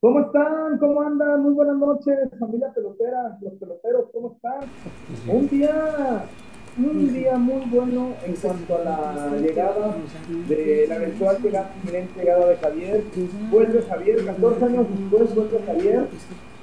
[0.00, 0.78] ¿Cómo están?
[0.78, 1.42] ¿Cómo andan?
[1.42, 4.60] Muy buenas noches, familia pelotera, los peloteros, ¿cómo están?
[5.28, 6.24] Un día,
[6.78, 9.94] un día muy bueno en cuanto a la llegada
[10.48, 11.70] de la eventual llegada,
[12.16, 13.04] llegada de Javier.
[13.50, 16.06] Vuelve Javier, 14 años después vuelve Javier.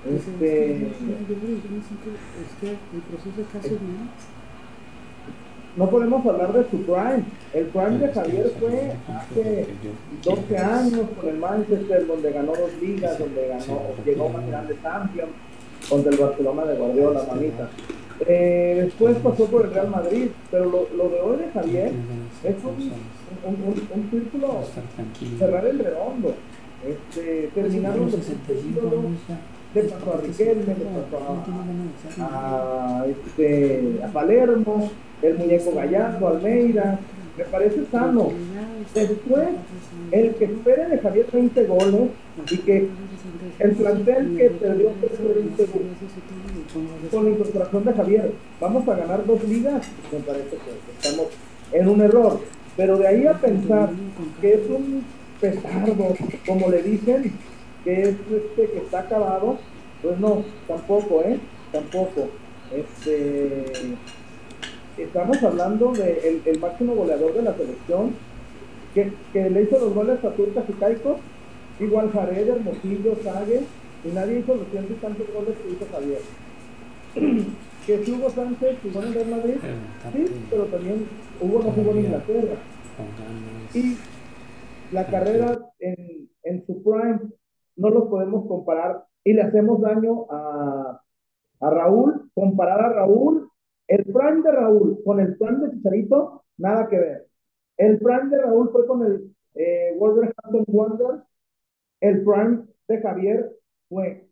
[0.10, 0.92] Este,
[5.78, 7.24] no podemos hablar de su prime.
[7.54, 9.68] El prime de Javier fue hace
[10.24, 15.30] 12 años con el Manchester, donde ganó dos ligas, donde ganó, llegó más grande Champions,
[15.88, 17.70] contra el Barcelona de Guardiola, mamita.
[18.26, 21.92] Eh, después pasó por el Real Madrid, pero lo, lo de hoy de Javier
[22.44, 22.92] es un,
[23.46, 24.64] un, un, círculo
[25.38, 26.34] cerrar el redondo.
[26.84, 28.18] Este, terminaron de
[29.78, 31.44] le pasó a Riquelme, le pasó
[33.08, 34.90] este, a Palermo,
[35.22, 37.00] el muñeco Gallardo, Almeida,
[37.38, 38.32] me parece sano.
[38.94, 39.50] Después,
[40.12, 42.10] el que espere de Javier 20 goles
[42.50, 42.90] y que
[43.60, 49.44] el plantel que perdió 20 goles con la incorporación de Javier, vamos a ganar dos
[49.44, 51.28] ligas, me parece que estamos
[51.72, 52.40] en un error.
[52.76, 53.90] Pero de ahí a pensar
[54.40, 55.04] que es un
[55.42, 57.34] pesardo, como le dicen,
[57.88, 59.58] que es este que está acabado,
[60.02, 61.40] pues no, tampoco, ¿eh?
[61.72, 62.28] Tampoco.
[62.76, 63.96] Este
[64.98, 68.12] estamos hablando del de el máximo goleador de la selección,
[68.94, 71.20] que, que, le hizo los goles a Turcas y Caico,
[71.80, 73.62] igual Jared, Hermosillo, Sague,
[74.04, 76.22] y nadie hizo los cientos y tantos goles que hizo Javier.
[77.86, 79.56] que Hugo Sánchez jugó en el Madrid,
[80.12, 81.06] sí, pero también
[81.40, 82.56] Hugo no jugó en Inglaterra.
[83.74, 83.96] Y
[84.92, 87.20] la carrera en, en su prime
[87.78, 91.02] no lo podemos comparar y le hacemos daño a,
[91.62, 93.50] a Raúl, comparar a Raúl
[93.88, 97.28] el prime de Raúl con el plan de Chicharito, nada que ver.
[97.78, 101.24] El prime de Raúl fue con el eh, Wolverhampton Wanderers.
[102.02, 103.52] El prime de Javier
[103.90, 104.28] fue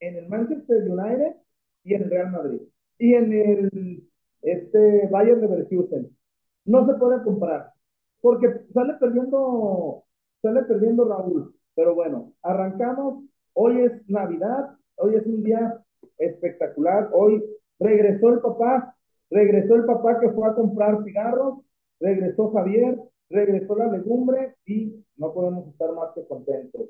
[0.00, 1.36] en el Manchester United
[1.84, 2.60] y en el Real Madrid.
[2.98, 4.08] Y en el
[4.42, 6.16] este, Bayern Leverkusen.
[6.64, 7.72] No se puede comparar.
[8.20, 10.04] Porque sale perdiendo,
[10.42, 11.54] sale perdiendo Raúl.
[11.78, 13.22] Pero bueno, arrancamos.
[13.52, 14.74] Hoy es Navidad.
[14.96, 15.80] Hoy es un día
[16.18, 17.08] espectacular.
[17.12, 17.40] Hoy
[17.80, 18.96] Regresó el papá,
[19.30, 21.60] regresó el papá que fue a comprar cigarros,
[22.00, 22.98] regresó Javier,
[23.30, 26.88] regresó la legumbre y no podemos estar más que contentos.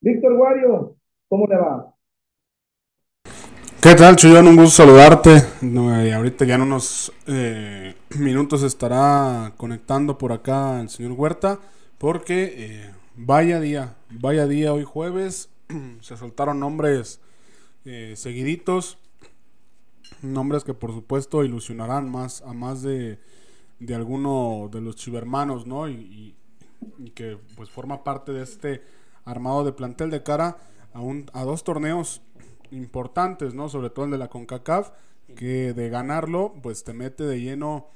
[0.00, 0.94] Víctor Guario,
[1.28, 1.92] ¿cómo le va?
[3.82, 4.46] ¿Qué tal, Chuyón?
[4.46, 5.30] Un gusto saludarte.
[6.14, 11.58] ahorita ya en unos eh, minutos estará conectando por acá el señor Huerta,
[11.98, 12.90] porque eh,
[13.22, 15.50] vaya día, vaya día hoy jueves.
[16.00, 17.20] Se soltaron nombres
[17.84, 18.98] eh, seguiditos
[20.22, 23.18] nombres que por supuesto ilusionarán más a más de,
[23.78, 25.88] de alguno de los chivermanos, ¿no?
[25.88, 26.36] Y,
[27.14, 28.82] que pues forma parte de este
[29.26, 30.56] armado de plantel de cara
[30.94, 32.22] a, un, a dos torneos
[32.70, 33.68] importantes, ¿no?
[33.68, 34.90] Sobre todo el de la CONCACAF,
[35.36, 37.88] que de ganarlo pues te mete de lleno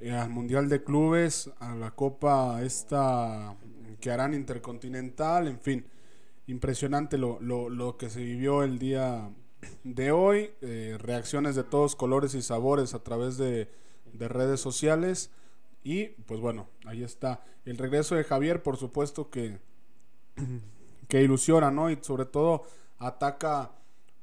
[0.00, 3.54] eh, al Mundial de Clubes, a la Copa esta
[4.00, 5.86] que harán Intercontinental, en fin,
[6.46, 9.30] impresionante lo, lo, lo que se vivió el día
[9.84, 13.68] de hoy, eh, reacciones de todos colores y sabores a través de,
[14.14, 15.30] redes sociales.
[15.84, 17.42] Y pues bueno, ahí está.
[17.64, 19.58] El regreso de Javier, por supuesto que,
[21.08, 21.90] que ilusiona, ¿no?
[21.90, 22.64] Y sobre todo
[22.98, 23.72] ataca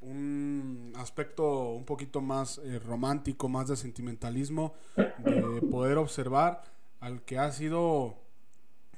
[0.01, 6.63] un aspecto un poquito más eh, romántico, más de sentimentalismo, de poder observar
[7.01, 8.16] al que ha sido,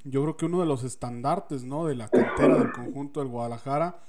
[0.03, 1.85] yo creo que uno de los estandartes, ¿no?
[1.85, 4.00] De la cantera del conjunto del Guadalajara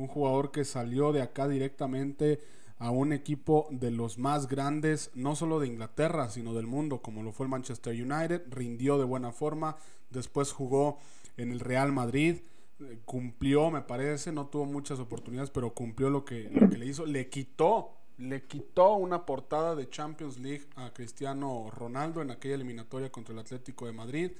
[0.00, 2.40] un jugador que salió de acá directamente
[2.78, 7.22] a un equipo de los más grandes, no solo de Inglaterra, sino del mundo, como
[7.22, 9.76] lo fue el Manchester United, rindió de buena forma,
[10.08, 10.98] después jugó
[11.36, 12.38] en el Real Madrid,
[12.80, 16.86] eh, cumplió, me parece, no tuvo muchas oportunidades, pero cumplió lo que, lo que le
[16.86, 22.54] hizo, le quitó, le quitó una portada de Champions League a Cristiano Ronaldo en aquella
[22.54, 24.30] eliminatoria contra el Atlético de Madrid,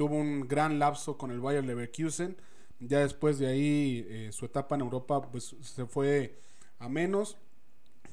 [0.00, 2.34] tuvo un gran lapso con el Bayern Leverkusen,
[2.78, 6.40] ya después de ahí, eh, su etapa en Europa pues, se fue
[6.78, 7.36] a menos.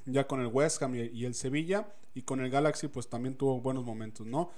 [0.05, 1.87] Ya con el West Ham y, el Sevilla.
[2.13, 4.51] Y con el Galaxy, pues también tuvo buenos momentos, ¿no?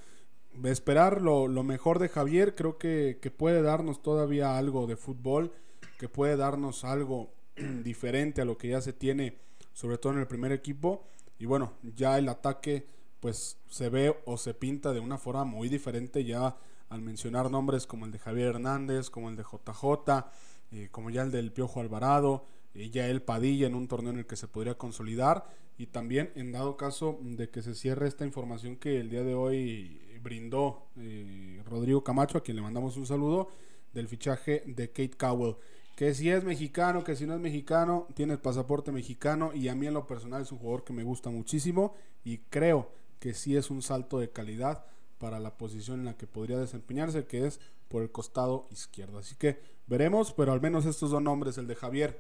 [0.63, 5.53] Esperar lo, mejor de Javier, creo que, que, puede darnos todavía algo de fútbol,
[5.99, 7.29] que puede darnos algo
[7.83, 9.37] diferente a lo que ya se tiene,
[9.73, 11.05] sobre todo en el primer equipo.
[11.37, 12.87] Y bueno, ya el ataque,
[13.19, 16.57] pues se ve o se pinta de una forma muy diferente ya
[16.89, 20.25] al mencionar nombres como el de Javier Hernández, como el de JJ,
[20.71, 24.19] eh, como ya el del Piojo Alvarado, eh, ya el Padilla en un torneo en
[24.19, 25.45] el que se podría consolidar
[25.77, 29.33] y también en dado caso de que se cierre esta información que el día de
[29.33, 33.49] hoy brindó eh, Rodrigo Camacho, a quien le mandamos un saludo,
[33.93, 35.55] del fichaje de Kate Cowell.
[35.95, 39.75] que si es mexicano, que si no es mexicano, tiene el pasaporte mexicano y a
[39.75, 41.93] mí en lo personal es un jugador que me gusta muchísimo
[42.23, 44.85] y creo que sí es un salto de calidad
[45.19, 49.19] para la posición en la que podría desempeñarse, que es por el costado izquierdo.
[49.19, 49.57] Así que
[49.87, 52.17] veremos, pero al menos estos dos nombres, el de Javier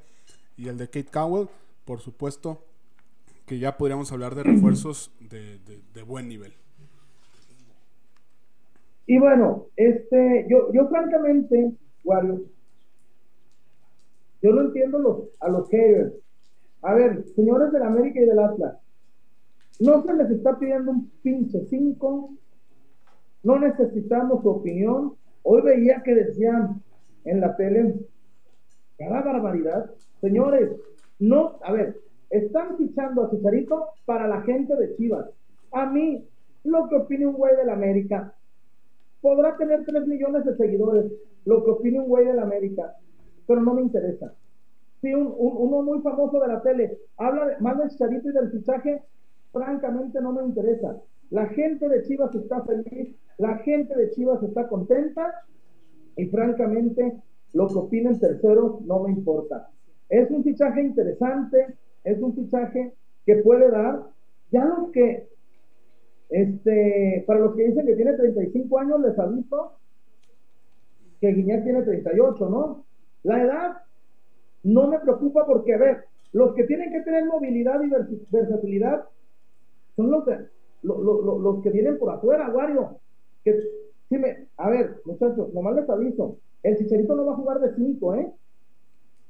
[0.57, 1.47] y el de Kate Cowell,
[1.85, 2.63] por supuesto
[3.45, 6.53] que ya podríamos hablar de refuerzos de, buen nivel.
[9.07, 11.71] Y bueno, este, yo, yo francamente,
[12.03, 12.43] Wario,
[14.41, 16.13] yo no entiendo los, a los haters.
[16.83, 18.77] A ver, señores del América y del Atlas,
[19.79, 22.31] no se les está pidiendo un pinche 5,
[23.43, 25.13] no necesitamos su opinión.
[25.43, 26.81] Hoy veía que decían
[27.25, 27.95] en la tele,
[28.97, 29.91] cada barbaridad.
[30.21, 30.71] Señores,
[31.19, 31.97] no, a ver,
[32.29, 35.27] están fichando a Chicharito para la gente de Chivas.
[35.71, 36.25] A mí,
[36.63, 38.33] lo que opine un güey del América,
[39.21, 41.11] podrá tener 3 millones de seguidores,
[41.45, 42.95] lo que opine un güey del América,
[43.47, 44.33] pero no me interesa.
[45.01, 48.51] Si un, uno muy famoso de la tele habla de, más del Chicharito y del
[48.51, 49.01] fichaje,
[49.51, 50.97] francamente no me interesa.
[51.29, 55.45] La gente de Chivas está feliz, la gente de Chivas está contenta
[56.15, 57.21] y francamente
[57.53, 59.69] lo que opinen terceros no me importa.
[60.09, 62.93] Es un fichaje interesante, es un fichaje
[63.25, 64.07] que puede dar,
[64.51, 65.29] ya los que
[66.29, 69.73] este, para los que dicen que tiene 35 años, les aviso
[71.19, 72.85] que Guiñac tiene 38, ¿no?
[73.23, 73.77] La edad
[74.63, 77.89] no me preocupa porque, a ver, los que tienen que tener movilidad y
[78.31, 79.05] versatilidad
[79.95, 80.23] son los,
[80.83, 82.97] los que vienen por afuera, Wario.
[83.43, 83.59] Que,
[84.09, 87.75] si me, a ver, muchachos, nomás les aviso, el Chicharito no va a jugar de
[87.75, 88.33] 5, ¿eh?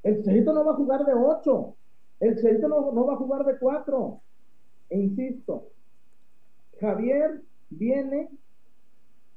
[0.02, 1.74] El Chicharito no va a jugar de 8.
[2.20, 4.20] El Chicharito no, va a jugar de 4.
[4.90, 5.68] E insisto,
[6.80, 8.28] Javier viene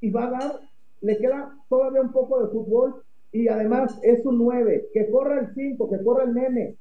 [0.01, 0.59] y va a dar,
[1.01, 5.53] le queda todavía un poco de fútbol y además es un 9, que corra el
[5.53, 6.75] 5, que corra el nene,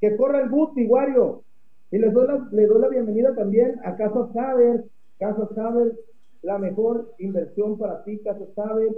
[0.00, 1.42] que corra el Guti, Wario.
[1.90, 4.84] Y les doy la, le doy la bienvenida también a Casas Haber,
[5.18, 5.98] Casas Haber,
[6.42, 8.92] la mejor inversión para ti, Casas Haber.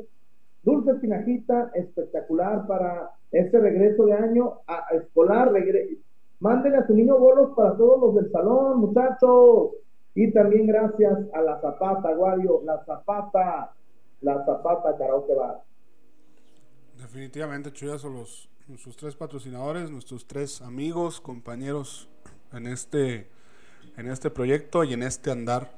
[0.62, 5.52] Dulce Espinajita, espectacular para este regreso de año a, escolar.
[5.52, 5.98] Regre
[6.40, 9.72] Mándenle a su niño bolos para todos los del salón, muchachos.
[10.14, 13.72] Y también gracias a la Zapata, Guario, la Zapata,
[14.22, 15.62] la Zapata Karaoke Bar.
[16.98, 22.10] Definitivamente, Chuyas son los, sus tres patrocinadores, nuestros tres amigos, compañeros
[22.52, 23.29] en este,
[23.97, 25.73] en este proyecto y en este andar.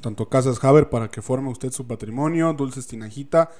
[0.00, 3.50] Tanto Casas Haber para que forme usted su patrimonio, Dulces Tinajita.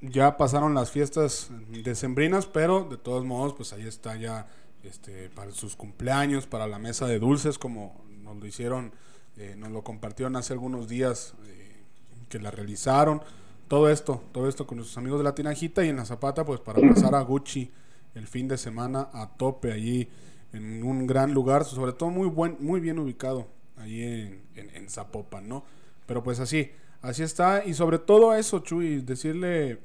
[0.00, 4.46] Ya pasaron las fiestas decembrinas, pero de todos modos, pues ahí está ya
[4.82, 8.92] este, para sus cumpleaños, para la mesa de dulces, como nos lo hicieron,
[9.36, 11.82] eh, nos lo compartieron hace algunos días eh,
[12.28, 13.22] que la realizaron.
[13.66, 16.60] Todo esto, todo esto con nuestros amigos de la Tinajita y en la Zapata, pues
[16.60, 17.70] para pasar a Gucci
[18.14, 20.08] el fin de semana a tope allí
[20.52, 25.48] en un gran lugar, sobre todo muy buen, muy bien ubicado allí en, en, Zapopan,
[25.48, 25.64] ¿no?
[26.06, 26.70] Pero pues así,
[27.02, 29.80] así está y sobre todo eso, Chuy, decirle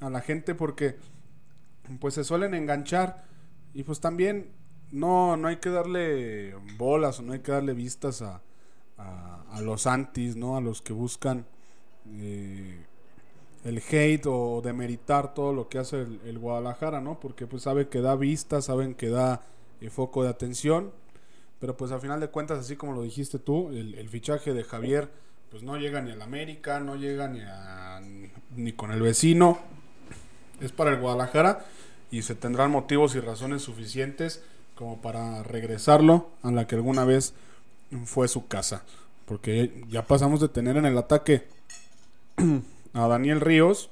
[0.00, 0.96] a la gente porque
[2.00, 3.24] pues se suelen enganchar
[3.74, 4.50] y pues también
[4.90, 8.40] no, no hay que darle bolas o no hay que darle vistas a,
[8.96, 10.56] a, los antis, ¿no?
[10.56, 11.46] A los que buscan
[12.06, 12.84] eh,
[13.64, 17.18] el hate o demeritar todo lo que hace el, Guadalajara, ¿no?
[17.18, 19.42] Porque pues sabe que da vistas, saben que da
[19.86, 20.92] eh, foco de atención.
[21.60, 25.08] Pero pues al final de cuentas, así como lo dijiste tú, el, fichaje de Javier
[25.50, 28.02] pues no llega ni al América, no llega ni, a,
[28.56, 29.58] ni con el vecino.
[30.60, 31.64] Es para el Guadalajara
[32.10, 34.42] y se tendrán motivos y razones suficientes
[34.74, 37.34] como para regresarlo a la que alguna vez
[38.04, 38.84] fue su casa.
[39.26, 41.46] Porque ya pasamos de tener en el ataque
[42.92, 43.90] a Daniel Ríos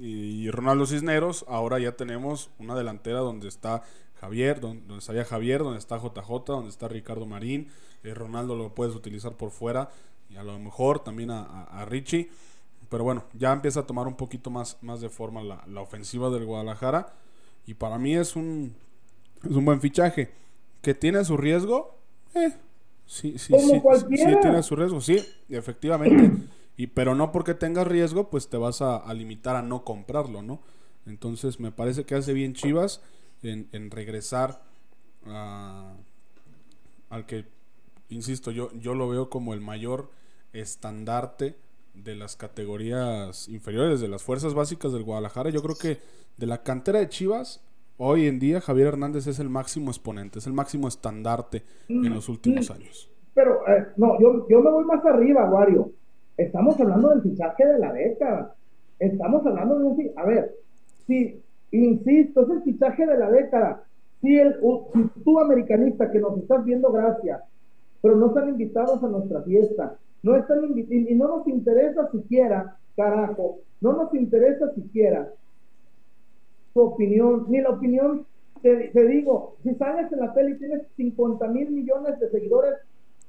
[0.00, 3.82] y Ronaldo Cisneros, ahora ya tenemos una delantera donde está
[4.26, 7.68] Javier, donde, estaría Javier, donde está JJ, donde está Ricardo Marín,
[8.02, 9.90] eh, Ronaldo lo puedes utilizar por fuera
[10.28, 12.28] y a lo mejor también a, Richie.
[12.88, 16.28] Pero bueno, ya empieza a tomar un poquito más, más de forma la, la ofensiva
[16.30, 17.14] del Guadalajara.
[17.66, 18.74] Y para mí es un,
[19.44, 20.32] es un buen fichaje.
[20.82, 21.96] ¿Que tiene su riesgo?
[22.34, 22.52] Eh,
[23.06, 23.82] sí, sí, sí,
[24.16, 26.32] sí, tiene su riesgo, sí, efectivamente.
[26.76, 30.60] Y, pero no porque tengas riesgo, pues te vas a, limitar a no comprarlo, ¿no?
[31.06, 33.00] Entonces me parece que hace bien Chivas
[33.42, 34.60] en, regresar
[35.26, 35.94] a,
[37.10, 37.44] al que,
[38.08, 40.10] insisto, yo, yo lo veo como el mayor
[40.52, 41.56] estandarte
[41.94, 45.50] de las categorías inferiores, de las fuerzas básicas del Guadalajara.
[45.50, 45.98] Yo creo que
[46.36, 47.62] de la cantera de Chivas,
[47.96, 52.28] hoy en día Javier Hernández es el máximo exponente, es el máximo estandarte en los
[52.28, 53.10] últimos años.
[53.34, 55.90] Pero, eh, no, yo, yo me voy más arriba, Wario.
[56.36, 58.54] Estamos hablando del fichaje de la década.
[58.98, 60.12] Estamos hablando de un...
[60.16, 60.54] A ver,
[61.06, 63.84] si, Insisto, es el fichaje de la década.
[64.20, 64.56] Si, el,
[64.92, 67.42] si tú, americanista, que nos estás viendo, gracias,
[68.00, 73.58] pero no están invitados a nuestra fiesta, no están y no nos interesa siquiera, carajo,
[73.80, 75.30] no nos interesa siquiera
[76.76, 78.26] tu opinión, ni la opinión,
[78.60, 82.74] te, te digo, si sales en la tele y tienes 50 mil millones de seguidores,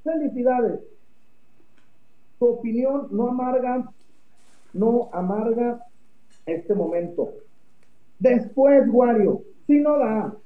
[0.04, 0.80] felicidades.
[2.38, 3.90] Tu opinión no amarga,
[4.74, 5.82] no amarga
[6.44, 7.32] este momento.
[8.18, 10.36] Después, Wario, si no da.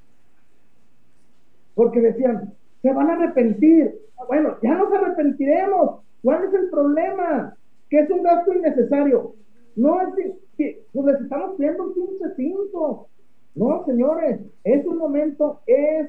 [1.75, 2.53] Porque decían,
[2.83, 3.95] se van a arrepentir.
[4.29, 6.03] Bueno, ya nos arrepentiremos.
[6.23, 7.57] ¿Cuál es el problema?
[7.89, 9.35] Que es un gasto innecesario.
[9.75, 10.15] No es
[10.57, 13.09] que pues les estamos pidiendo un pinche cinto.
[13.55, 16.09] No, señores, es un momento, es,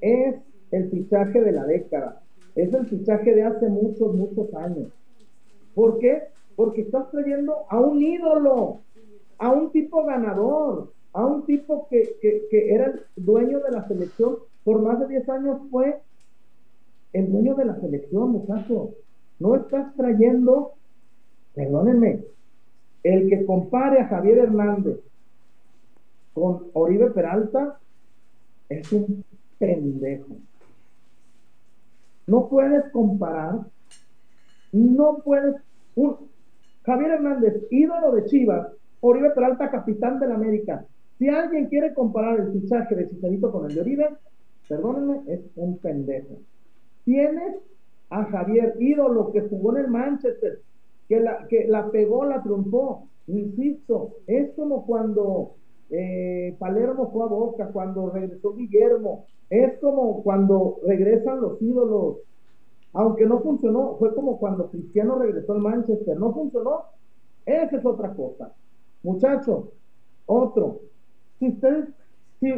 [0.00, 0.36] es
[0.70, 2.22] el fichaje de la década.
[2.54, 4.92] Es el fichaje de hace muchos, muchos años.
[5.74, 6.22] ¿Por qué?
[6.54, 8.80] Porque estás trayendo a un ídolo,
[9.42, 14.36] a un tipo ganador, a un tipo que, que era el dueño de la selección
[14.62, 16.00] por más de 10 años, fue
[17.12, 18.90] el dueño de la selección, muchachos.
[19.40, 20.74] No estás trayendo,
[21.56, 22.20] perdónenme,
[23.02, 25.00] el que compare a Javier Hernández
[26.34, 27.80] con Oribe Peralta
[28.68, 29.24] es un
[29.58, 30.36] pendejo.
[32.28, 33.58] No puedes comparar,
[34.70, 35.56] no puedes.
[35.96, 36.16] Un,
[36.84, 38.68] Javier Hernández, ídolo de Chivas,
[39.04, 40.84] Oribe Peralta, capitán del América.
[41.18, 44.08] Si alguien quiere comparar el fichaje de Chicharito con el de Oribe,
[44.68, 46.36] perdónenme, es un pendejo.
[47.04, 47.56] Tienes
[48.10, 50.60] a Javier, ídolo que jugó en el Manchester,
[51.08, 53.08] que la, que la pegó, la triunfó.
[53.26, 55.54] Insisto, es como cuando
[55.90, 62.18] eh, Palermo fue a Boca, cuando regresó Guillermo, es como cuando regresan los ídolos.
[62.92, 66.84] Aunque no funcionó, fue como cuando Cristiano regresó al Manchester, no funcionó.
[67.44, 68.52] Esa es otra cosa.
[69.02, 69.66] Muchachos,
[70.26, 70.80] otro.
[71.38, 71.88] Si ustedes,
[72.40, 72.50] si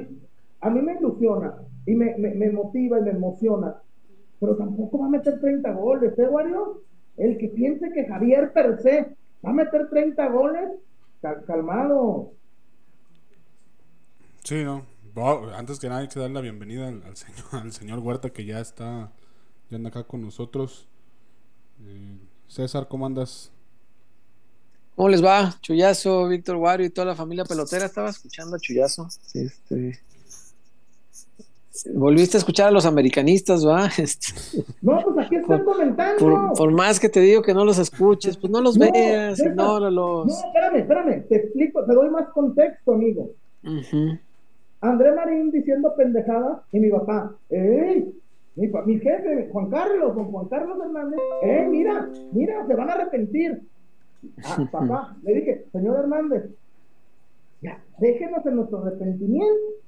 [0.60, 1.54] a mí me ilusiona
[1.86, 3.76] y me, me motiva y me emociona
[4.44, 6.82] pero tampoco va a meter 30 goles, ¿eh, Wario?
[7.16, 10.68] El que piense que Javier per se va a meter 30 goles,
[11.46, 12.32] calmado.
[14.42, 14.84] Sí, no.
[15.56, 18.60] antes que nada hay que dar la bienvenida al, señor, al señor Huerta que ya
[18.60, 19.12] está,
[19.70, 20.88] ya anda acá con nosotros.
[21.80, 23.50] Eh, César, ¿cómo andas?
[24.96, 25.54] ¿Cómo les va?
[25.60, 27.86] Chuyazo, Víctor Wario y toda la familia pelotera.
[27.86, 29.08] Estaba escuchando a Chuyazo.
[29.34, 29.98] Este,
[31.92, 33.88] Volviste a escuchar a los americanistas, ¿va?
[33.98, 34.32] Este,
[34.80, 36.52] no, pues aquí están comentando.
[36.56, 40.26] Por, más que te digo que no los escuches, pues no los veas, ignóralos.
[40.26, 43.30] No, espérame, espérame, te explico, te doy más contexto, amigo.
[44.80, 48.14] André Marín diciendo pendejadas y mi papá, ¡ey!
[48.56, 52.92] Mi, mi, jefe, Juan Carlos, don Juan Carlos Hernández, ¡eh, mira, mira, se van a
[52.92, 53.62] arrepentir!
[54.44, 56.50] Ah, papá, le dije, señor Hernández,
[57.62, 59.84] ya, déjenos en nuestro arrepentimiento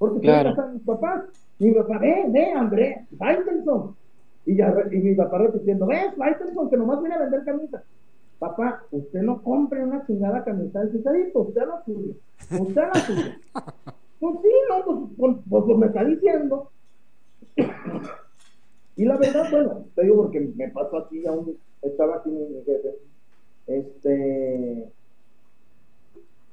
[0.00, 0.58] porque claro.
[0.58, 1.24] a mis papás.
[1.58, 3.94] Mi papá, ve, ve, André, Faitelson.
[4.46, 7.82] Y, ya, y mi papá repitiendo, ves, Faitelson, que nomás viene a vender camisas.
[8.38, 12.14] Papá, usted no compre una chingada camisa de Cesarito, usted la suya.
[12.58, 13.38] Usted la suya.
[14.20, 16.70] pues sí, no, pues, pues, pues, pues me está diciendo.
[18.96, 22.96] y la verdad, bueno, te digo porque me pasó aquí, aún estaba aquí mi jefe.
[23.70, 24.88] Este.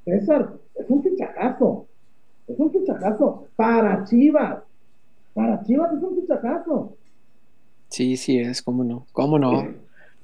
[0.06, 1.86] César, es un fichajazo.
[2.48, 4.64] Es un fichajazo para Chivas.
[5.34, 6.94] Para Chivas es un fichajazo.
[7.90, 9.64] Sí, sí es, cómo no, cómo no.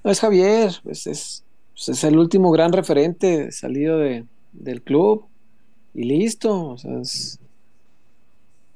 [0.04, 5.26] No es Javier, pues es, pues es el último gran referente salido de, del club
[5.94, 6.70] y listo.
[6.70, 7.02] O sea,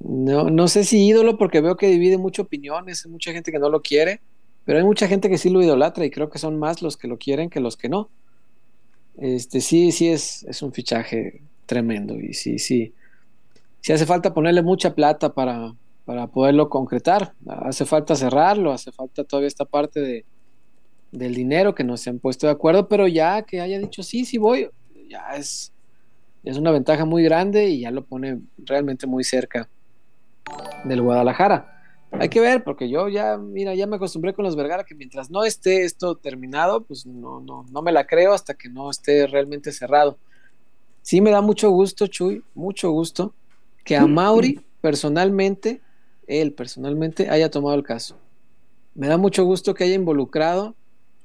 [0.00, 3.58] no, no sé si ídolo porque veo que divide muchas opiniones, hay mucha gente que
[3.58, 4.20] no lo quiere,
[4.68, 7.08] pero hay mucha gente que sí lo idolatra y creo que son más los que
[7.08, 8.10] lo quieren que los que no.
[9.16, 12.92] Este sí, sí es, es un fichaje tremendo y sí, sí,
[13.80, 15.72] si hace falta ponerle mucha plata para,
[16.34, 17.32] poderlo concretar.
[17.46, 20.26] Hace falta cerrarlo, hace falta todavía esta parte de,
[21.12, 24.26] del dinero que no se han puesto de acuerdo, pero ya que haya dicho sí,
[24.26, 24.68] sí voy,
[25.08, 25.72] ya es,
[26.44, 29.66] es una ventaja muy grande y ya lo pone realmente muy cerca
[30.84, 31.77] del Guadalajara.
[32.12, 35.30] Hay que ver, porque yo ya, mira, ya me acostumbré con los Vergara que mientras
[35.30, 39.26] no esté esto terminado, pues no, no, no me la creo hasta que no esté
[39.26, 40.18] realmente cerrado.
[41.02, 43.34] Sí me da mucho gusto, Chuy, mucho gusto
[43.84, 45.80] que a Mauri personalmente,
[46.26, 48.18] él personalmente, haya tomado el caso.
[48.94, 50.74] Me da mucho gusto que haya involucrado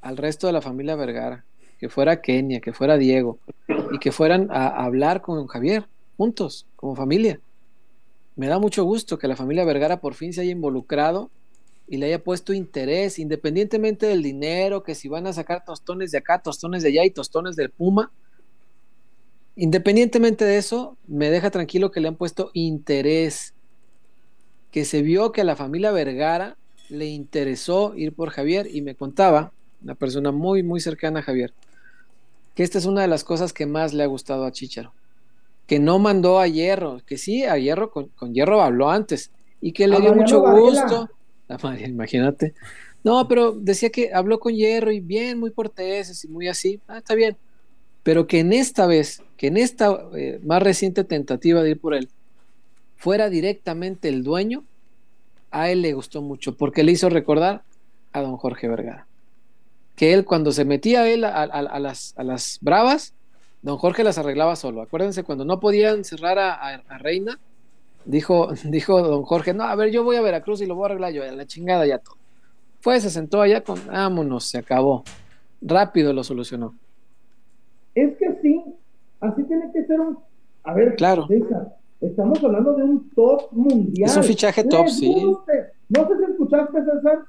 [0.01, 1.43] al resto de la familia Vergara,
[1.79, 3.39] que fuera Kenia, que fuera Diego,
[3.91, 5.85] y que fueran a, hablar con Javier,
[6.17, 7.39] juntos, como familia.
[8.35, 11.29] Me da mucho gusto que la familia Vergara por fin se haya involucrado
[11.87, 16.17] y le haya puesto interés, independientemente del dinero, que si van a sacar tostones de
[16.17, 18.11] acá, tostones de allá y tostones del Puma,
[19.55, 23.53] Independientemente de eso, me deja tranquilo que le han puesto interés,
[24.71, 26.57] que se vio que a la familia Vergara
[26.89, 29.51] le interesó ir por Javier y me contaba,
[29.83, 31.53] una persona muy, muy cercana a Javier,
[32.55, 34.91] que esta es una de las cosas que más le ha gustado a Chicharo.
[35.74, 39.88] Que no mandó a Hierro, que sí, a Hierro, con, Hierro habló antes y que
[39.88, 41.10] le dio mucho gusto.
[41.84, 42.53] Imagínate.
[43.03, 46.80] No, pero decía que habló con Hierro y bien, muy corteses y muy así.
[46.88, 47.38] Ah, está bien.
[48.03, 51.96] Pero que en esta vez, que en esta eh, más reciente tentativa de ir por
[51.96, 52.08] él,
[52.96, 54.65] fuera directamente el dueño,
[55.50, 57.63] a él le gustó mucho, porque le hizo recordar
[58.12, 59.08] a don Jorge Vergara.
[59.96, 61.48] Que él cuando se metía él a,
[61.80, 63.15] las, a las bravas,
[63.63, 64.82] don Jorge las arreglaba solo.
[64.82, 67.39] Acuérdense, cuando no podían cerrar a, Reina,
[68.05, 70.86] dijo, dijo don Jorge, no, a ver, yo voy a Veracruz y lo voy a
[70.88, 72.17] arreglar yo, a la chingada ya todo.
[72.82, 75.03] Fue, se sentó allá con, vámonos, se acabó.
[75.62, 76.75] Rápido lo solucionó.
[77.96, 78.62] Es que sí,
[79.22, 80.20] así tiene que ser un...
[80.65, 81.27] A ver, claro.
[82.01, 84.10] estamos hablando de un top mundial.
[84.10, 85.15] Es un fichaje top, sí.
[85.89, 87.20] No sé si escuchaste, César,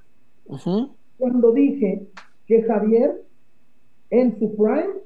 [1.19, 2.09] cuando dije
[2.47, 3.23] que Javier
[4.11, 5.04] en su prime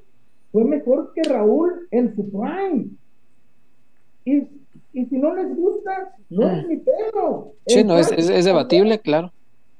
[0.51, 2.87] fue mejor que Raúl en su prime.
[4.25, 4.47] Y,
[4.93, 6.67] y si no les gusta, no es mm.
[6.67, 7.53] mi pedo.
[7.67, 9.31] Sí, no, es, es, debatible, claro.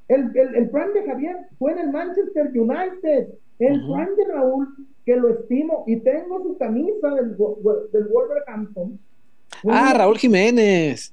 [0.08, 3.30] El, el, el, prime de Javier fue en el Manchester United.
[3.60, 4.68] El prime de Raúl,
[5.06, 9.00] que lo estimo, y tengo su camisa del, del Wolverhampton,
[9.68, 11.12] Ah, Raúl Jiménez.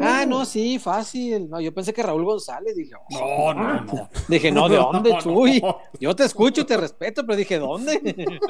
[0.00, 1.48] Ah, no, sí, fácil.
[1.48, 2.74] No, yo pensé que Raúl González.
[2.76, 4.08] Dije, oh, no, no, no.
[4.28, 5.62] Dije, no, ¿de dónde, Chuy?
[6.00, 8.00] Yo te escucho y te respeto, pero dije, ¿dónde?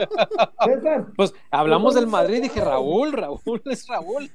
[1.16, 4.30] Pues hablamos del Madrid, dije, Raúl, Raúl es Raúl.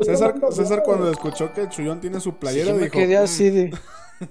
[0.00, 3.74] César, César, cuando escuchó que Chuyón tiene su playera, me quedé así de.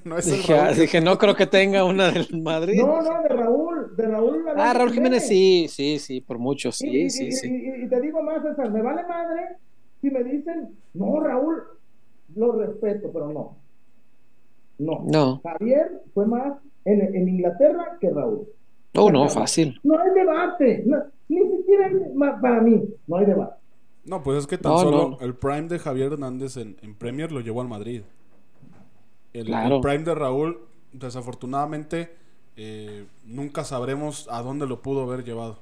[0.03, 0.77] No es dije, el Raúl.
[0.77, 2.79] dije, no creo que tenga una del Madrid.
[2.79, 4.45] No, no, de Raúl, de Raúl.
[4.55, 7.47] Ah, Raúl Jiménez, sí, sí, sí, por mucho, sí, sí, sí.
[7.47, 9.57] y te digo más, César, me vale madre
[10.01, 11.63] si me dicen, no, Raúl,
[12.35, 13.57] lo respeto, pero no.
[14.77, 15.03] No.
[15.05, 15.41] no.
[15.43, 18.47] Javier fue más en, Inglaterra que Raúl.
[18.93, 19.79] No, no, fácil.
[19.83, 20.85] No hay debate.
[21.27, 21.91] ni siquiera
[22.41, 23.55] para mí, no hay debate.
[24.05, 27.61] No, pues es que tan solo el prime de Javier Hernández en, Premier lo llevó
[27.61, 28.01] al Madrid.
[29.33, 29.45] El,
[29.81, 30.59] prime de Raúl,
[30.91, 32.09] desafortunadamente,
[32.57, 35.59] eh, nunca sabremos a dónde lo pudo haber llevado.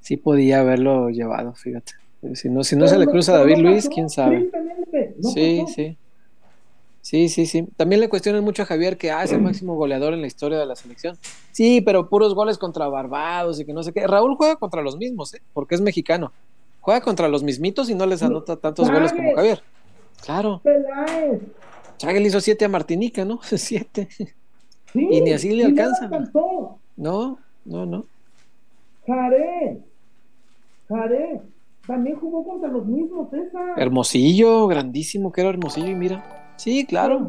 [0.00, 1.92] Sí podía haberlo llevado, fíjate.
[2.34, 4.48] Si no, si no se le cruza a David Luis, quién sabe.
[5.34, 5.96] Sí, sí.
[7.00, 7.66] Sí, sí, sí.
[7.76, 10.56] También le cuestionan mucho a Javier que ah, es el máximo goleador en la historia
[10.56, 11.18] de la selección.
[11.50, 14.06] Sí, pero puros goles contra Barbados y que no sé qué.
[14.06, 15.42] Raúl juega contra los mismos, ¿eh?
[15.52, 16.32] porque es mexicano.
[16.80, 19.62] Juega contra los mismitos y no les anota tantos goles como Javier.
[20.24, 20.62] Claro.
[21.98, 23.40] Chagel hizo siete a Martinica, ¿no?
[23.56, 24.08] siete.
[24.94, 26.08] y ni así le alcanza.
[26.96, 28.06] No, no, no.
[29.06, 29.78] Jare.
[30.88, 31.51] Jare
[31.92, 33.74] también jugó contra los mismos, esa.
[33.76, 36.24] Hermosillo, grandísimo que era Hermosillo, y mira.
[36.56, 37.28] Sí, claro.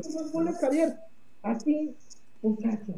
[1.42, 1.94] Así,
[2.42, 2.94] muchacho.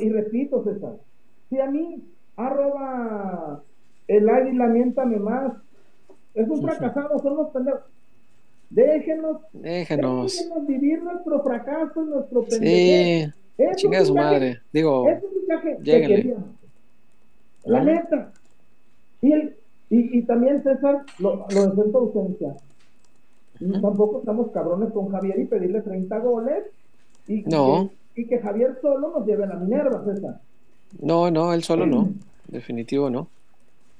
[0.00, 0.98] Y repito, César,
[1.48, 2.00] si a mí,
[2.36, 3.60] arroba
[4.06, 5.52] el águila, miéntame más,
[6.34, 7.80] es un fracasado, son los pendejos.
[8.70, 10.32] Déjenos, déjenos.
[10.32, 13.32] déjenos vivir nuestro fracaso, nuestro pendejo.
[13.56, 14.60] Sí, chinga su madre.
[14.72, 16.44] Digo, es un
[17.64, 18.32] La neta.
[19.22, 19.56] Y el,
[19.90, 22.56] y, y también, César, lo, lo de ausencia.
[23.82, 26.64] Tampoco estamos cabrones con Javier y pedirle 30 goles.
[27.26, 27.90] Y, no.
[28.14, 30.40] que, y que Javier solo nos lleve a la Minerva, César.
[30.98, 32.08] No, no, él solo no.
[32.48, 33.28] Definitivo no.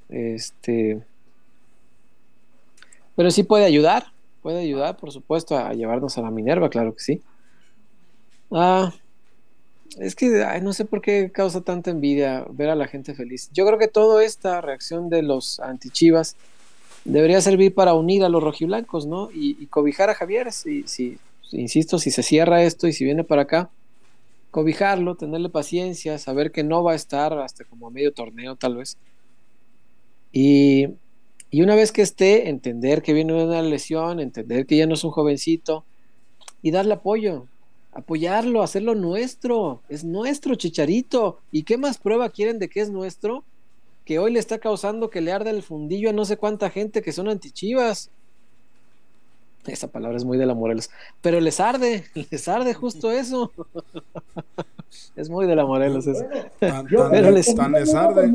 [0.09, 1.03] Este.
[3.17, 4.05] Pero sí puede ayudar.
[4.43, 7.23] Puede ayudar, por supuesto, a llevarnos a la Minerva, claro que sí.
[8.51, 8.93] Ah,
[10.01, 13.51] es que no sé por qué causa tanta envidia ver a la gente feliz.
[13.53, 16.37] Yo creo que toda esta reacción de los antichivas
[17.05, 19.29] debería servir para unir a los rojiblancos, ¿no?
[19.31, 21.19] Y, cobijar a Javier, si, si,
[21.53, 23.71] insisto, si se cierra esto y si viene para acá,
[24.51, 28.77] cobijarlo, tenerle paciencia, saber que no va a estar hasta como a medio torneo tal
[28.77, 28.97] vez.
[30.33, 30.89] Y,
[31.51, 35.05] y una vez que esté, entender que viene una lesión, entender que ya no es
[35.05, 35.85] un jovencito
[36.63, 37.47] y darle apoyo,
[38.01, 41.39] apoyarlo, hacerlo nuestro, es nuestro chicharito.
[41.51, 43.45] ¿Y qué más prueba quieren de que es nuestro?
[44.05, 47.03] Que hoy le está causando que le arda el fundillo a no sé cuánta gente
[47.03, 48.11] que son antichivas.
[49.67, 53.53] Esa palabra es muy de la Morelos, pero les arde, les arde justo eso.
[55.17, 56.25] es muy de la Morelos eso.
[56.59, 58.33] pero les, les arde.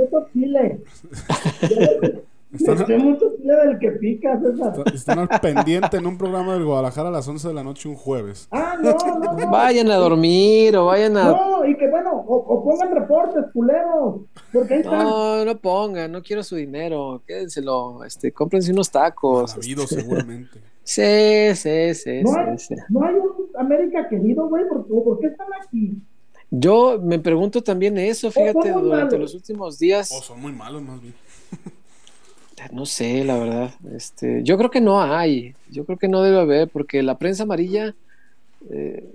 [2.55, 4.39] Están, mucho del que pica,
[4.93, 7.95] Están al pendiente en un programa del Guadalajara a las 11 de la noche un
[7.95, 8.47] jueves.
[8.51, 9.51] Ah, no, no, no.
[9.51, 11.25] Vayan a dormir o vayan a.
[11.25, 14.21] No, y que bueno, o, pongan reportes, culeros.
[14.83, 19.55] No, no pongan, no quiero su dinero, quédenselo, este, cómprense unos tacos.
[19.55, 20.59] Habido seguramente.
[20.87, 22.75] Sí, sí, sí, no sí, hay, sí.
[22.89, 25.99] No hay un América querido, güey, ¿por, ¿por qué están aquí?
[26.51, 29.19] Yo me pregunto también eso, fíjate, durante malos.
[29.19, 30.11] los últimos días.
[30.11, 31.13] O son muy malos más bien.
[32.71, 33.71] No sé, la verdad.
[33.93, 35.55] Este, yo creo que no hay.
[35.69, 37.95] Yo creo que no debe haber, porque la prensa amarilla,
[38.69, 39.07] eh,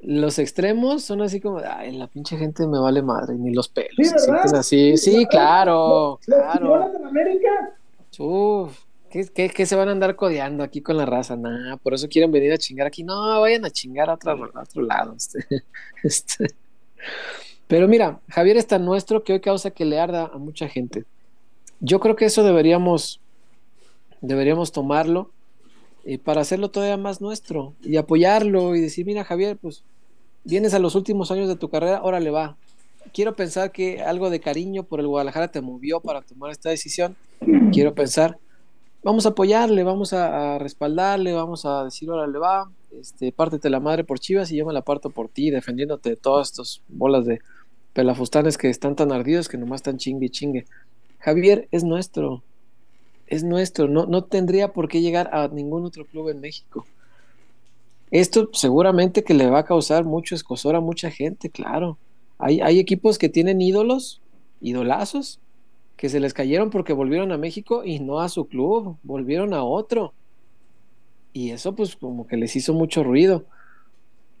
[0.00, 3.94] los extremos son así como, ay, la pinche gente me vale madre, ni los pelos.
[3.96, 4.96] Sí, se sienten así.
[4.96, 7.06] Sí, claro, Los claro.
[7.06, 7.74] América,
[8.18, 8.76] Uf,
[9.10, 11.36] ¿qué, qué, qué se van a andar codeando aquí con la raza?
[11.36, 13.04] Nah, por eso quieren venir a chingar aquí.
[13.04, 15.14] No, vayan a chingar a otro, a otro lado.
[15.16, 15.44] Este,
[16.02, 16.46] este.
[17.66, 21.04] Pero mira, Javier es tan nuestro que hoy causa que le arda a mucha gente.
[21.80, 23.20] Yo creo que eso deberíamos,
[24.20, 25.30] deberíamos tomarlo
[26.04, 29.84] eh, para hacerlo todavía más nuestro y apoyarlo y decir, mira Javier, pues
[30.44, 32.56] vienes a los últimos años de tu carrera, órale va.
[33.12, 37.16] Quiero pensar que algo de cariño por el Guadalajara te movió para tomar esta decisión.
[37.72, 38.38] Quiero pensar,
[39.02, 44.04] vamos a apoyarle, vamos a, respaldarle, vamos a decir, órale va, este, pártete la madre
[44.04, 47.40] por Chivas y yo me la parto por ti, defendiéndote de todas estas bolas de
[47.92, 50.66] pelafustanes que están tan ardidos que nomás están chingue chingue.
[51.18, 52.42] Javier es nuestro,
[53.26, 56.86] es nuestro, no, no tendría por qué llegar a ningún otro club en México.
[58.10, 61.98] Esto seguramente que le va a causar mucho escosor a mucha gente, claro.
[62.38, 64.20] Hay, hay equipos que tienen ídolos,
[64.60, 65.40] idolazos,
[65.96, 69.64] que se les cayeron porque volvieron a México y no a su club, volvieron a
[69.64, 70.14] otro.
[71.32, 73.44] Y eso pues como que les hizo mucho ruido.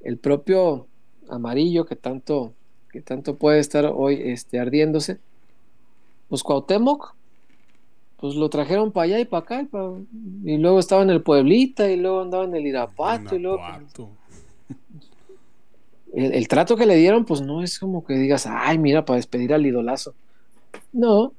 [0.00, 0.86] El propio
[1.28, 2.54] amarillo que tanto,
[2.90, 5.18] que tanto puede estar hoy este, ardiéndose,
[6.28, 7.14] pues Cuauhtémoc,
[8.18, 9.68] pues lo trajeron para allá y para acá,
[10.44, 13.60] y, luego estaba en el Pueblita, y luego andaba en el Irapuato, y luego
[13.94, 14.08] pues,
[16.14, 19.16] el, el trato que le dieron, pues no es como que digas, ay, mira, para
[19.16, 20.14] despedir al idolazo.
[20.92, 21.32] No,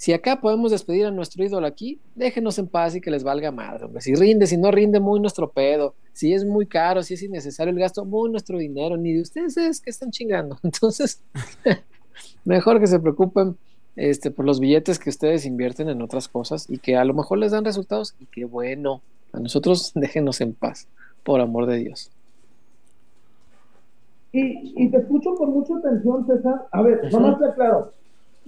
[0.00, 3.52] si acá podemos despedir a nuestro ídolo aquí, déjenos en paz y que les valga
[3.52, 4.00] madre, hombre.
[4.00, 5.94] Si rinde, si no rinde, muy nuestro pedo.
[6.14, 8.96] Si es muy caro, si es innecesario el gasto, muy nuestro dinero.
[8.96, 10.58] Ni de ustedes es que están chingando.
[10.62, 11.22] Entonces,
[12.46, 13.58] mejor que se preocupen
[13.96, 17.38] este, por los billetes que ustedes invierten en otras cosas y que a lo mejor
[17.38, 20.88] les dan resultados y que bueno, a nosotros déjenos en paz,
[21.22, 22.10] por amor de Dios.
[24.32, 26.68] y, y te escucho con mucha atención, César.
[26.70, 27.92] A ver, nomás te aclaro.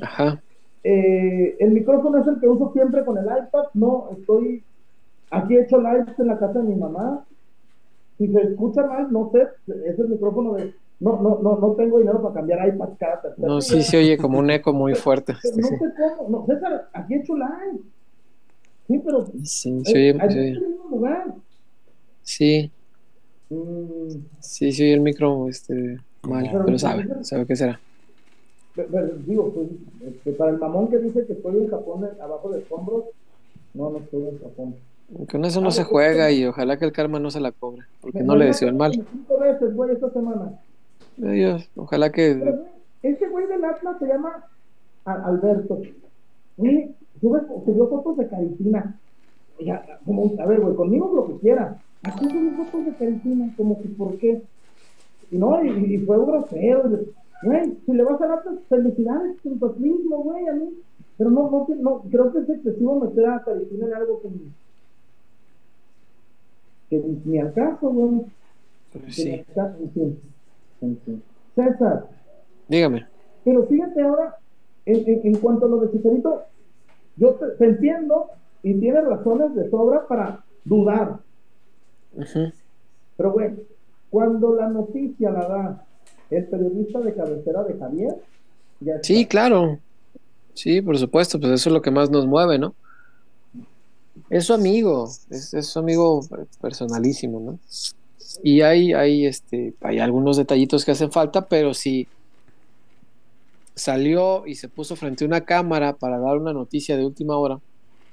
[0.01, 0.41] Ajá.
[0.85, 3.65] Eh, el micrófono es el que uso siempre con el iPad.
[3.75, 4.63] No, estoy
[5.31, 7.25] aquí he hecho lives en la casa de mi mamá.
[8.19, 9.49] Si se escucha mal, no sé,
[9.87, 10.75] es el micrófono de.
[11.03, 14.17] No, no, no, no tengo dinero para cambiar iPad cada tercer No, sí se oye
[14.17, 15.35] como un eco muy fuerte.
[15.43, 15.79] Pero no sé
[16.17, 16.39] cómo.
[16.39, 17.81] No, César, aquí he hecho live.
[18.87, 19.27] Sí, pero.
[19.45, 20.49] Sí, eh, oye, aquí se en oye.
[20.51, 21.35] el mismo lugar.
[22.23, 22.71] Sí,
[23.51, 24.09] Mm,
[24.41, 27.79] sí, oye el micro este, mal, Pero- pero sabe, sabe qué será.
[28.75, 28.89] Pero,
[29.27, 29.69] digo, pues,
[30.11, 33.05] este, para el mamón que dice que estoy en Japón eh, abajo de escombros,
[33.75, 34.75] no, no estoy en Japón.
[35.31, 38.23] Con eso no se juega y ojalá que el karma no se la cobre, porque
[38.23, 38.93] no le han deseo el mal.
[38.93, 40.53] como Cinco veces, güey, esta semana.
[41.31, 42.35] Dios, ojalá que...
[42.35, 42.55] güey,
[43.03, 44.45] ese güey del Atlas se llama
[45.05, 45.81] Alberto.
[46.57, 48.99] Güey, sube, subió fotos de Caritina.
[49.61, 51.81] Ya, como, a ver, güey, conmigo lo que quiera.
[52.03, 54.43] Aquí subió fotos de Caritina, como que, ¿por qué?
[55.31, 56.91] Y no, y, y fue grosero.
[57.43, 60.71] Güey, si le vas a dar felicidades con tu atlismo, güey, a mí.
[61.19, 64.53] Pero no, no, no, creo que es excesivo meter a Caritina en algo que ni,
[66.89, 68.23] que ni, ni al caso, güey.
[68.93, 69.45] pues sí,
[71.55, 72.09] César,
[72.69, 73.07] dígame.
[73.45, 74.37] pero fíjate ahora,
[74.87, 76.43] en, en, en cuanto a lo de Chicharito,
[77.17, 78.27] yo te, te entiendo
[78.63, 81.19] y tienes razones de sobra para dudar.
[83.17, 83.55] Pero, güey,
[84.11, 85.87] cuando la noticia la da
[86.31, 88.17] el periodista de cabecera de Javier,
[88.81, 89.07] ya está.
[89.07, 89.79] Sí, claro.
[90.55, 92.75] Sí, por supuesto, pues eso es lo que más nos mueve, ¿no?
[94.29, 96.21] Es su amigo, es, es su amigo
[96.61, 97.59] personalísimo, ¿no?
[98.43, 102.09] Y hay, hay, este, hay algunos detallitos que hacen falta, pero si
[103.75, 107.59] salió y se puso frente a una cámara para dar una noticia de última hora,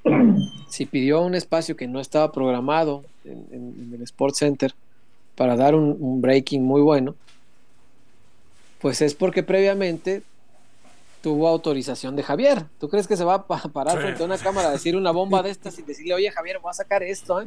[0.70, 4.74] si pidió un espacio que no estaba programado en, en- en el Sports Center
[5.36, 7.16] para dar un, un breaking muy bueno,
[8.82, 10.22] pues es porque previamente
[11.22, 12.66] tuvo autorización de Javier.
[12.80, 15.12] ¿Tú crees que se va a pa- parar frente a una cámara a decir una
[15.12, 17.42] bomba de estas y decirle, oye Javier, voy a sacar esto?
[17.42, 17.46] ¿eh?"?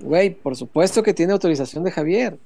[0.00, 2.38] Güey, por supuesto que tiene autorización de Javier.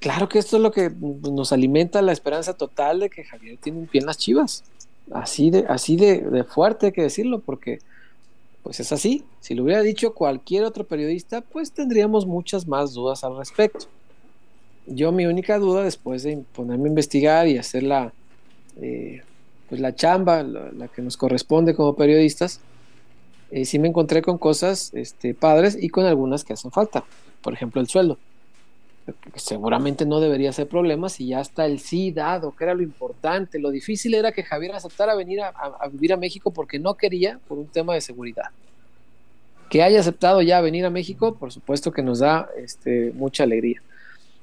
[0.00, 3.80] Claro que esto es lo que nos alimenta la esperanza total de que Javier tiene
[3.80, 4.64] un pie en las chivas.
[5.12, 7.80] Así de, así de, fuerte hay que decirlo, porque
[8.62, 9.24] pues es así.
[9.40, 13.86] Si lo hubiera dicho cualquier otro periodista, pues tendríamos muchas más dudas al respecto.
[14.86, 18.12] Yo mi única duda después de ponerme a investigar y hacer la,
[18.80, 19.22] eh,
[19.68, 22.60] pues la chamba, la, que nos corresponde como periodistas,
[23.54, 27.04] eh, sí me encontré con cosas este, padres y con algunas que hacen falta.
[27.40, 28.18] Por ejemplo, el sueldo.
[29.32, 32.82] Que seguramente no debería ser problema si ya está el sí dado, que era lo
[32.82, 33.60] importante.
[33.60, 35.52] Lo difícil era que Javier aceptara venir a,
[35.92, 38.46] vivir a México porque no quería por un tema de seguridad.
[39.70, 43.80] Que haya aceptado ya venir a México, por supuesto que nos da este, mucha alegría.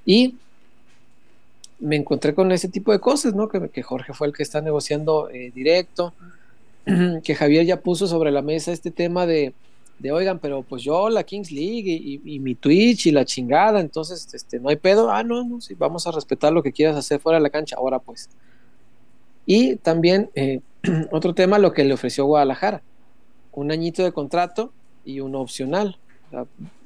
[0.06, 0.36] Y
[1.80, 3.50] me encontré con ese tipo de cosas, ¿no?
[3.50, 6.14] Que, Jorge fue el que está negociando eh, directo,
[7.24, 9.54] que Javier ya puso sobre la mesa este tema de,
[10.00, 14.34] de oigan, pero pues yo la Kings League y, mi Twitch y la chingada, entonces
[14.34, 17.20] este, no hay pedo, ah, no, no, sí, vamos a respetar lo que quieras hacer
[17.20, 18.30] fuera de la cancha, ahora pues.
[19.46, 20.62] Y también eh,
[21.12, 22.82] otro tema, lo que le ofreció Guadalajara,
[23.52, 24.72] un añito de contrato
[25.06, 25.98] y uno opcional,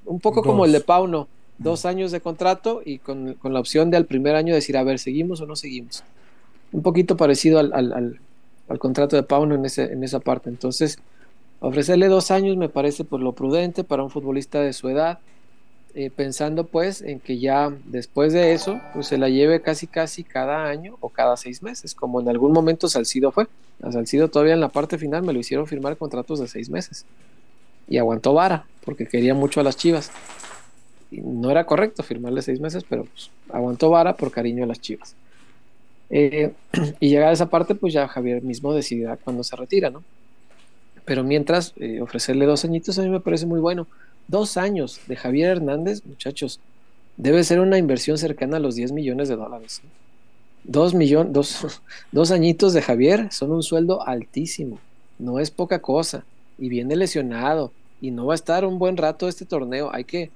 [0.05, 1.27] un poco como el de Pauno,
[1.57, 4.99] dos años de contrato y con, la opción de al primer año decir, a ver,
[4.99, 6.03] ¿seguimos o no seguimos?
[6.71, 8.19] Un poquito parecido al, al, al,
[8.79, 10.49] contrato de Pauno en, ese, en esa parte.
[10.49, 10.99] Entonces,
[11.59, 15.19] ofrecerle dos años me parece por lo prudente para un futbolista de su edad,
[15.93, 20.23] eh, pensando pues en que ya después de eso, pues se la lleve casi casi
[20.23, 23.47] cada año o cada seis meses, como en algún momento Salcido fue.
[23.81, 27.05] A Salcido todavía en la parte final me lo hicieron firmar contratos de seis meses.
[27.87, 30.11] Y aguantó vara, porque quería mucho a las chivas
[31.21, 35.15] no era correcto firmarle seis meses, pero pues, aguantó vara por cariño a las chivas.
[36.09, 36.53] Eh,
[36.99, 40.03] y llegada a esa parte, pues ya Javier mismo decidirá cuando se retira, ¿no?
[41.05, 43.87] Pero mientras, eh, ofrecerle dos añitos a mí me parece muy bueno.
[44.27, 46.59] Dos años de Javier Hernández, muchachos,
[47.17, 49.81] debe ser una inversión cercana a los 10 millones de dólares.
[50.63, 54.79] Dos, millón, dos, dos añitos de Javier son un sueldo altísimo,
[55.19, 56.25] no es poca cosa,
[56.57, 59.93] y viene lesionado, y no va a estar un buen rato este torneo.
[59.93, 60.31] Hay que,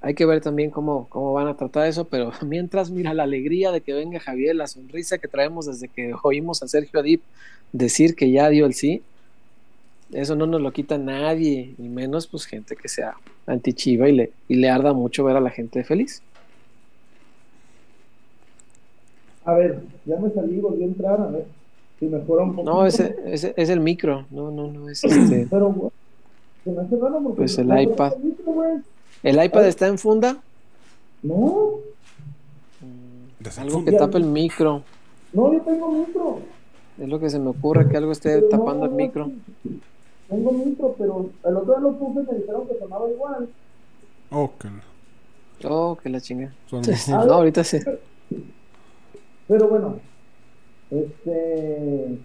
[0.00, 3.72] hay que ver también cómo, cómo van a tratar eso, pero mientras mira la alegría
[3.72, 7.22] de que venga Javier, la sonrisa que traemos desde que oímos a Sergio Adip
[7.72, 9.02] decir que ya dio el sí,
[10.12, 13.14] eso no nos lo quita nadie, ni menos pues gente que sea
[13.46, 16.22] antichiva y le, y le arda mucho ver a la gente feliz.
[19.44, 21.46] A ver, ya me salí, volví a entrar, a ver
[21.98, 22.70] si mejora un poco.
[22.70, 25.46] No, ese, ese, es el micro, no, no, no es este.
[25.50, 25.92] Pero,
[26.64, 28.12] se me hace raro porque pues el iPad.
[28.14, 28.82] ¿El
[29.22, 30.38] iPad está en funda?
[31.22, 31.80] No.
[33.58, 34.82] Algo que tape el micro.
[35.32, 36.40] No, yo tengo micro.
[36.98, 39.30] Es lo que se me ocurre, que algo esté tapando el micro.
[40.28, 43.48] Tengo micro, pero el otro día lo puse y me dijeron que sonaba igual.
[44.30, 44.68] Oh, que
[45.64, 46.52] Oh, que la chinga.
[47.08, 47.78] no, ahorita sí.
[49.48, 49.98] Pero bueno,
[50.90, 52.18] este.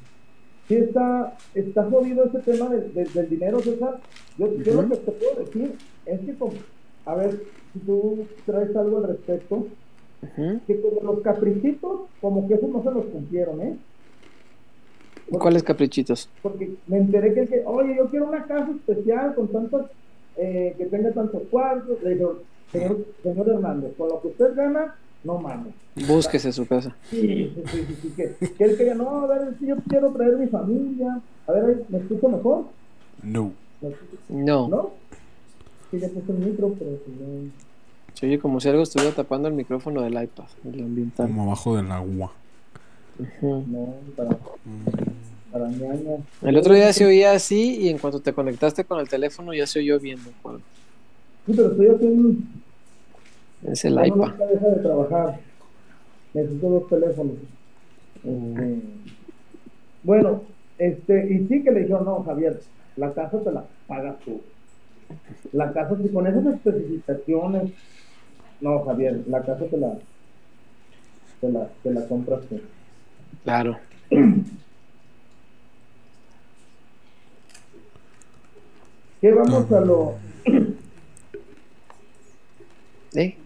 [0.67, 3.99] Sí está, está jodido ese tema del, del, dinero, César.
[4.37, 5.75] Yo, yo lo que te puedo decir
[6.05, 6.53] es que como
[7.05, 9.67] a ver si tú traes algo al respecto.
[10.67, 13.77] Que como los caprichitos, como que eso no se los cumplieron, ¿eh?
[15.29, 16.29] ¿Cuáles caprichitos?
[16.41, 19.87] Porque me enteré que, que, oye, yo quiero una casa especial con tantos,
[20.37, 22.01] eh, que tenga tantos cuartos.
[22.03, 22.39] Le digo,
[22.71, 25.73] señor, señor Hernández, con lo que usted gana, no mames.
[26.07, 26.95] Búsquese su casa.
[27.09, 30.37] Sí, sí, sí, sí, que, que él quería, no, a ver, si yo quiero traer
[30.37, 31.19] mi familia.
[31.47, 32.63] A ver, ¿me escucho mejor?
[33.21, 33.51] No.
[34.29, 34.67] No.
[34.69, 34.91] ¿No?
[35.99, 37.51] Ya puse el micro, pero no.
[38.13, 41.27] Se oye como si algo estuviera tapando el micrófono del iPad, el ambiental.
[41.27, 42.31] Como abajo del agua.
[43.41, 44.37] No, para,
[45.51, 45.69] para.
[46.41, 49.67] El otro día se oía así y en cuanto te conectaste con el teléfono ya
[49.67, 50.17] se oyó bien.
[50.17, 50.31] Sí,
[51.55, 52.39] pero estoy haciendo.
[53.63, 54.35] Es el iPad.
[54.37, 55.39] No deja de trabajar.
[56.33, 57.35] Necesito dos teléfonos.
[60.03, 60.41] Bueno,
[60.77, 62.59] este, y sí que le dijeron, no, Javier,
[62.97, 64.41] la casa te la pagas tú.
[65.51, 67.71] La casa, si con esas especificaciones,
[68.61, 69.93] no, Javier, la casa te la,
[71.41, 72.59] te la, te la compras tú.
[73.43, 73.77] Claro.
[79.21, 80.15] ¿Qué vamos a lo...
[83.15, 83.37] ¿Eh?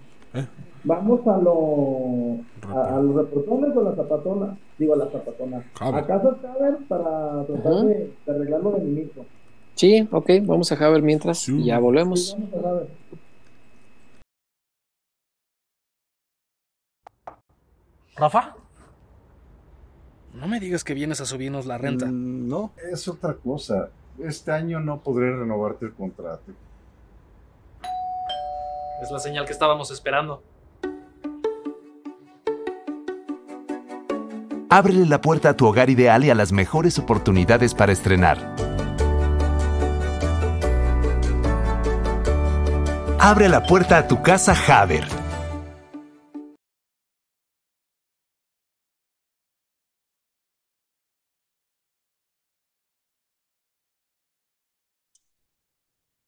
[0.83, 2.39] Vamos a lo
[2.73, 5.65] a, los reportones o a las zapatonas, digo a las zapatonas.
[5.79, 9.25] ¿A casa caber para tratar de, de, arreglarlo de mi mismo?
[9.77, 12.35] Sí, ok, vamos a Javier mientras y ya volvemos.
[18.15, 18.55] Rafa,
[20.33, 22.07] no me digas que vienes a subirnos la renta.
[22.07, 23.89] Mm, no, es otra cosa.
[24.17, 26.51] Este año no podré renovarte el contrato.
[29.03, 30.41] Es la señal que estábamos esperando.
[34.71, 38.76] Ábrele la puerta a tu hogar ideal y a las mejores oportunidades para estrenar.
[43.29, 45.03] Abre la puerta a tu casa Haber.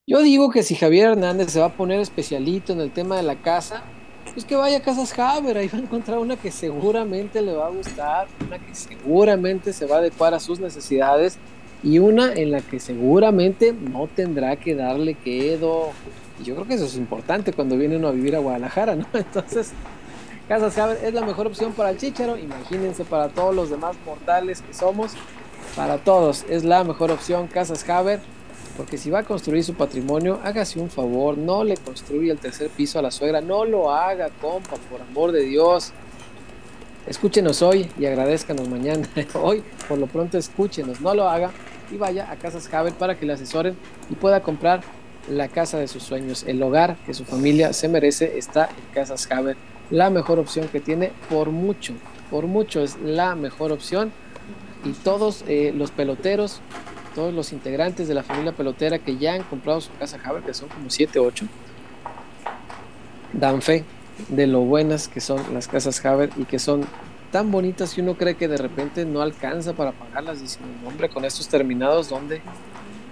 [0.05, 3.23] Yo digo que si Javier Hernández se va a poner especialito en el tema de
[3.23, 3.83] la casa,
[4.33, 7.67] pues que vaya a Casas Haber, ahí va a encontrar una que seguramente le va
[7.67, 11.39] a gustar, una que seguramente se va a adecuar a sus necesidades
[11.81, 15.93] y una en la que seguramente no tendrá que darle quedo,
[16.43, 19.05] yo creo que eso es importante cuando viene uno a vivir a Guadalajara, ¿no?
[19.13, 19.71] Entonces,
[20.47, 24.61] Casas Haber es la mejor opción para el Chicharo, imagínense para todos los demás mortales
[24.61, 25.13] que somos,
[25.75, 28.19] para todos es la mejor opción Casas Haber
[28.79, 32.69] porque si va a construir su patrimonio, hágase un favor, no le construya el tercer
[32.69, 35.91] piso a la suegra, no lo haga, compa, por amor de Dios.
[37.05, 39.05] Escúchenos hoy y agradezcanos mañana.
[39.33, 41.51] Hoy, por lo pronto, escúchenos, no lo haga
[41.91, 43.75] y vaya a Casas Haber para que le asesoren
[44.09, 44.79] y pueda comprar
[45.29, 46.43] la casa de sus sueños.
[46.47, 49.57] El hogar que su familia se merece está en Casas Haber.
[49.89, 51.93] La mejor opción que tiene por mucho,
[52.29, 54.11] por mucho es la mejor opción.
[54.83, 56.61] Y todos eh, los peloteros
[57.15, 60.53] todos los integrantes de la familia pelotera que ya han comprado su casa Haber, que
[60.53, 61.45] son como 7 o 8,
[63.33, 63.83] dan fe
[64.29, 66.85] de lo buenas que son las casas Haber y que son
[67.31, 70.41] tan bonitas que uno cree que de repente no alcanza para pagarlas.
[70.41, 72.41] Diciendo, hombre, con estos terminados, ¿dónde,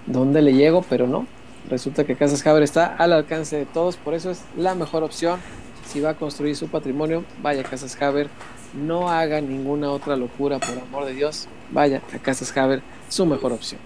[0.06, 0.82] ¿dónde le llego?
[0.88, 1.26] Pero no.
[1.68, 5.38] Resulta que Casas Haber está al alcance de todos, por eso es la mejor opción.
[5.86, 8.28] Si va a construir su patrimonio, vaya a Casas Haber.
[8.74, 11.46] No haga ninguna otra locura, por amor de Dios.
[11.70, 13.80] Vaya a Casas Haber su mejor opción.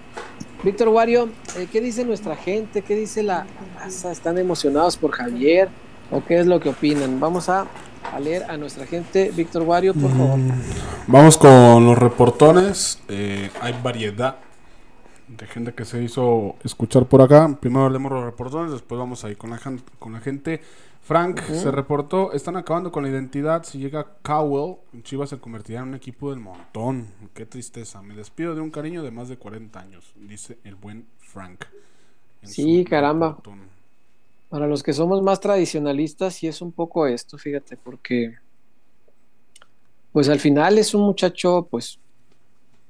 [0.63, 2.81] Víctor Wario, eh, ¿qué dice nuestra gente?
[2.83, 3.45] ¿Qué dice la
[3.77, 4.11] raza?
[4.11, 5.67] ¿Están emocionados por Javier?
[6.09, 7.19] ¿O qué es lo que opinan?
[7.19, 7.67] Vamos a,
[8.21, 9.31] leer a nuestra gente.
[9.35, 10.37] Víctor Wario, por favor.
[10.37, 10.51] Mm,
[11.07, 13.01] vamos con los reportones.
[13.09, 14.37] Eh, hay variedad
[15.37, 17.57] de gente que se hizo escuchar por acá.
[17.59, 19.59] Primero leemos los reportones, después vamos ahí con la,
[19.99, 20.61] con la gente.
[21.01, 23.63] Frank se reportó, están acabando con la identidad.
[23.63, 27.07] Si llega Cowell, Chivas se convertirá en un equipo del montón.
[27.33, 28.01] Qué tristeza.
[28.01, 31.65] Me despido de un cariño de más de 40 años, dice el buen Frank.
[32.43, 33.37] Sí, caramba.
[34.47, 38.35] Para los que somos más tradicionalistas, sí es un poco esto, fíjate, porque
[40.13, 41.99] pues al final es un muchacho, pues,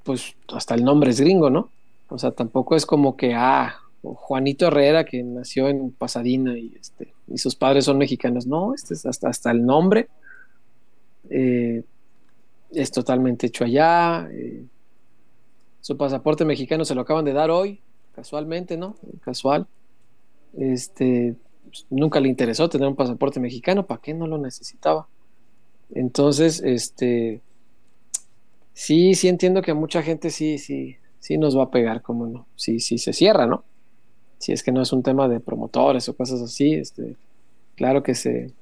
[0.04, 1.70] pues hasta el nombre es gringo, ¿no?
[2.14, 7.12] O sea, tampoco es como que, ah, Juanito Herrera, que nació en Pasadena y, este,
[7.26, 8.46] y sus padres son mexicanos.
[8.46, 10.08] No, este es hasta, hasta el nombre.
[11.28, 11.82] Eh,
[12.70, 14.28] es totalmente hecho allá.
[14.30, 14.64] Eh,
[15.80, 17.80] su pasaporte mexicano se lo acaban de dar hoy,
[18.14, 18.94] casualmente, ¿no?
[19.20, 19.66] Casual.
[20.56, 25.08] Este, pues, nunca le interesó tener un pasaporte mexicano, ¿para qué no lo necesitaba?
[25.92, 27.40] Entonces, este,
[28.72, 32.26] sí, sí entiendo que a mucha gente sí, sí, sí nos va a pegar, como
[32.26, 33.64] no, sí, sí se cierra, ¿no?
[34.44, 37.16] si es que no es un tema de promotores o cosas así, este,
[37.76, 38.52] claro que se,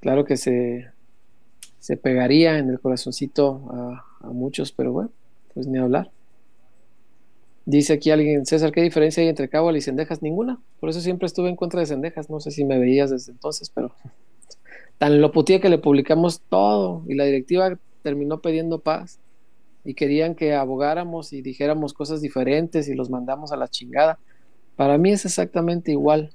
[0.00, 0.88] claro que se,
[1.78, 3.62] se pegaría en el corazoncito
[4.20, 5.10] a, muchos, pero bueno,
[5.54, 6.10] pues ni hablar.
[7.64, 10.20] Dice aquí alguien, César, ¿qué diferencia hay entre Cabo y Cendejas?
[10.20, 10.58] Ninguna.
[10.80, 12.28] Por eso siempre estuve en contra de Cendejas.
[12.28, 13.92] No sé si me veías desde entonces, pero
[14.98, 19.18] tan lo putía que le publicamos todo y la directiva terminó pidiendo paz
[19.84, 24.18] y querían que abogáramos y dijéramos cosas diferentes y los mandamos a la chingada.
[24.76, 26.34] Para mí es exactamente igual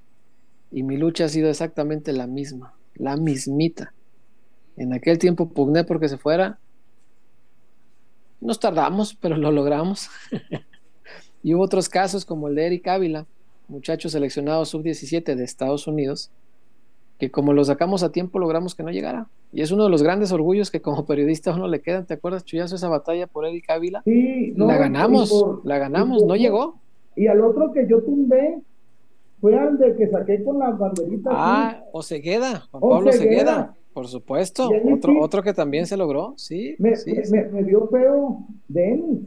[0.71, 3.93] y mi lucha ha sido exactamente la misma, la mismita.
[4.77, 6.59] En aquel tiempo pugné porque se fuera.
[8.41, 10.09] Nos tardamos, pero lo logramos.
[11.43, 13.25] y hubo otros casos como el de Eric Ávila,
[13.67, 16.31] muchacho seleccionado sub-17 de Estados Unidos,
[17.17, 19.27] que como lo sacamos a tiempo logramos que no llegara.
[19.53, 22.05] Y es uno de los grandes orgullos que como periodista a uno le quedan.
[22.05, 24.01] ¿Te acuerdas, Chuyazo, esa batalla por Eric Ávila?
[24.03, 26.75] Sí, la ganamos, la ganamos, no llegó.
[27.15, 28.59] Y al otro que yo tumbé
[29.39, 31.33] fue al de que saqué con las banderitas.
[31.35, 34.69] Ah, Osegueda, Juan Pablo Osegueda, por supuesto.
[34.93, 36.75] Otro, otro que también se logró, sí.
[36.79, 39.19] Me, sí, me, dio feo Denis.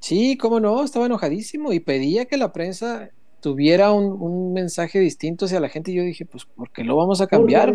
[0.00, 3.10] Sí, cómo no, estaba enojadísimo y pedía que la prensa
[3.40, 7.20] tuviera un, mensaje distinto hacia la gente y yo dije, pues, ¿por qué lo vamos
[7.20, 7.72] a cambiar?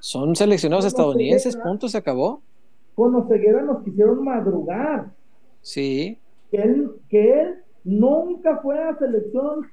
[0.00, 2.42] Son, seleccionados estadounidenses, punto, se acabó.
[2.94, 5.10] Con Osegueda nos quisieron madrugar.
[5.62, 6.18] Sí.
[6.50, 9.66] Que él, que él Nunca fue a selección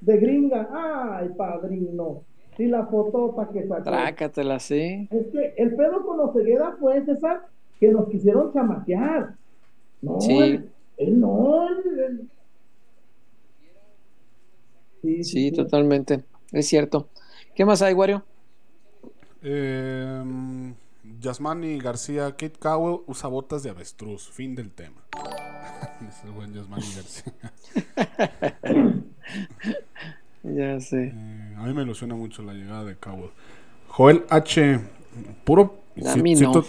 [0.00, 0.68] de gringa.
[0.72, 2.22] Ay, padrino.
[2.56, 3.82] Si la foto para que sacó.
[3.82, 5.08] Trácatela, sí.
[5.10, 7.46] Es que el pedo con los ceguera fue, César,
[7.78, 9.34] que nos quisieron chamaquear.
[10.02, 10.60] No, sí.
[10.96, 11.66] él, no.
[15.02, 16.24] Sí, sí, totalmente.
[16.52, 17.08] Es cierto.
[17.54, 18.24] ¿Qué más hay, Wario?
[19.42, 20.22] Eh,
[21.20, 24.28] Yasmani García, Kate Cowell usa botas de avestruz.
[24.28, 25.02] Fin del tema.
[26.08, 27.32] es el buen Yasmani García.
[30.42, 31.12] ya sé.
[31.14, 33.30] Eh, a mí me ilusiona mucho la llegada de Cowell.
[33.88, 34.80] Joel H.
[35.44, 35.82] Puro.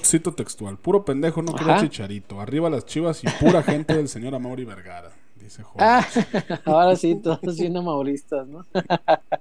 [0.04, 0.78] Cito, textual.
[0.78, 2.42] Puro pendejo no quiere chicharito.
[2.42, 5.12] Arriba las chivas y pura gente del señor Amaury Vergara.
[5.42, 5.84] Dice Jorge.
[5.88, 6.06] Ah,
[6.66, 8.66] ahora sí, todos bien amauristas, ¿no?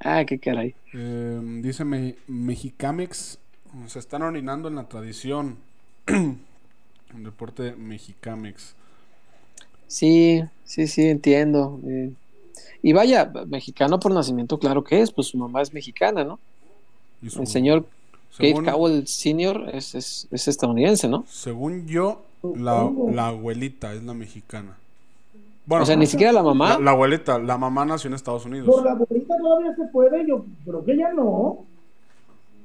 [0.00, 0.74] ah, qué caray.
[0.92, 3.38] Eh, dice Me- Mexicamex,
[3.86, 5.58] se están orinando en la tradición.
[6.06, 8.74] El deporte Mexicamex.
[9.86, 11.80] Sí, sí, sí, entiendo.
[11.86, 12.12] eh.
[12.82, 16.38] Y vaya, mexicano por nacimiento, claro que es, pues su mamá es mexicana, ¿no?
[17.28, 17.86] Su- El señor
[18.32, 19.70] Kate según, Cowell Sr.
[19.72, 21.24] Es, es, es estadounidense, ¿no?
[21.28, 22.24] según yo,
[22.56, 24.76] la, la abuelita es la mexicana.
[25.66, 26.74] Bueno, o sea, ni siquiera la mamá.
[26.74, 28.68] la, la abuelita, la mamá nació en Estados Unidos.
[28.68, 31.58] Por la abuelita todavía se puede, yo creo que ya no.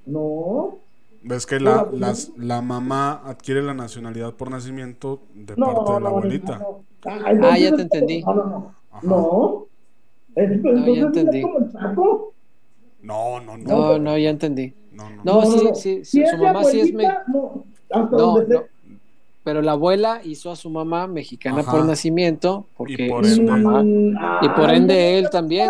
[0.05, 0.77] No.
[1.21, 5.99] Ves que la, las- la mamá adquiere la nacionalidad por nacimiento de No, parte de
[6.01, 6.57] la abuelita.
[6.59, 6.84] no.
[7.05, 8.21] Ah, ya te entendí.
[8.23, 8.75] No, no, no.
[8.91, 9.01] Ajá.
[9.07, 9.65] No.
[10.36, 11.41] Es, entonces ya entendí.
[13.01, 13.57] No, no, no.
[13.57, 14.73] No, no, ya entendí.
[14.91, 15.23] No, no.
[15.23, 17.63] No, sí, sí, sí, Si su mamá sí es abuelita, no.
[17.89, 18.63] Hasta No, donde no.
[19.44, 21.72] Pero la abuela hizo a su mamá mexicana Ajá.
[21.72, 24.40] por nacimiento, porque Y por su ende- mamá.
[24.42, 25.70] Y por ende no, él también.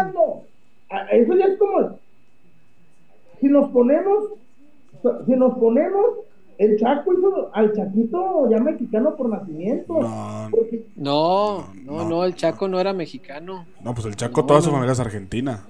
[0.89, 1.97] Ah, Eso ya es como.
[3.39, 4.25] Si nos ponemos.
[5.25, 6.03] Si nos ponemos.
[6.57, 9.93] El Chaco hizo al Chaquito ya mexicano por nacimiento.
[10.01, 12.09] No, Porque No, No, no, no.
[12.09, 13.65] no, el Chaco no era mexicano.
[13.81, 15.63] no, pues el Chaco, No, toda su familia es argentina.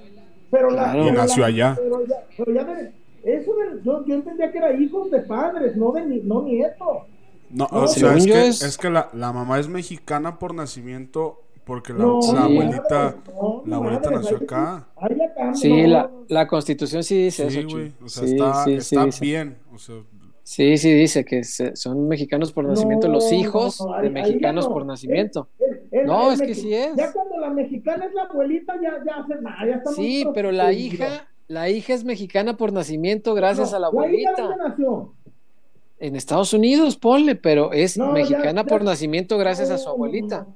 [0.49, 1.07] Pero la, Claro.
[1.07, 1.75] Y nació allá.
[1.77, 2.91] Pero ya, pero ya de-
[3.23, 7.03] eso de- yo, yo entendía que era hijos de padres, no de ni- no nietos.
[7.49, 9.67] No, No, o sea, según es yo que, es- es que la, la mamá es
[9.67, 12.35] mexicana por nacimiento porque la, No, la Sí.
[12.37, 14.87] abuelita, no, la abuelita nació acá.
[15.53, 17.89] Sí, la, la constitución sí dice Sí, eso, güey.
[17.89, 18.05] Chuy.
[18.05, 19.57] O sea, Sí, está, sí, está bien.
[19.73, 19.95] O sea,
[20.43, 24.73] Sí, sí, dice que se- son mexicanos por nacimiento No, los hijos de mexicanos no.
[24.73, 25.47] por nacimiento.
[25.59, 26.95] El- el- No, es que sí es.
[26.95, 30.51] Ya cuando la mexicana es la abuelita, ya, ya hace nada, ya está Sí, pero
[30.51, 34.31] la hija, la hija es mexicana por nacimiento gracias No, a la abuelita.
[34.37, 35.13] dónde nació?
[35.99, 39.85] En Estados Unidos, ponle, pero es No, ya- mexicana ya- por nacimiento gracias a su
[39.85, 40.47] No, abuelita.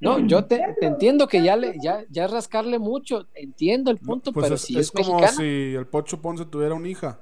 [0.00, 3.98] no, No, yo te, entiendo que ya le, ya, ya es rascarle mucho, entiendo el
[3.98, 5.36] punto, pues pero es, si es es, como mexicana.
[5.36, 7.20] si el Pocho Ponce tuviera una hija.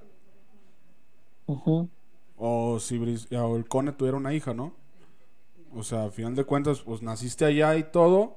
[2.39, 2.99] O si
[3.35, 4.73] o el Cone tuviera una hija, ¿no?
[5.75, 8.37] O sea, a final de cuentas, pues naciste allá y todo.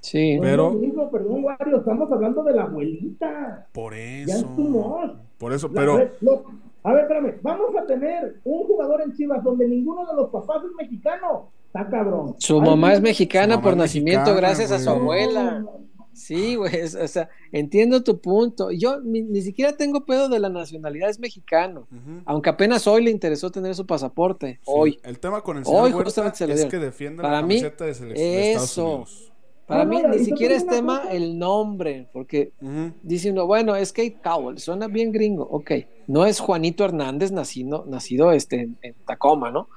[0.00, 3.66] Sí, Pero- no, hijo, perdón, Wario, estamos hablando de la abuelita.
[3.72, 4.36] Por Ya eso.
[4.36, 5.12] es tu much.
[5.38, 6.10] Por eso, La- pero.
[6.20, 6.44] lo-
[6.88, 10.62] a ver, espérame, vamos a tener un jugador en Chivas donde ninguno de los papás
[10.64, 11.50] es mexicano.
[11.66, 12.34] Está cabrón.
[12.38, 15.66] su Ay, mamá es mexicana mamá por es nacimiento mexicana, gracias a su abuela.
[16.14, 18.70] Sí, güey, o sea, entiendo tu punto.
[18.72, 21.86] Yo ni, ni siquiera tengo pedo de la nacionalidad, es mexicano.
[22.24, 24.98] Aunque apenas hoy le interesó tener su pasaporte, Sí, hoy.
[25.04, 27.60] El tema con el señor Hoy Huerta justamente se es que defiende Para la mí,
[27.60, 28.86] camiseta de selección de Estados eso.
[28.94, 29.32] Unidos.
[29.68, 31.12] Para Ah, no, mí ni siquiera es tema cosa.
[31.12, 32.92] el nombre, porque Ujú.
[33.02, 35.72] dice uno, bueno, es Kate Cowell, suena bien gringo, ok.
[36.06, 39.68] No es Juanito Hernández nacido, nacido este, en, en Tacoma, ¿no?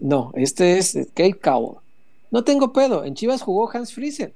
[0.00, 1.76] No, este es Kate Cowell.
[2.30, 4.32] No tengo pedo, en Chivas jugó Hans Friesen,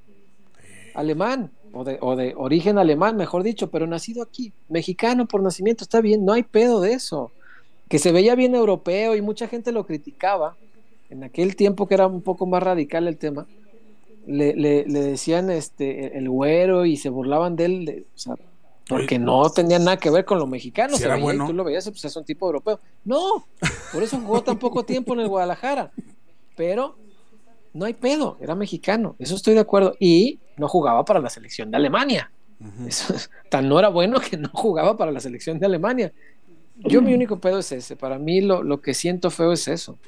[0.94, 5.84] alemán, o de, o de origen alemán, mejor dicho, pero nacido aquí, mexicano por nacimiento,
[5.84, 7.30] está bien, no hay pedo de eso.
[7.88, 10.57] Que se veía bien europeo y mucha gente lo criticaba,
[11.09, 13.46] en aquel tiempo que era un poco más radical el tema,
[14.30, 18.34] le, le- le decían este el güero y se burlaban de él, de- o sea,
[18.88, 21.46] porque no tenía nada que ver con lo mexicano, Si se y bueno.
[21.46, 22.80] tú lo veías, pues es un tipo europeo.
[23.04, 23.46] No,
[23.92, 25.92] por eso jugó tan poco tiempo en el Guadalajara.
[26.56, 26.96] Pero
[27.72, 29.94] no hay pedo, era mexicano, eso estoy de acuerdo.
[30.00, 32.30] Y no jugaba para la selección de Alemania.
[32.86, 33.14] Eso,
[33.48, 36.12] tan no era bueno que no jugaba para la selección de Alemania.
[36.76, 39.98] Yo mi único pedo es ese, para mí lo, lo que siento feo es eso,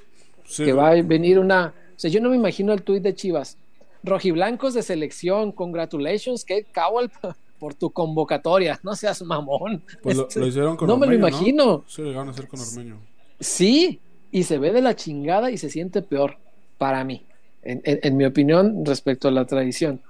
[0.44, 1.72] Sí, que va a venir una...
[1.96, 3.56] O sea, yo no me imagino el tuit de Chivas.
[4.04, 7.10] Rojiblancos de selección, congratulations, Kate Cowell,
[7.58, 8.80] por tu convocatoria.
[8.82, 9.82] No seas mamón.
[10.02, 11.84] Pues lo, Este, lo hicieron con no me lo imagino.
[11.96, 12.96] Llegaron a hacer con Ormeño.
[13.38, 14.00] Sí,
[14.30, 16.36] y se ve de la chingada y se siente peor,
[16.78, 17.24] para mí,
[17.62, 20.00] en, en- en mi opinión respecto a la tradición.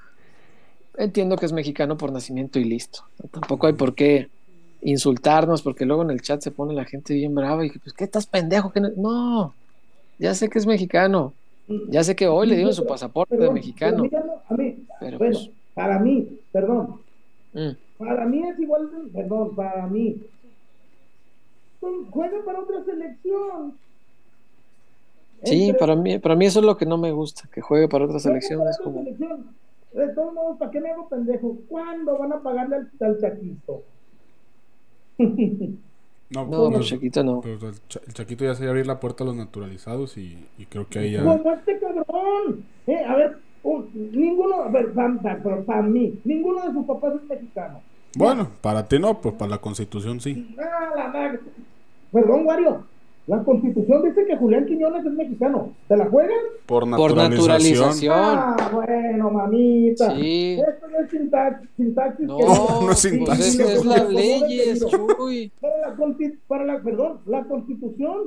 [0.96, 3.04] Entiendo que es mexicano por nacimiento y listo.
[3.30, 4.28] Tampoco hay por qué
[4.82, 7.92] insultarnos, porque luego en el chat se pone la gente bien brava y que, pues,
[7.94, 8.72] ¿qué estás pendejo?
[8.72, 8.88] que no?
[8.96, 9.54] no,
[10.18, 11.32] ya sé que es mexicano.
[11.88, 14.04] Ya sé que hoy le dieron su pasaporte de Perdón, mexicano.
[14.48, 17.00] a mí, Pero, bueno, pues- para mí, perdón,
[17.54, 17.70] Mm.
[17.98, 20.16] para mí es igual, perdón, para mí.
[21.80, 23.74] Pues, Juega para otra selección.
[25.44, 27.88] Sí, Entre- para mí, para mí eso es lo que no me gusta, que juegue
[27.88, 28.60] para otra selección.
[28.60, 29.46] para Es otra como, selección.
[29.92, 31.56] De todos modos, ¿para qué me hago pendejo?
[31.68, 33.82] ¿Cuándo van a pagarle al, al Chaquito?
[36.34, 37.40] No, no, pues, pues Chiquito no.
[37.40, 40.66] pues, el, Cha- el Chaquito ya se abrir la puerta a los naturalizados y, y
[40.66, 41.22] creo que ahí ya.
[41.22, 42.64] Como este cabrón.
[42.86, 47.80] Eh, a ver, un- ninguno, a ver, para mí, ninguno de sus papás es mexicano.
[48.14, 50.54] Bueno, para ti no, pues para la constitución sí.
[50.58, 51.40] Ah, la madre.
[52.12, 52.86] Perdón, Wario.
[53.28, 55.72] La constitución dice que Julián Quiñones es mexicano.
[55.86, 56.36] ¿Te la juegan?
[56.66, 57.38] Por Por naturalización.
[57.48, 58.14] naturalización.
[58.18, 60.16] Ah, bueno, mamita.
[60.16, 60.58] Sí.
[60.60, 61.70] Esto no es sintaxis.
[61.76, 63.60] sintaxis No, que- no es pues sintaxis.
[63.60, 65.06] es, es la Como ley, de es pedido.
[65.16, 65.52] Chuy.
[65.60, 65.96] Para la,
[66.48, 68.18] para la, perdón, la constitución.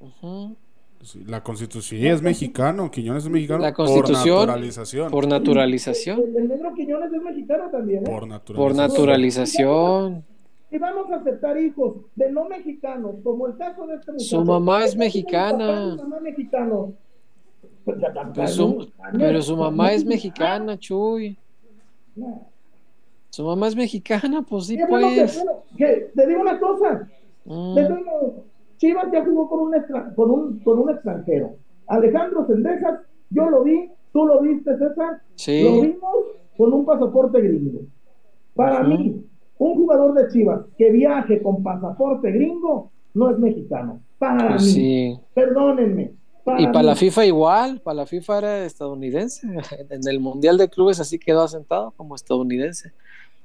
[0.00, 0.56] Ujú.
[1.02, 5.10] Sí, la constitución sí, es mexicano, Quiñones es mexicano La Constitución, por naturalización.
[5.10, 6.20] Por naturalización.
[6.20, 8.08] El, el negro Quiñones es mexicano también, ¿eh?
[8.08, 10.24] Por Por naturalización.
[10.72, 14.28] Y vamos a aceptar hijos de no mexicanos, como el caso de este muchacho.
[14.38, 15.92] Su mamá es mexicana.
[15.94, 16.90] y mamá mexicanos.
[17.84, 17.98] Pues
[18.34, 21.36] Pero su, pero su mamá es mexicana, Chuy.
[23.30, 25.36] Su mamá es mexicana, pues sí, que- pues.
[25.36, 27.08] bueno, que- te digo una cosa,
[27.44, 28.34] Mm, modos,
[28.78, 31.56] Chivas ya jugó con un, extra- con un, con un extranjero.
[31.88, 33.00] Alejandro Sendejas,
[33.30, 36.14] yo lo vi, tú lo viste, César, lo Sí, vimos
[36.56, 37.80] con un pasaporte gringo.
[38.54, 39.24] Para mí,
[39.58, 44.00] un jugador de Chivas que viaje con pasaporte gringo no es mexicano.
[44.18, 45.18] Para pues mí, sí.
[45.34, 46.12] perdónenme.
[46.58, 46.96] Y para la.
[46.96, 49.46] FIFA igual, para la FIFA era estadounidense.
[49.90, 52.92] En el Mundial de Clubes así quedó asentado como estadounidense.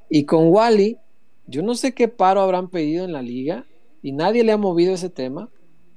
[0.10, 0.97] Y con Wally,
[1.45, 3.66] yo no sé qué paro habrán pedido en la liga
[4.01, 5.49] y nadie le ha movido ese tema.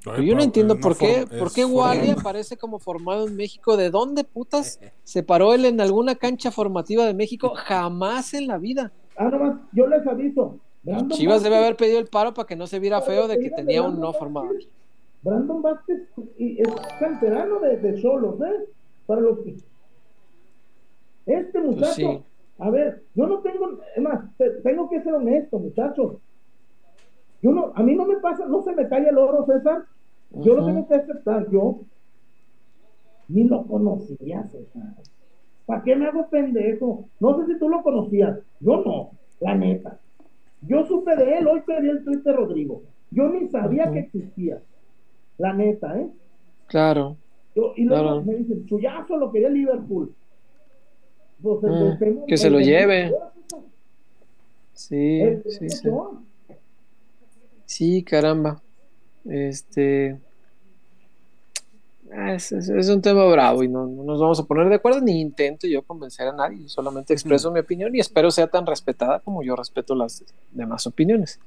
[0.02, 3.36] Pero yo no pero entiendo por qué, por qué Wally forma- aparece como formado en
[3.36, 3.76] México.
[3.76, 7.52] ¿De dónde putas se paró él en alguna cancha formativa de México?
[7.54, 8.92] Jamás en la vida.
[9.20, 10.58] Ah, nomás, yo les aviso.
[10.82, 13.50] Brandon Chivas debe haber pedido el paro para que no se viera feo de que
[13.50, 14.48] tenía un no formado.
[15.22, 16.08] Brandon Vázquez
[16.38, 16.68] y es
[16.98, 18.64] canterano de, de Solos, ¿eh?
[19.06, 19.56] Para los que...
[21.26, 22.22] Este muchacho, Pues sí.
[22.60, 26.14] a ver, yo no tengo, es más, te- tengo que ser honesto, muchachos.
[27.42, 29.84] Yo no, a mí no me pasa, no se me cae el oro, César.
[30.30, 31.80] Yo lo tengo que aceptar, yo
[33.28, 34.94] ni lo conocía, César.
[35.70, 37.04] ¿Para qué me hago pendejo?
[37.20, 40.00] No sé si tú lo conocías, yo no, la neta.
[40.62, 42.82] Yo supe de él, hoy pedí el tweet de Rodrigo.
[43.12, 44.60] Yo ni sabía que existía.
[45.38, 46.08] La neta, ¿eh?
[46.66, 47.16] Claro.
[47.54, 48.22] Yo- y luego Claro.
[48.22, 50.12] me dicen, chullazo lo quería Liverpool.
[51.40, 51.60] Pues
[52.00, 53.12] tengo- que se lo lleve.
[54.72, 55.88] Sí, sí, sí.
[57.64, 58.60] Sí, caramba.
[59.24, 60.18] Este.
[62.12, 64.76] Ah, Es, es- es un tema bravo y no, no nos vamos a poner de
[64.76, 68.66] acuerdo ni intento yo convencer a nadie, solamente expreso mi opinión y espero sea tan
[68.66, 71.38] respetada como yo respeto las demás opiniones.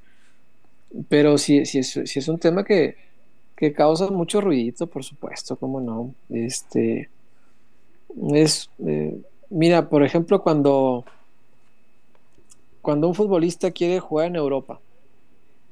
[1.09, 2.95] Pero sí, sí, es, sí es un tema que,
[3.55, 6.13] que causa mucho ruidito, por supuesto, cómo no.
[6.29, 7.09] Este.
[8.33, 8.69] Es.
[8.85, 9.17] eh,
[9.49, 11.05] mira, por ejemplo, cuando.
[12.83, 14.79] Cuando un futbolista quiere jugar en Europa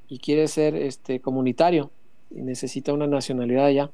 [0.10, 1.92] y quiere ser este comunitario
[2.30, 3.92] y necesita una nacionalidad allá.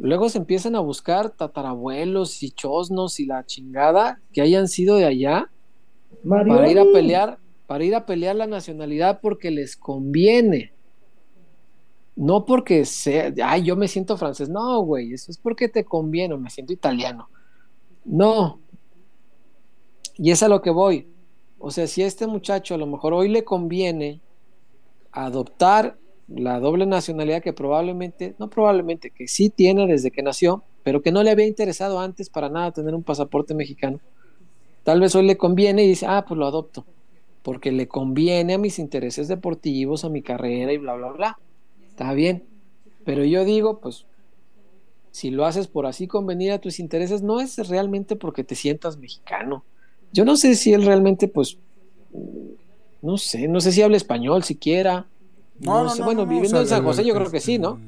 [0.00, 5.04] Luego se empiezan a buscar tatarabuelos y chosnos y la chingada que hayan sido de
[5.04, 5.50] allá
[6.26, 10.72] para ir a pelear, para ir a pelear la nacionalidad porque les conviene.
[12.16, 14.48] No porque sea, ay, yo me siento francés.
[14.48, 17.28] No, güey, eso es porque te conviene, me siento italiano.
[18.02, 18.58] No.
[20.16, 21.08] Y es a lo que voy.
[21.58, 24.22] O sea, si a este muchacho a lo mejor hoy le conviene
[25.12, 25.98] adoptar
[26.34, 31.12] la doble nacionalidad que probablemente, no probablemente, que sí tiene desde que nació, pero que
[31.12, 34.00] no le había interesado antes para nada tener un pasaporte mexicano.
[34.84, 36.86] Tal vez hoy le conviene y dice, ah, pues lo adopto,
[37.42, 41.38] porque le conviene a mis intereses deportivos, a mi carrera y bla, bla, bla.
[41.88, 42.44] Está bien.
[43.04, 44.06] Pero yo digo, pues,
[45.10, 48.96] si lo haces por así convenir a tus intereses, no es realmente porque te sientas
[48.96, 49.64] mexicano.
[50.12, 51.58] Yo no sé si él realmente, pues,
[53.02, 55.06] no sé, no sé si habla español siquiera.
[55.60, 57.58] No, sé, bueno, no, o viviendo sea, en San el- José yo creo que sí,
[57.58, 57.78] ¿no?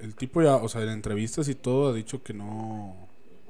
[0.00, 2.94] El, tipo ya, o sea, en entrevistas y todo ha dicho que no,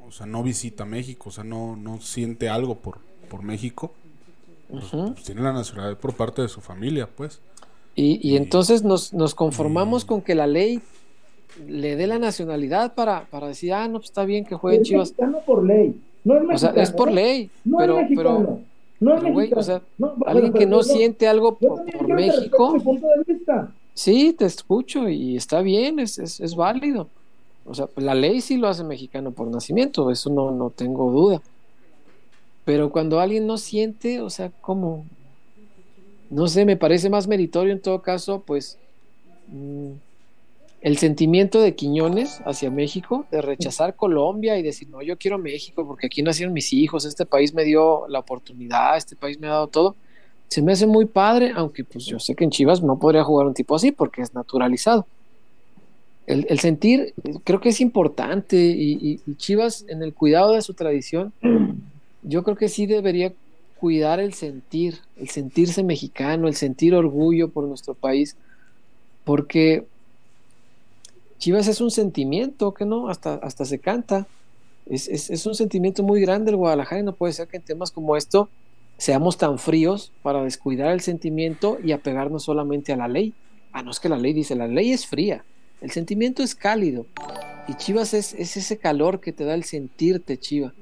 [0.06, 2.98] o sea, no visita México, o sea, no, no siente algo por,
[3.30, 3.92] por México.
[4.70, 7.40] Pues, pues, tiene la nacionalidad por parte de su familia, pues.
[7.94, 10.80] Y, y Y- entonces nos, nos conformamos y- con que la ley
[11.66, 14.88] le dé la nacionalidad para, para decir, ah, no, pues está bien que jueguen Es
[14.88, 15.08] Chivas.
[15.10, 15.94] mexicano por ley.
[16.24, 16.74] No es O mexicano.
[16.74, 17.14] sea, es por ¿eh?
[17.14, 18.38] ley, No pero, es mexicano.
[18.38, 18.60] pero
[19.00, 22.80] no es pero, güey, o sea, No, alguien que no siente algo por, México, mi
[22.80, 23.72] punto de vista.
[23.94, 27.08] sí, te escucho y está bien, es, es, es válido.
[27.64, 31.42] O sea, la ley sí lo hace mexicano por nacimiento, eso no, no tengo duda.
[32.64, 35.06] Pero cuando alguien no siente, o sea, ¿cómo?
[36.30, 38.78] No sé, me parece más meritorio en todo caso, pues,
[39.48, 39.92] mm,
[40.80, 45.86] el sentimiento de Quiñones hacia México, de rechazar Colombia y decir, no, yo quiero México
[45.86, 49.50] porque aquí nacieron mis hijos, este país me dio la oportunidad, este país me ha
[49.50, 49.96] dado todo.
[50.48, 53.46] Se me hace muy padre, aunque pues yo sé que en Chivas no podría jugar
[53.46, 55.06] un tipo así porque es naturalizado.
[56.26, 57.14] El, el sentir
[57.44, 61.32] creo que es importante y, y- Chivas en el cuidado de su tradición,
[62.22, 63.32] yo creo que sí debería
[63.80, 68.36] cuidar el sentir, el sentirse mexicano, el sentir orgullo por nuestro país,
[69.24, 69.84] porque
[71.38, 74.26] Chivas es un sentimiento, que no, hasta, hasta se canta.
[74.86, 77.62] Es, es, es, un sentimiento muy grande el Guadalajara y no puede ser que en
[77.62, 78.48] temas como esto
[78.96, 83.34] seamos tan fríos para descuidar el sentimiento y apegarnos solamente a la ley.
[83.72, 85.44] Ah, no es que la ley dice, la ley es fría,
[85.80, 87.06] el sentimiento es cálido.
[87.68, 90.72] Y Chivas es, es ese calor que te da el sentirte, Chiva.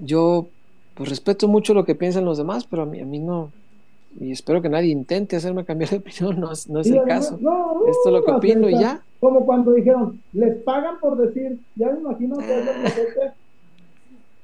[0.00, 0.48] Yo
[0.94, 3.52] pues respeto mucho lo que piensan los demás, pero a mí, a mí no,
[4.18, 7.38] y espero que nadie intente hacerme cambiar de opinión, no, es, no es el caso.
[7.40, 9.02] no, Esto es lo que no, opino y ya.
[9.20, 12.70] Como cuando dijeron, les pagan por decir, ya me imagino que es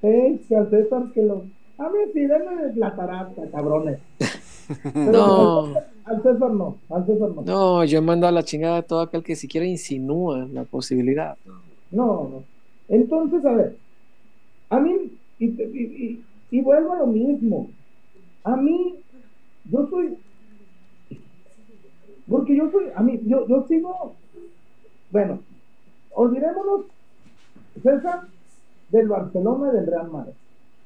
[0.02, 1.44] hey, que al César que lo.
[1.78, 3.98] A mí sí, denme la tarasca, cabrones.
[4.92, 5.74] Pero No.
[6.04, 7.42] Al César no, al César no.
[7.42, 11.36] No, yo mando a la chingada a todo aquel que siquiera insinúa la posibilidad.
[11.90, 12.42] No, no.
[12.88, 13.76] Entonces, a ver,
[14.70, 17.68] a mí, y, y, y, y vuelvo a lo mismo.
[18.44, 18.94] A mí,
[19.70, 20.18] yo soy,
[22.28, 24.14] porque yo soy, a mí, yo, yo sigo,
[25.10, 25.40] bueno,
[26.12, 26.86] olvidémonos,
[27.82, 28.22] César,
[28.90, 30.32] del Barcelona y del Real Madrid.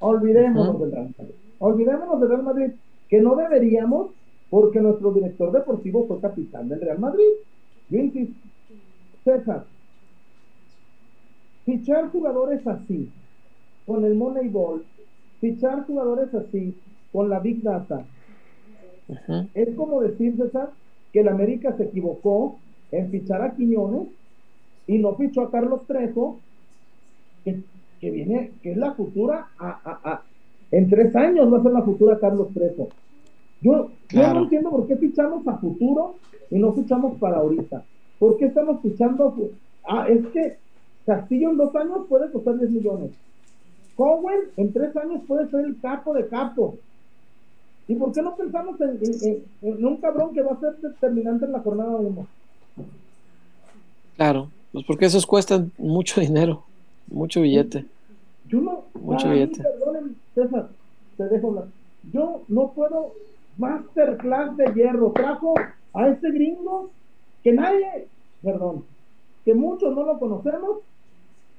[0.01, 1.35] Olvidémonos del Real Madrid.
[1.59, 2.71] Olvidémonos del Real Madrid,
[3.09, 4.11] que no deberíamos,
[4.49, 7.31] porque nuestro director deportivo fue capitán del Real Madrid.
[7.91, 8.35] Yo insisto,
[9.25, 9.65] César,
[11.65, 13.09] fichar jugadores así,
[13.87, 14.85] con el Moneyball,
[15.41, 16.75] fichar jugadores así,
[17.13, 18.05] con la Big Data,
[19.55, 20.71] Es como decir, César,
[21.13, 22.59] que el América se equivocó
[22.93, 24.09] en fichar a Quiñones
[24.87, 26.41] y no fichó a Carlos Trejo,
[27.45, 27.63] que,
[28.01, 30.23] que viene, que es la futura, a, a- a-
[30.71, 32.89] en tres años va a ser la futura Carlos Trejo.
[33.61, 33.91] Yo,
[34.35, 36.17] no entiendo por qué fichamos a futuro
[36.51, 37.85] y no fichamos para ahorita.
[38.19, 39.51] ¿Por qué estamos fichando?
[39.85, 40.57] Ah, es que
[41.05, 43.11] Castillo en dos años puede costar 10 millones.
[43.97, 46.79] Cowen en tres años puede ser el capo de capo.
[47.91, 49.25] ¿Y por qué no pensamos en, en-
[49.63, 52.27] en- en un cabrón que va a ser determinante en la jornada 1?
[54.17, 56.63] Claro, pues porque esos cuestan mucho dinero,
[57.09, 57.87] mucho billete.
[58.49, 58.85] Yo no.
[58.95, 59.63] Mucho mí, billete.
[59.63, 60.69] perdonen, César,
[61.17, 61.65] te dejo hablar.
[62.13, 63.13] Yo no puedo.
[63.59, 65.11] Masterclass de hierro.
[65.13, 65.55] Trajo
[65.93, 66.91] a este gringo
[67.43, 68.07] que nadie,
[68.43, 68.85] perdón,
[69.45, 70.79] que muchos no lo conocemos,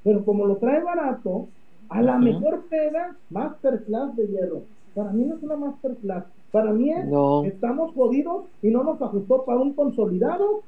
[0.04, 1.48] pero como lo trae barato,
[1.90, 4.62] a la mejor pega Masterclass de hierro.
[4.96, 6.26] Para mí no es una Masterclass.
[6.52, 7.44] Para mí es, No.
[7.46, 10.64] estamos jodidos y no nos ajustó para un consolidado.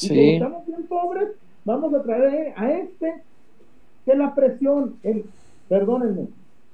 [0.00, 1.28] Y como Sí, estamos bien pobres,
[1.64, 3.14] vamos a traer a este
[4.04, 5.24] que la presión, el,
[5.68, 6.26] perdónenme,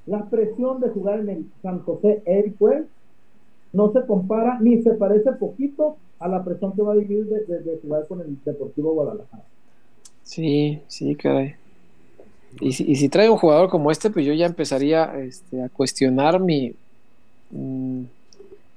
[0.06, 2.84] la presión de jugar en el San José Airway
[3.72, 7.44] no se compara ni se parece poquito a la presión que va a vivir de,
[7.44, 9.44] de- de jugar con el Deportivo Guadalajara.
[10.22, 11.54] sí, sí, caray.
[12.60, 15.68] Y si, y si trae un jugador como este, pues yo ya empezaría este, a
[15.68, 16.72] cuestionar mi,
[17.50, 18.02] mm,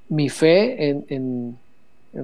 [0.09, 1.59] mi fe en, en-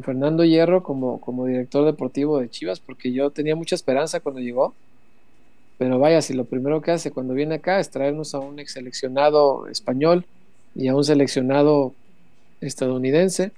[0.03, 4.75] Fernando Hierro como, como director deportivo de Chivas, porque yo tenía mucha esperanza cuando llegó.
[5.77, 8.73] Pero vaya, si lo primero que hace cuando viene acá es traernos a un ex
[8.73, 10.25] seleccionado español
[10.75, 11.93] y a un seleccionado
[12.61, 13.53] estadounidense,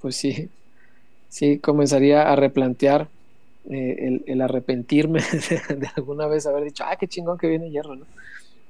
[0.00, 0.50] pues sí,
[1.28, 3.08] sí comenzaría a replantear
[3.70, 5.20] eh, el, arrepentirme
[5.70, 8.06] de, alguna vez haber dicho, ah, qué chingón que viene Hierro, ¿no?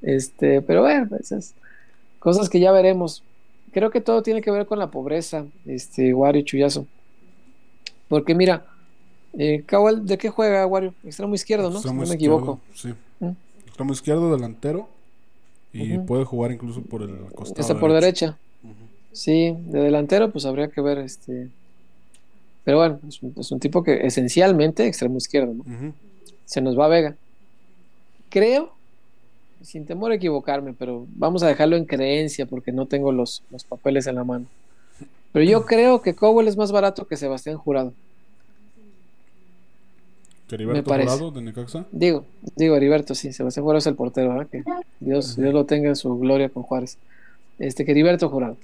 [0.03, 1.55] Este, pero bueno, esas
[2.19, 3.23] cosas que ya veremos.
[3.73, 6.87] Creo que todo tiene que ver con la pobreza, este, Wario Chuyazo.
[8.09, 8.65] Porque mira,
[9.35, 10.95] eh, Kawal, ¿de qué juega Wario?
[11.05, 11.81] Extremo izquierdo, ¿no?
[11.81, 12.61] Si no me equivoco.
[12.75, 12.95] Sí.
[13.21, 13.33] ¿Mm?
[13.67, 14.89] Extremo izquierdo, delantero.
[15.73, 17.61] Y puede jugar incluso por el costado.
[17.61, 18.39] Está por derecha.
[19.13, 21.49] Sí, de delantero, pues habría que ver este.
[22.65, 25.93] Pero bueno, es un, es un tipo que esencialmente extremo izquierdo, ¿no?
[26.47, 27.17] Se nos va Vega.
[28.31, 28.73] Creo,
[29.63, 33.65] sin temor a equivocarme, pero vamos a dejarlo en creencia porque no tengo los, los
[33.65, 34.47] papeles en la mano.
[35.33, 37.93] Pero yo creo que Cowell es más barato que Sebastián Jurado.
[40.49, 41.11] Que Heriberto parece.
[41.11, 41.87] Jurado de Necaxa.
[41.93, 42.25] Digo,
[42.57, 44.49] digo Heriberto, sí, Sebastián Jurado es el portero, ¿verdad?
[44.51, 44.65] Que
[45.01, 46.97] Dios, Dios lo tenga en su gloria con Juárez.
[47.59, 48.57] Este, que Heriberto Jurado.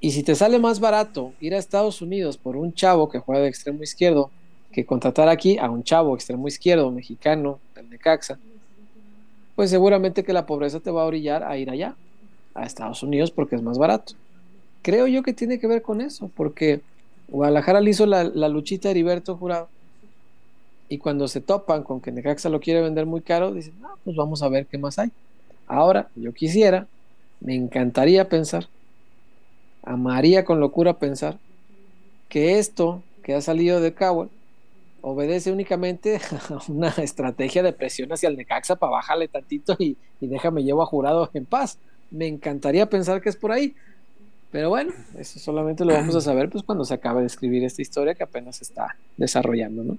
[0.00, 3.42] Y si te sale más barato ir a Estados Unidos por un chavo que juega
[3.42, 4.30] de extremo izquierdo
[4.72, 8.38] que contratar aquí a un chavo extremo izquierdo mexicano del Necaxa,
[9.56, 11.96] pues seguramente que la pobreza te va a orillar a ir allá,
[12.54, 14.14] a Estados Unidos, porque es más barato.
[14.82, 16.80] Creo yo que tiene que ver con eso, porque
[17.28, 19.68] Guadalajara le hizo la, la luchita a Heriberto Jurado.
[20.88, 24.16] Y cuando se topan con que Necaxa lo quiere vender muy caro, dicen, no, pues
[24.16, 25.10] vamos a ver qué más hay.
[25.66, 26.86] Ahora, yo quisiera,
[27.40, 28.68] me encantaría pensar,
[29.82, 31.36] amaría con locura pensar,
[32.28, 34.30] que esto que ha salido de Cowell
[35.00, 36.16] obedece únicamente
[36.50, 40.82] a una estrategia de presión hacia el Necaxa para bajarle tantito y, y déjame llevo
[40.82, 41.80] a jurado en paz.
[42.10, 43.74] Me encantaría pensar que es por ahí,
[44.50, 47.82] Pero bueno, eso solamente lo vamos a saber pues cuando se acabe de escribir esta
[47.82, 49.98] historia que apenas se está desarrollando, ¿no?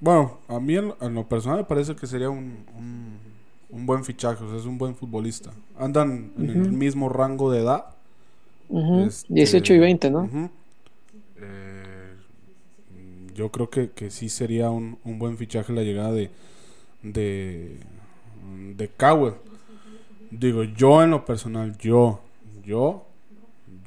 [0.00, 3.36] Bueno, a mí en, en lo personal me parece que sería un, un,
[3.68, 5.52] un buen fichaje, o sea, es un buen futbolista.
[5.74, 7.86] Andan en el mismo rango de edad.
[8.68, 10.32] Ujú, Este, 18 y 20, ¿no?
[11.36, 11.75] Eh,
[13.36, 16.30] yo creo que, que sí sería un, un buen fichaje la llegada de
[17.02, 17.78] de,
[18.76, 19.34] de Cowell.
[20.30, 22.20] Digo, yo en lo personal, yo,
[22.64, 23.06] yo,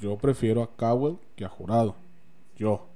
[0.00, 1.96] yo prefiero a Cowell que a Jurado.
[2.56, 2.86] Yo.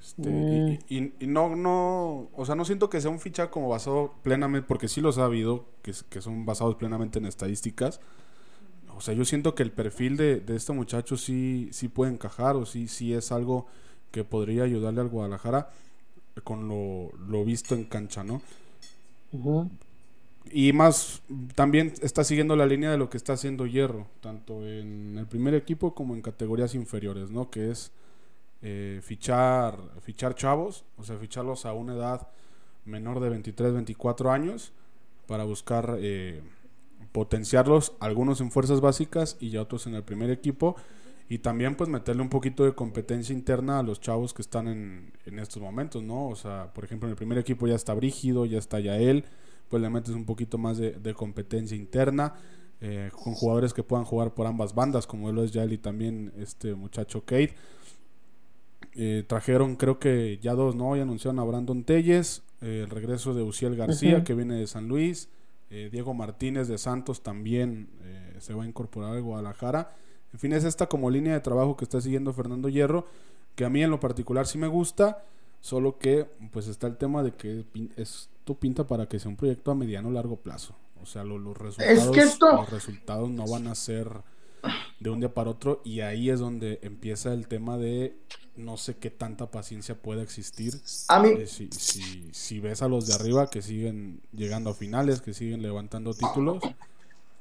[0.00, 4.14] Este, y- y, no, no, o sea, no siento que sea un fichaje como basado
[4.22, 8.00] plenamente, porque sí los ha habido, que, que son basados plenamente en estadísticas.
[8.96, 12.56] O sea, yo siento que el perfil de, de este muchacho sí, sí puede encajar
[12.56, 13.66] o sí, sí es algo
[14.12, 15.70] que podría ayudarle al Guadalajara
[16.44, 18.40] con lo, lo visto en cancha, ¿no?
[20.50, 21.22] Y más,
[21.54, 25.54] también está siguiendo la línea de lo que está haciendo Hierro, tanto en el primer
[25.54, 27.50] equipo como en categorías inferiores, ¿no?
[27.50, 27.92] Que es
[28.60, 32.28] eh, fichar, fichar chavos, o sea, ficharlos a una edad
[32.84, 34.72] menor de 23, 24 años
[35.26, 36.42] para buscar eh,
[37.12, 40.76] potenciarlos, algunos en fuerzas básicas y ya otros en el primer equipo.
[41.32, 45.14] Y también pues meterle un poquito de competencia interna a los chavos que están en,
[45.24, 46.28] en estos momentos, ¿no?
[46.28, 49.24] O sea, por ejemplo, en el primer equipo ya está Brígido, ya está Yael,
[49.70, 52.34] pues le metes un poquito más de, de competencia interna,
[52.82, 56.34] eh, con jugadores que puedan jugar por ambas bandas, como lo es Yael y también
[56.36, 57.54] este muchacho Kate.
[58.94, 60.94] Eh, trajeron, creo que ya dos, ¿no?
[60.96, 64.86] Ya anunciaron a Brandon Telles, eh, el regreso de Uciel García, que viene de San
[64.86, 65.30] Luis,
[65.70, 67.88] Diego Martínez de Santos también
[68.40, 69.94] se va a incorporar al Guadalajara.
[70.32, 73.06] En fin, es esta como línea de trabajo que está siguiendo Fernando Hierro,
[73.54, 75.24] que a mí en lo particular sí me gusta,
[75.60, 77.64] solo que pues está el tema de que
[77.96, 80.74] esto pinta para que sea un proyecto a mediano o largo plazo.
[81.02, 84.08] O sea, lo- los resultados, esto- los resultados no van a ser
[85.00, 88.16] de un día para otro y ahí es donde empieza el tema de
[88.56, 90.74] no sé qué tanta paciencia pueda existir
[91.08, 94.74] A mí, eh, si, si, si ves a los de arriba que siguen llegando a
[94.74, 96.62] finales, que siguen levantando títulos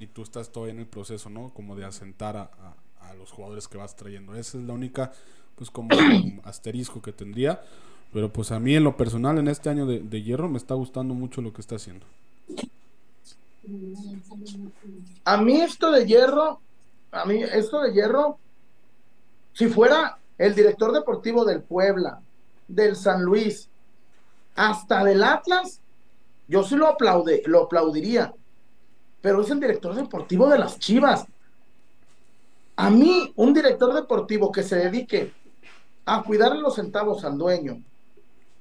[0.04, 1.54] y tú estás todavía en el proceso, ¿no?
[1.54, 2.76] Como de asentar a, a-
[3.16, 4.36] los jugadores que vas trayendo.
[4.36, 5.12] Esa es la única,
[5.56, 5.90] pues como
[6.44, 7.62] asterisco que tendría.
[8.14, 10.76] Pero pues a mí en lo personal en este año de, de hierro me está
[10.76, 12.06] gustando mucho lo que está haciendo.
[15.26, 16.62] a mí esto de hierro,
[17.12, 18.40] a mí esto de hierro,
[19.54, 22.22] si fuera el director deportivo del Puebla,
[22.68, 23.70] del San Luis,
[24.56, 25.82] hasta del Atlas,
[26.48, 28.34] yo sí lo aplaude, lo aplaudiría.
[29.22, 31.26] Pero es el director deportivo de las Chivas.
[32.76, 35.32] A mí, un director deportivo que se dedique
[36.06, 37.82] a cuidar los centavos al dueño,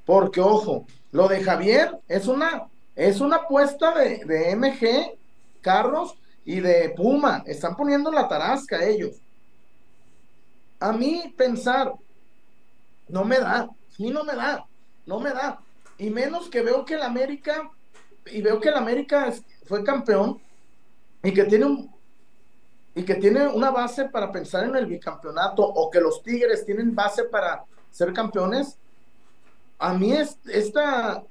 [0.05, 5.19] porque ojo, lo de Javier es una, es una apuesta de, de MG,
[5.61, 7.43] Carlos y de Puma.
[7.47, 9.17] Están poniendo la tarasca ellos.
[10.79, 11.93] A mí pensar,
[13.09, 14.65] no me da, a mí no me da,
[15.07, 15.61] no me da.
[15.99, 17.71] Y menos que veo que el América,
[18.27, 19.33] y veo que el América
[19.67, 20.41] fue campeón
[21.23, 21.91] y que tiene un
[22.95, 26.95] y que tiene una base para pensar en el bicampeonato o que los Tigres tienen
[26.95, 28.77] base para ser campeones,
[29.79, 31.23] a mí es, esta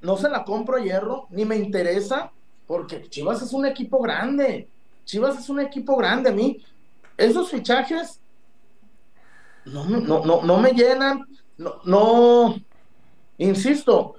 [0.00, 2.30] no se la compro hierro, ni me interesa,
[2.66, 4.68] porque Chivas es un equipo grande.
[5.04, 6.30] Chivas es un equipo grande.
[6.30, 6.62] A mí,
[7.16, 8.20] esos fichajes
[9.64, 11.26] no, no, no, no me llenan.
[11.56, 12.54] No, no,
[13.38, 14.14] insisto,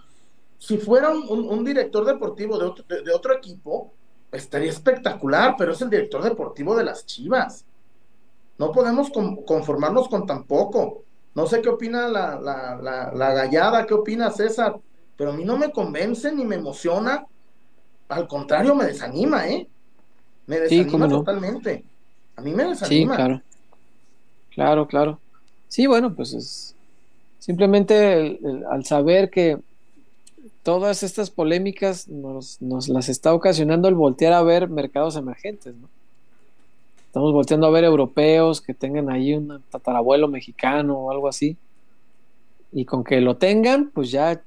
[0.57, 3.93] si fuera un, director deportivo de otro, de otro equipo,
[4.31, 7.65] estaría espectacular, pero es el director deportivo de las Chivas.
[8.57, 11.03] No podemos con- conformarnos con tan poco.
[11.35, 14.77] No sé qué opina la, la, la, la gallada, qué opina César,
[15.15, 17.25] pero a mí no me convence ni me emociona.
[18.09, 19.67] Al contrario, me desanima, ¿eh?
[20.47, 21.19] Me Sí, desanima no.
[21.19, 21.83] totalmente.
[22.35, 23.15] A mí me Sí, desanima.
[23.15, 23.41] claro.
[24.51, 25.19] Claro, claro.
[25.67, 26.75] Sí, bueno, pues es
[27.37, 29.59] simplemente el- el- al saber que
[30.69, 35.89] todas estas polémicas nos, nos las está ocasionando el voltear a ver mercados emergentes, ¿no?
[37.07, 41.57] Estamos volteando a ver europeos que tengan ahí un tatarabuelo mexicano o algo así.
[42.71, 44.43] Y con que lo tengan, pues ya,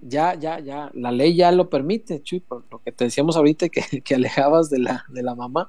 [0.00, 3.68] ya, ya, ya, la ley ya lo permite, Chuy, por lo que te decíamos ahorita
[3.68, 5.68] que, que alejabas de la, de la mamá.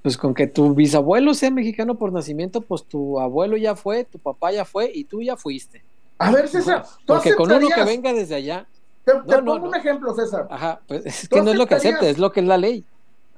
[0.00, 4.18] Pues con que tu bisabuelo sea mexicano por nacimiento, pues tu abuelo ya fue, tu
[4.18, 5.82] papá ya fue y tú ya fuiste.
[6.16, 8.66] A ver, César, ¿tú Porque con uno que venga desde allá,
[9.04, 10.46] Te, te No, no, pongo un ejemplo, César.
[10.50, 12.56] ajá, pues es ¿Tú que no es lo que acepte, es lo que es la
[12.58, 12.84] ley.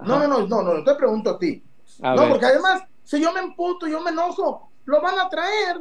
[0.01, 0.27] No, Ajá.
[0.27, 1.63] no, no, no, no, no, te pregunto a ti.
[2.03, 5.29] A no, ver, porque además, si yo me emputo, yo me enojo, lo van a
[5.29, 5.81] traer.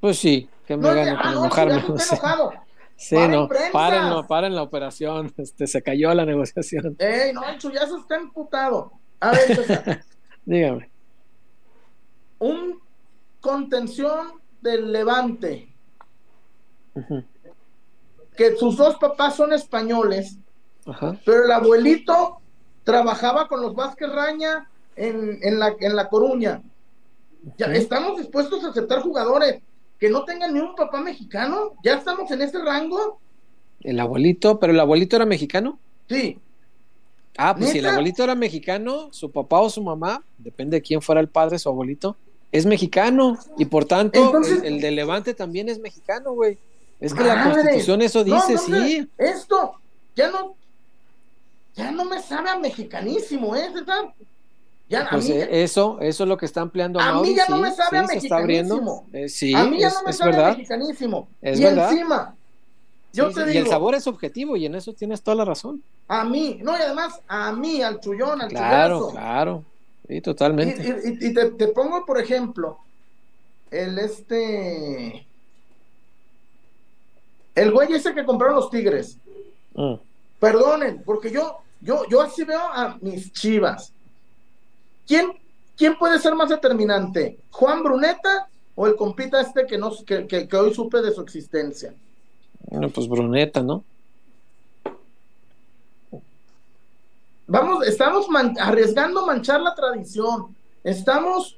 [0.00, 1.82] pues sí, que me No es de, gane ah, con no, enojarme.
[1.98, 2.16] sea.
[2.16, 2.52] enojado.
[2.98, 3.70] Sí, Paren no, prensas.
[4.26, 6.96] paren la operación, este, se cayó la negociación.
[6.98, 8.92] Ey, no, el chullazo está emputado.
[9.20, 10.04] A ver, César,
[10.46, 10.90] Dígame.
[12.38, 12.80] Un
[13.40, 15.68] contención del Levante,
[16.94, 17.22] Ujú.
[18.36, 20.36] Que sus dos papás son españoles,
[20.86, 21.18] Ajá.
[21.24, 22.38] pero el abuelito
[22.84, 26.62] trabajaba con los Vázquez Raña en, en la, en La Coruña.
[27.58, 29.60] Ya estamos dispuestos a aceptar jugadores
[29.98, 31.72] que no tengan ni un papá mexicano.
[31.82, 33.18] Ya estamos en ese rango.
[33.80, 35.78] El abuelito, pero el abuelito era mexicano.
[36.08, 36.38] Sí,
[37.38, 41.02] Ah, pues si el abuelito era mexicano, su papá o su mamá, depende de quién
[41.02, 42.16] fuera el padre, su abuelito,
[42.50, 43.36] es mexicano.
[43.58, 46.56] Y por tanto, Entonces- el, el de Levante también es mexicano, güey.
[47.00, 49.10] Es que la constitución eso dice, no, sí.
[49.18, 49.80] Esto
[50.14, 50.56] ya no,
[51.74, 53.70] ya no me sabe a mexicanísimo, ¿eh?
[53.72, 54.14] César?
[54.88, 57.34] Ya, a Pues mí, eh, eso, eso es lo que está ampliando A mí Mauri,
[57.36, 59.08] ya no sí, me sabe a sí, mexicanísimo.
[59.12, 61.28] Eh, sí, a mí ya es, no me sabe a mexicanísimo.
[61.42, 61.90] Es y verdad.
[61.90, 62.36] encima,
[63.12, 65.82] yo te digo, Y el sabor es objetivo, y en eso tienes toda la razón.
[66.08, 69.10] a mí, no, y además, a mí, al chullón, al Claro, chullazo.
[69.12, 69.64] claro.
[70.08, 70.82] Sí, Y, totalmente.
[70.82, 72.78] y- y- y te, te pongo, por ejemplo,
[73.70, 75.28] el este.
[77.56, 79.16] El güey ese que compraron los Tigres.
[79.74, 79.94] Mm.
[80.38, 83.92] Perdonen, porque yo, yo, yo así veo a mis chivas.
[85.06, 85.32] ¿Quién,
[85.76, 87.38] quién puede ser más determinante?
[87.50, 91.22] ¿Juan Bruneta o el compita este que, no, que, que- que hoy supe de su
[91.22, 91.94] existencia?
[92.68, 93.82] Bueno, pues Bruneta, ¿no?
[97.46, 100.54] Vamos, estamos man- arriesgando manchar la tradición.
[100.82, 101.56] Estamos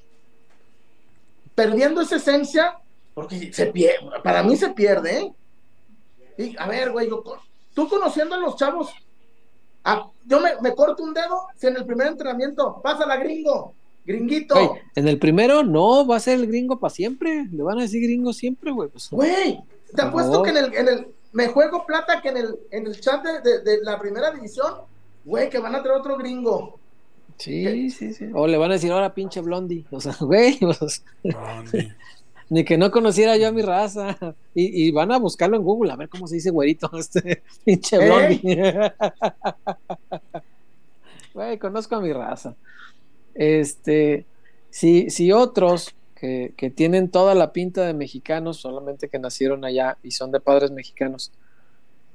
[1.55, 2.78] perdiendo esa esencia
[3.14, 5.32] porque se pierde, para mí se pierde, ¿eh?
[6.39, 7.22] Y, a ver, güey, yo
[7.74, 8.91] tú conociendo a los chavos,
[10.26, 13.74] yo me, me corto un dedo si en el primer entrenamiento pasa la gringo,
[14.05, 17.47] gringuito, Güey, en el primero, no, va a ser el gringo para siempre.
[17.51, 18.89] Le van a decir gringo siempre, güey.
[18.89, 19.61] Pues, güey,
[19.95, 20.45] te apuesto favor.
[20.47, 23.41] que en el, en el, me juego plata que en el, en el chat de,
[23.41, 24.74] de- de la primera división,
[25.24, 26.78] güey, que van a traer otro gringo.
[27.39, 28.26] sí, sí, sí.
[28.34, 29.84] O le van a decir, ahora pinche blondie.
[29.91, 31.95] O sea, güey, pues, Blondie.
[32.51, 34.16] Ni que no conociera yo a mi raza.
[34.55, 37.99] Y, y van a buscarlo en Google, a ver cómo se dice güerito, este pinche
[38.01, 38.92] ¿Eh?
[41.34, 42.57] Güey, conozco a mi raza.
[43.34, 44.26] Este,
[44.70, 49.99] si, si otros que, que tienen toda la pinta de mexicanos, solamente que nacieron allá
[50.03, 51.30] y son de padres mexicanos,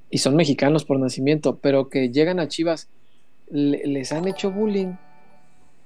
[0.10, 2.90] y son mexicanos por nacimiento, pero que llegan a Chivas,
[3.50, 4.94] le- les han hecho bullying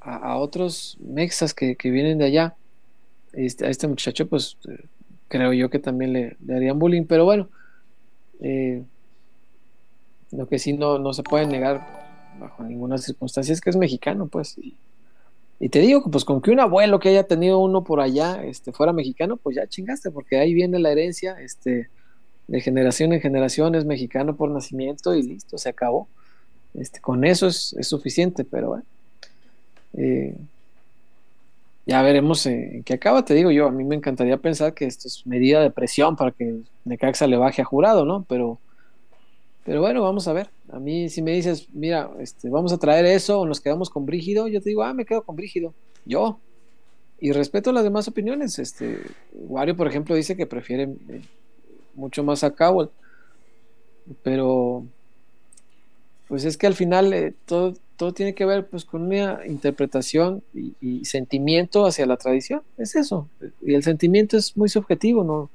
[0.02, 2.56] a, a otros mexas que, que vienen de allá.
[3.34, 4.86] Este, a este muchacho, pues eh,
[5.28, 7.50] creo yo que también le, le harían bullying, pero bueno,
[8.40, 8.84] eh,
[10.32, 11.82] lo que sí no, no se puede negar
[12.40, 14.58] bajo ninguna circunstancia es que es mexicano, pues.
[14.58, 14.76] Y,
[15.70, 18.94] te digo pues con que un abuelo que haya tenido uno por allá este, fuera
[18.94, 21.90] mexicano, pues ya chingaste, porque ahí viene la herencia, este,
[22.48, 26.08] de generación en generación es mexicano por nacimiento y listo, se acabó.
[26.76, 28.84] Este, con eso es, es suficiente, pero bueno.
[29.94, 30.36] Eh,
[31.88, 34.86] ya veremos eh, en qué acaba, te digo yo, a mí me encantaría pensar que
[34.86, 38.26] esto es medida de presión para que Necaxa le baje a jurado, ¿no?
[38.28, 38.60] Pero,
[39.64, 40.50] pero bueno, vamos a ver.
[40.70, 44.06] A mí si me dices, mira, este, vamos a traer eso o nos quedamos con
[44.06, 45.74] Brígido, yo te digo, ah, me quedo con Brígido,
[46.06, 46.40] yo.
[47.20, 48.60] Y respeto las demás opiniones.
[48.60, 49.00] Este,
[49.34, 51.22] Wario, por ejemplo, dice que prefiere eh,
[51.96, 52.90] mucho más a Cowell.
[54.24, 54.86] Pero,
[56.28, 60.44] pues es que al final eh, todo, todo tiene que ver pues con una interpretación
[60.54, 62.62] y, y sentimiento hacia la tradición.
[62.78, 63.28] Es eso.
[63.62, 65.50] Y el sentimiento es muy subjetivo, ¿no?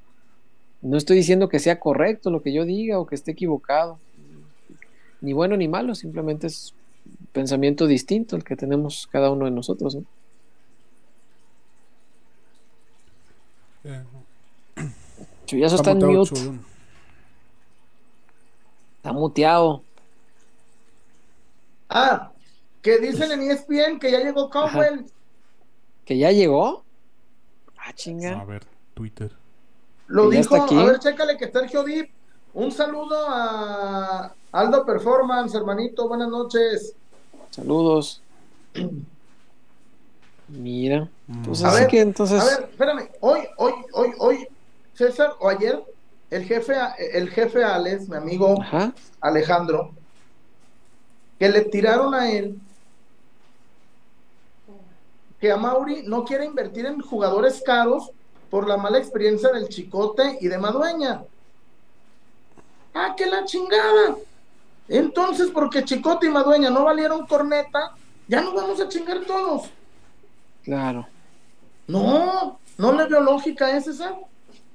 [0.83, 3.99] No estoy diciendo que sea correcto lo que yo diga o que esté equivocado.
[5.21, 6.75] Ni bueno ni malo, simplemente es
[7.07, 9.95] un pensamiento distinto el que tenemos cada uno de nosotros.
[9.95, 10.05] ¿no?
[13.85, 14.03] Eh,
[15.47, 16.59] Chuyazo está en muteado, mute,
[18.97, 19.83] está muteado.
[21.89, 22.32] Ah,
[22.83, 25.07] que dicen en ESPN que ya llegó Cowell.
[26.05, 26.85] ¿Que ya llegó?
[27.79, 28.45] Ah, A chinga.
[28.45, 28.65] ver,
[28.95, 29.31] Twitter.
[30.09, 30.79] Lo ¿Ya dijo, aquí?
[30.79, 32.11] a ver, chécale que Sergio Dip.
[32.55, 36.95] Un saludo a Aldo Performance, hermanito, buenas noches.
[37.51, 38.21] Saludos.
[40.49, 41.09] Mira.
[41.45, 41.67] Pues Mm.
[41.67, 42.41] A ver, que entonces.
[42.43, 44.49] A ver, espérame, hoy, hoy, hoy, hoy,
[44.95, 45.83] César, o ayer,
[46.31, 46.75] el jefe,
[47.13, 48.93] el jefe Alex, mi amigo Ajá.
[49.21, 49.93] Alejandro,
[51.39, 52.59] que le tiraron a él
[55.43, 58.13] que a Mauri no quiere invertir en jugadores caros
[58.49, 61.25] por la mala experiencia del Chicote y de Madueña.
[62.95, 64.15] Ah, que la chingada.
[64.87, 67.97] Entonces, porque Chicote y Madueña no valieron corneta,
[68.29, 69.69] ya nos vamos a chingar todos.
[70.63, 71.09] Claro.
[71.89, 74.21] No, no le veo lógica a ese, ¿sabes?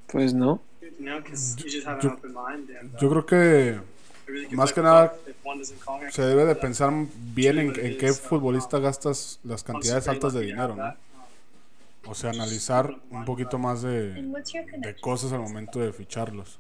[0.08, 0.60] Pues no.
[3.00, 3.80] Yo creo que
[4.52, 5.14] más que nada
[6.12, 10.76] se debe de pensar bien en, en qué futbolista gastas las cantidades altas de dinero,
[10.76, 10.96] ¿no?
[12.06, 16.60] O sea, analizar un poquito más de, de cosas al momento de ficharlos.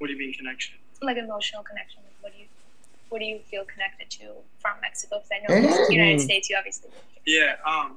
[0.00, 0.82] What do you mean connection?
[1.02, 2.02] like emotional connection.
[2.20, 2.46] What do you
[3.08, 5.18] what do you feel connected to from Mexico?
[5.18, 6.90] Because I know in the United States you obviously.
[7.26, 7.96] Yeah, um,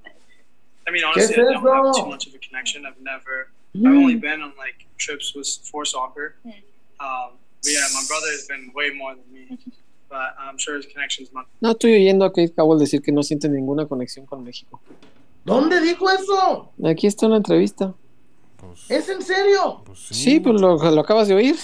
[0.87, 2.85] I mean, honestly, I don't have too much of a connection.
[2.85, 6.35] I've never, I've only been on like trips with for soccer.
[6.45, 6.53] Mm.
[6.99, 7.31] Um,
[7.73, 9.57] yeah, my brother has been way more than me,
[10.09, 11.47] but I'm sure his connection's much.
[11.61, 14.79] No, estoy oyendo a Kate Cowell decir que no siente ninguna conexión con México.
[15.43, 16.71] ¿Dónde dijo eso?
[16.85, 17.93] Aquí está una entrevista.
[18.57, 19.81] Pues, ¿Es en serio?
[19.85, 21.55] pues Sí, pues lo, lo acabas de oír.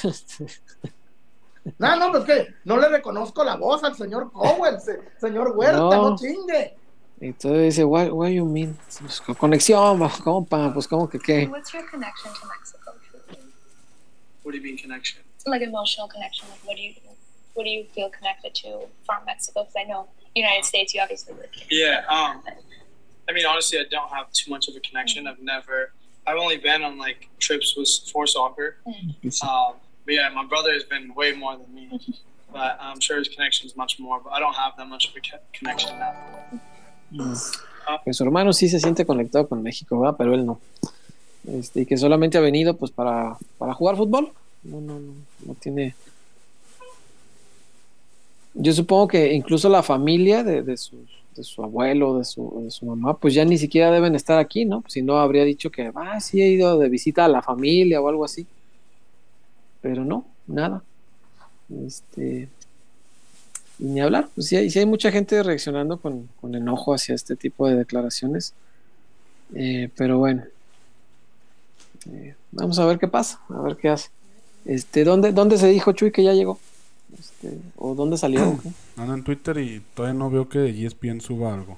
[1.78, 5.78] No, no, pues que no le reconozco la voz al señor Cowell, se- señor Huerta,
[5.78, 6.10] No.
[6.12, 6.76] no, chingue.
[7.20, 8.76] Entonces dice, what, what you mean?
[9.00, 11.48] Pues, con conexión, compa, pues como que qué.
[11.52, 12.92] What's your connection to Mexico?
[14.44, 15.22] What do you mean connection?
[15.46, 16.48] Like emotional connection.
[16.50, 16.94] Like what do you
[17.54, 19.64] what do you feel connected to from Mexico?
[19.64, 21.68] Because I know United States you obviously live here.
[21.70, 22.42] Yeah, um,
[23.30, 25.28] I mean, honestly, I don't have too much of a connection.
[25.28, 25.92] I've never,
[26.26, 28.78] I've only been on like trips with for soccer.
[28.86, 29.48] Hmm.
[29.48, 29.74] Um,
[30.06, 31.90] but yeah, my brother has been way more than me,
[32.52, 34.20] but I'm sure his connection is much more.
[34.24, 36.14] But I don't have that much of a co- connection now.
[38.04, 40.16] Que su hermano sí se siente conectado con México, ¿verdad?
[40.18, 40.62] Pero él no.
[41.48, 44.32] Este, y que solamente ha venido pues para, para jugar fútbol.
[44.64, 45.14] No, no, no,
[45.46, 45.96] no tiene.
[48.54, 50.78] Yo supongo que incluso la familia de, de,
[51.36, 54.66] de su abuelo, de su, de su mamá, pues ya ni siquiera deben estar aquí,
[54.66, 54.84] ¿no?
[54.88, 58.10] Si no, habría dicho que, ah, sí he ido de visita a la familia o
[58.10, 58.46] algo así.
[59.82, 60.84] Pero no, nada.
[61.88, 62.50] Este.
[63.80, 67.36] Y ni hablar, pues sí sí hay mucha gente reaccionando con, con enojo hacia este
[67.36, 68.54] tipo de declaraciones.
[69.56, 70.44] Eh, pero bueno.
[72.12, 74.10] Eh, vamos a ver qué pasa, a ver qué hace.
[74.66, 76.60] Este, ¿dónde, ¿Dónde se dijo Chuy que ya llegó?
[77.18, 78.48] Este, ¿O dónde salió?
[78.50, 78.70] o qué?
[78.98, 81.78] Anda en Twitter y todavía no veo que ESPN suba algo.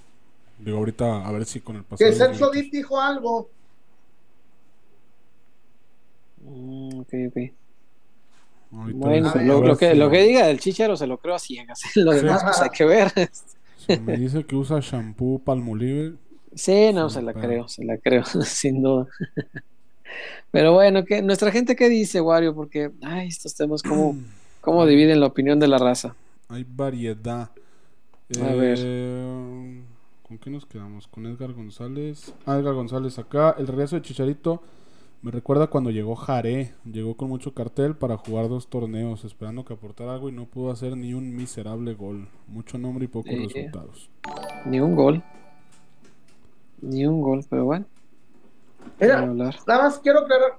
[0.59, 2.09] Digo, ahorita a ver si con el pasado.
[2.09, 3.49] Que Celso minutos- Dip dijo algo.
[6.41, 7.37] Mm, ok, ok.
[8.73, 11.39] ahorita Bueno, lo, lo que, si- lo que diga del chicharo se lo creo a
[11.39, 11.81] ciegas.
[11.95, 13.11] Lo demás, pues hay que ver.
[14.01, 16.13] me dice que usa shampoo palmolive.
[16.55, 19.07] Sí, no, se la creo, se la creo, sin duda.
[20.51, 21.21] Pero bueno, ¿qué?
[21.21, 24.15] nuestra gente qué dice, Wario, porque ay, estos temas cómo,
[24.61, 26.15] cómo dividen la opinión de la raza.
[26.49, 27.49] Hay variedad.
[28.41, 28.77] A ver.
[28.81, 29.81] Eh,
[30.27, 31.07] ¿Con qué nos quedamos?
[31.07, 32.33] Con Edgar González.
[32.45, 33.55] Ah, Edgar González acá.
[33.57, 34.61] El regreso de Chicharito
[35.23, 36.73] me recuerda cuando llegó Jaré.
[36.83, 40.69] Llegó con mucho cartel para jugar dos torneos, esperando que aportara algo y no pudo
[40.71, 42.27] hacer ni un miserable gol.
[42.47, 44.09] Mucho nombre y pocos resultados.
[44.65, 45.23] Ni un gol.
[46.81, 47.85] Ni un gol, pero bueno,
[48.99, 50.57] Mira, nada más quiero aclarar.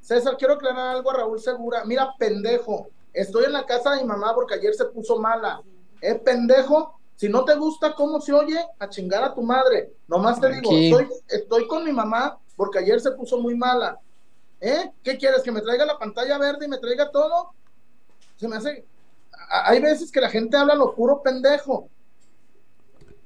[0.00, 1.84] César, quiero aclarar algo a Raúl Segura.
[1.84, 2.88] Mira, pendejo.
[3.12, 5.62] Estoy en la casa de mi mamá porque ayer se puso mala.
[6.00, 6.98] Eh, pendejo.
[7.16, 9.92] Si no te gusta cómo se oye, a chingar a tu madre.
[10.08, 13.98] Nomás te digo, estoy, estoy con mi mamá porque ayer se puso muy mala.
[14.60, 14.90] ¿Eh?
[15.02, 15.42] ¿Qué quieres?
[15.42, 17.52] ¿Que me traiga la pantalla verde y me traiga todo?
[18.36, 18.84] Se me hace.
[19.50, 21.88] Hay veces que la gente habla lo puro pendejo.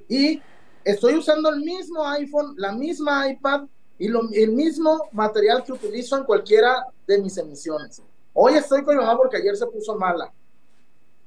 [0.08, 0.42] Y
[0.86, 3.62] estoy usando el mismo iPhone, la misma iPad
[3.98, 8.00] y lo- el mismo material que utilizo en cualquiera de mis emisiones.
[8.32, 10.30] Hoy estoy con mi mamá porque ayer se puso mala.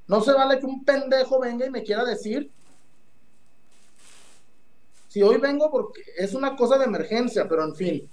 [0.07, 2.49] No se vale que un pendejo venga y me quiera decir.
[5.07, 8.09] Si hoy vengo porque es una cosa de emergencia, pero en fin.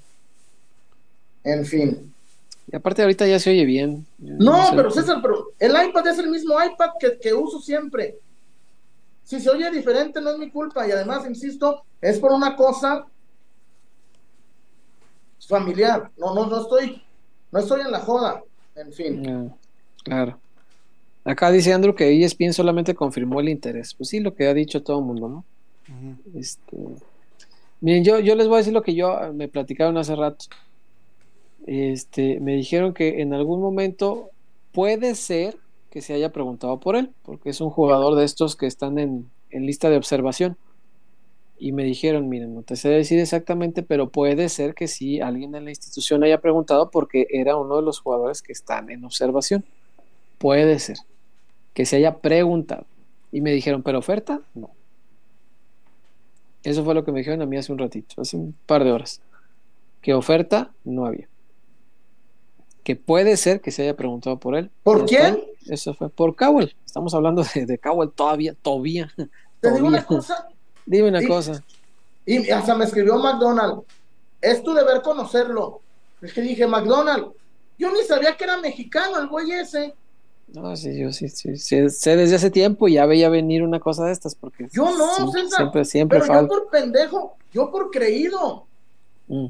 [1.45, 2.13] En fin.
[2.71, 4.07] Y aparte ahorita ya se oye bien.
[4.19, 4.73] No, sé.
[4.77, 8.19] pero César, pero el iPad es el mismo iPad que, que uso siempre.
[9.27, 10.87] Si se oye diferente, no es mi culpa.
[10.87, 13.07] Y además, insisto, es por una cosa
[15.49, 16.13] familiar.
[16.17, 17.03] No, no, no estoy,
[17.51, 18.45] no estoy en la joda.
[18.77, 19.29] En fin.
[19.29, 19.57] Ah,
[20.05, 20.39] claro.
[21.25, 23.95] Acá dice Andrew que ESPN solamente confirmó el interés.
[23.95, 25.45] Pues sí, lo que ha dicho todo el mundo, ¿no?
[25.89, 26.39] Ujú.
[26.39, 26.77] Este,
[27.81, 30.45] miren, yo, yo les voy a decir lo que yo eh, me platicaron hace rato.
[31.67, 34.31] Este, me dijeron que en algún momento
[34.71, 35.57] puede ser
[35.91, 39.31] que se haya preguntado por él, porque es un jugador de estos que están en,
[39.51, 40.57] en lista de observación.
[41.59, 45.55] Y me dijeron, miren, no te sé decir exactamente, pero puede ser que sí alguien
[45.55, 49.65] en la institución haya preguntado porque era uno de los jugadores que están en observación.
[50.39, 50.99] Puede ser
[51.73, 52.85] que se haya preguntado.
[53.33, 54.41] Y me dijeron, ¿pero oferta?
[54.55, 54.71] No.
[56.63, 58.93] Eso fue lo que me dijeron a mí hace un ratito, hace un par de
[58.93, 59.21] horas.
[60.03, 61.29] Que oferta no había.
[62.83, 64.71] Que puede ser que se haya preguntado por él.
[64.83, 65.37] ¿Por está.
[65.69, 66.75] Eso fue por Cowell.
[66.85, 69.13] Estamos hablando de, de Cowell todavía, todavía.
[69.61, 70.49] Te digo una cosa,
[70.85, 71.63] Dime una cosa.
[72.25, 73.83] y hasta me escribió McDonald.
[74.41, 75.81] Es tu deber conocerlo.
[76.23, 77.33] Es que dije, McDonald,
[77.79, 79.95] yo ni sabía que era mexicano el güey ese.
[80.49, 83.81] No, sí, yo sí, sí, sí, sé desde hace tiempo y ya veía venir una
[83.81, 87.71] cosa de estas, porque Yo no, sí, César, siempre, siempre pero yo por pendejo, yo
[87.71, 88.65] por creído.
[89.27, 89.47] Mm.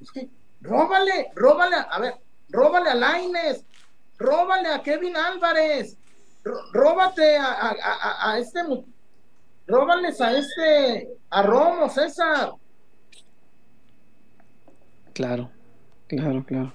[0.00, 0.28] Es que,
[0.62, 2.14] róbale, róbale, a, a ver,
[2.48, 3.64] róbale a Laines,
[4.22, 5.96] róbale a Kevin Álvarez,
[6.44, 8.60] ró- róbate a, a, a- a este,
[9.66, 12.52] róbales a este, a Romo, César.
[15.14, 15.50] Claro,
[16.08, 16.72] claro, claro.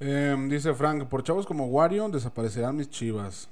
[0.00, 3.48] Em, dice Frank, por chavos como Wario desaparecerán mis chivas.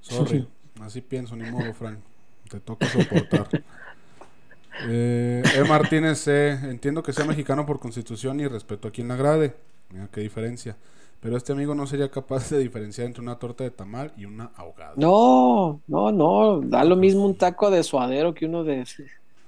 [0.00, 0.46] Sorry,
[0.80, 1.98] así pienso, ni modo, Frank.
[2.50, 3.48] Te toca soportar.
[4.78, 5.64] Eh, E.
[5.64, 6.26] Martínez.
[6.28, 9.54] Entiendo que sea mexicano por constitución y respeto a quien le agrade.
[9.90, 10.76] Mira qué diferencia.
[11.20, 14.46] Pero este amigo no sería capaz de diferenciar entre una torta de tamal y una
[14.56, 14.96] ahogada.
[14.96, 18.84] No, no, no, da lo mismo un taco de suadero que uno de,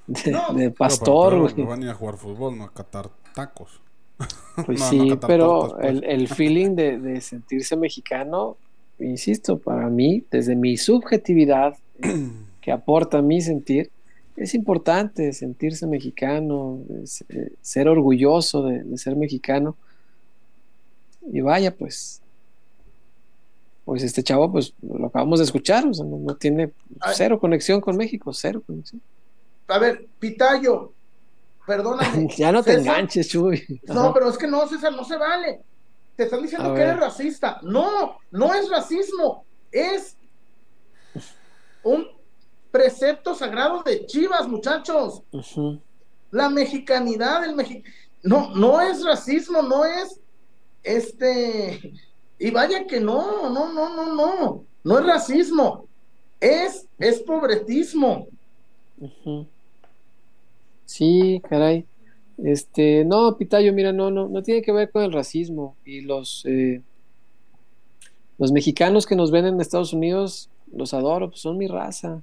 [0.06, 0.72] de, No.
[0.72, 3.82] pastor, pero, pero van a ir a jugar fútbol, no a catar tacos.
[4.64, 5.90] Pues No, no sí, pero tortas, pues.
[5.90, 8.58] el, el feeling de, de sentirse mexicano,
[8.98, 11.76] insisto, para mí, desde mi subjetividad
[12.60, 13.90] que aporta mi sentir,
[14.36, 19.76] es importante sentirse mexicano, es, eh, ser orgulloso de, de ser mexicano.
[21.32, 22.20] Y vaya, pues,
[23.84, 26.72] pues este chavo, pues lo acabamos de escuchar, o sea, no, no tiene
[27.14, 29.00] cero conexión con México, cero conexión.
[29.68, 30.92] A ver, Pitayo,
[31.66, 32.28] perdóname.
[32.36, 33.80] ya no te César, enganches, Chuy.
[33.84, 35.60] No, pero es que no, César, no se vale.
[36.16, 36.88] Te están diciendo A que ver.
[36.90, 37.58] eres racista.
[37.62, 39.44] No, no es racismo.
[39.72, 40.16] Es
[41.82, 42.06] un
[42.74, 45.22] precepto sagrado de Chivas, muchachos.
[46.32, 47.84] La mexicanidad, el mexi...
[48.24, 50.18] No, no es racismo, no es
[50.82, 51.92] este.
[52.36, 54.64] Y vaya que no, no, no, no, no.
[54.82, 55.86] No es racismo.
[56.40, 58.26] Es, es pobretismo.
[60.84, 61.86] Sí, caray.
[62.38, 65.76] Este, no, Pitayo, mira, no, no, no tiene que ver con el racismo.
[65.84, 66.82] Y los, eh,
[68.36, 72.20] los mexicanos que nos ven en Estados Unidos, los adoro, pues son mi raza.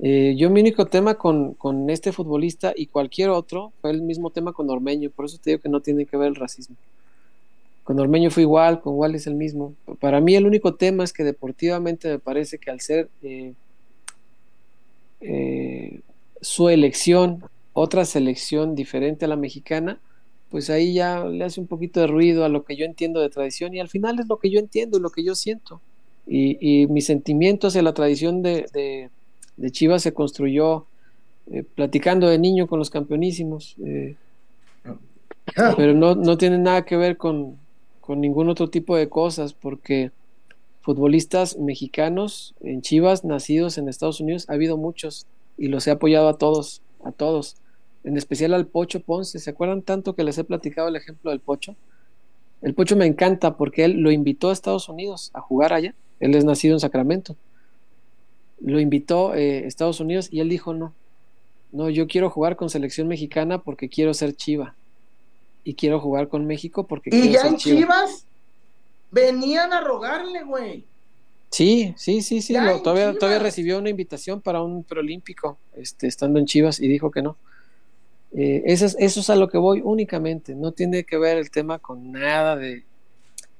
[0.00, 4.30] Eh, yo mi único tema con, con este futbolista y cualquier otro fue el mismo
[4.30, 6.76] tema con Ormeño, por eso te digo que no tiene que ver el racismo.
[7.84, 9.74] Con Ormeño fue igual, con Wally es el mismo.
[10.00, 13.54] Para mí el único tema es que deportivamente me parece que al ser eh,
[15.20, 16.00] eh,
[16.40, 19.98] su elección, otra selección diferente a la mexicana,
[20.50, 23.30] pues ahí ya le hace un poquito de ruido a lo que yo entiendo de
[23.30, 25.80] tradición y al final es lo que yo entiendo y lo que yo siento.
[26.26, 29.10] Y, y mi sentimiento hacia la tradición de, de-
[29.56, 30.86] de Chivas se construyó
[31.50, 34.16] eh, platicando de niño con los campeonísimos, eh,
[35.76, 37.56] pero no, no tiene nada que ver con,
[38.00, 40.10] con ningún otro tipo de cosas, porque
[40.82, 45.26] futbolistas mexicanos en Chivas, nacidos en Estados Unidos, ha habido muchos
[45.56, 47.56] y los he apoyado a todos, a todos,
[48.04, 49.38] en especial al Pocho Ponce.
[49.38, 51.76] ¿Se acuerdan tanto que les he platicado el ejemplo del Pocho?
[52.62, 55.94] El Pocho me encanta porque él lo invitó a Estados Unidos a jugar allá.
[56.20, 57.36] Él es nacido en Sacramento.
[58.64, 60.92] Lo invitó eh, Estados Unidos y él dijo no.
[61.72, 64.74] No, yo quiero jugar con selección mexicana porque quiero ser Chiva.
[65.64, 67.76] Y quiero jugar con México porque Y quiero ya ser en Chiva.
[67.78, 68.24] Chivas
[69.10, 70.84] venían a rogarle, güey.
[71.50, 72.54] Sí, sí, sí, sí.
[72.54, 77.10] Lo- todavía, todavía recibió una invitación para un preolímpico, este, estando en Chivas, y dijo
[77.10, 77.36] que no.
[78.34, 80.54] Eh, eso, es, eso es a lo que voy únicamente.
[80.54, 82.84] No tiene que ver el tema con nada de,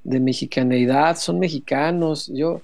[0.05, 1.17] de mexicaneidad.
[1.19, 2.29] Son mexicanos.
[2.33, 2.63] Yo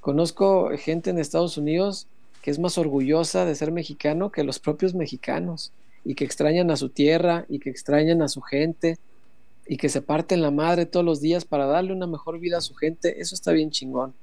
[0.00, 2.06] conozco gente en Estados Unidos
[2.42, 5.72] que es más orgullosa de ser mexicano que los propios mexicanos
[6.04, 8.98] y que extrañan a su tierra y que extrañan a su gente
[9.66, 12.62] y que se parten la madre todos los días para darle una mejor vida a
[12.62, 13.20] su gente.
[13.20, 14.14] Eso está bien chingón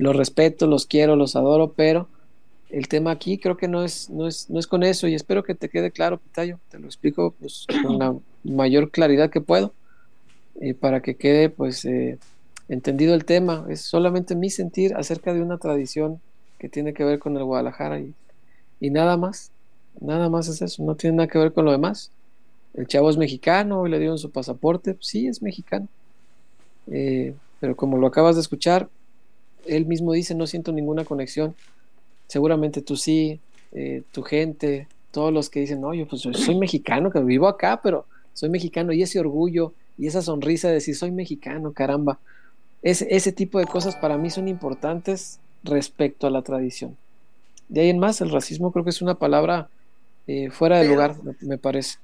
[0.00, 2.08] los respeto, los quiero, los adoro, pero
[2.70, 5.42] el tema aquí creo que no es, no es, no es con eso y espero
[5.42, 6.58] que te quede claro, Pitayo.
[6.70, 9.74] Te lo explico pues, con la mayor claridad que puedo
[10.60, 12.18] eh, para que quede pues eh,
[12.70, 13.66] entendido el tema.
[13.68, 16.20] Es solamente mi sentir acerca de una tradición
[16.58, 18.14] que tiene que ver con el Guadalajara y,
[18.80, 19.50] y nada más.
[20.00, 22.10] Nada más es eso, no tiene nada que ver con lo demás.
[22.74, 25.88] El chavo es mexicano, le dieron su pasaporte, sí es mexicano.
[26.86, 28.88] Eh, pero como lo acabas de escuchar,
[29.66, 31.54] él mismo dice, no siento ninguna conexión.
[32.28, 33.40] Seguramente tú sí,
[33.72, 37.80] eh, tu gente, todos los que dicen, no, yo pues soy mexicano, que vivo acá,
[37.82, 42.18] pero soy mexicano, y ese orgullo y esa sonrisa de decir, soy mexicano, caramba.
[42.82, 46.96] Ese, ese tipo de cosas para mí son importantes respecto a la tradición.
[47.68, 49.68] De ahí en más, el racismo creo que es una palabra
[50.26, 51.98] eh, fuera de Pero- lugar, me, me parece.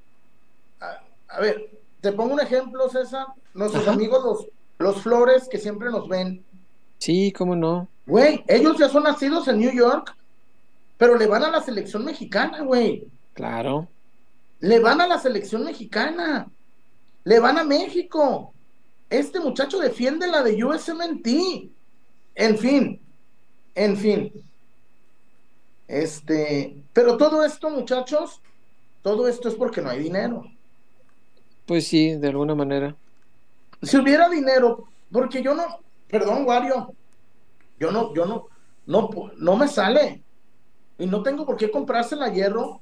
[0.81, 1.71] A, a ver,
[2.01, 3.27] te pongo un ejemplo, César.
[3.55, 3.93] Nuestros Ajá.
[3.95, 4.47] amigos, los,
[4.79, 6.45] los Flores, que siempre nos ven.
[6.99, 7.89] Sí, cómo no.
[8.07, 10.15] Güey, ellos ya son nacidos en New York,
[10.99, 13.05] pero le van a la selección mexicana, güey.
[13.35, 13.89] Claro.
[14.61, 16.47] Le van a la selección mexicana.
[17.25, 18.53] le van a México.
[19.11, 21.71] Este muchacho defiende la de USMNT.
[22.35, 23.01] En fin,
[23.75, 24.33] en fin.
[25.89, 28.41] Este, pero todo esto, muchachos,
[29.03, 30.45] todo esto es porque no hay dinero.
[31.67, 32.97] Pues sí, de alguna manera.
[33.83, 35.65] Si hubiera dinero, porque yo no,
[36.09, 36.93] perdón, Wario,
[37.79, 38.49] yo no, yo no,
[38.87, 40.23] no, no me sale.
[40.99, 42.81] Y no tengo por qué comprársela a hierro.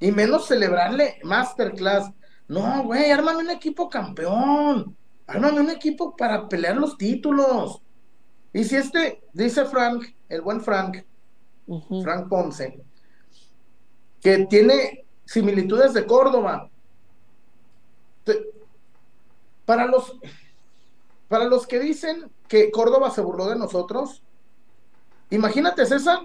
[0.00, 2.10] Y menos celebrarle Masterclass.
[2.52, 4.94] No, güey, ármame un equipo campeón.
[5.26, 7.80] Ármame un equipo para pelear los títulos.
[8.52, 10.98] Y si este, dice Frank, el buen Frank,
[12.02, 12.78] Frank Ponce,
[14.20, 16.68] que tiene similitudes de Córdoba.
[19.64, 20.14] Para los,
[21.28, 24.22] para los que dicen que Córdoba se burló de nosotros,
[25.30, 26.20] imagínate, César,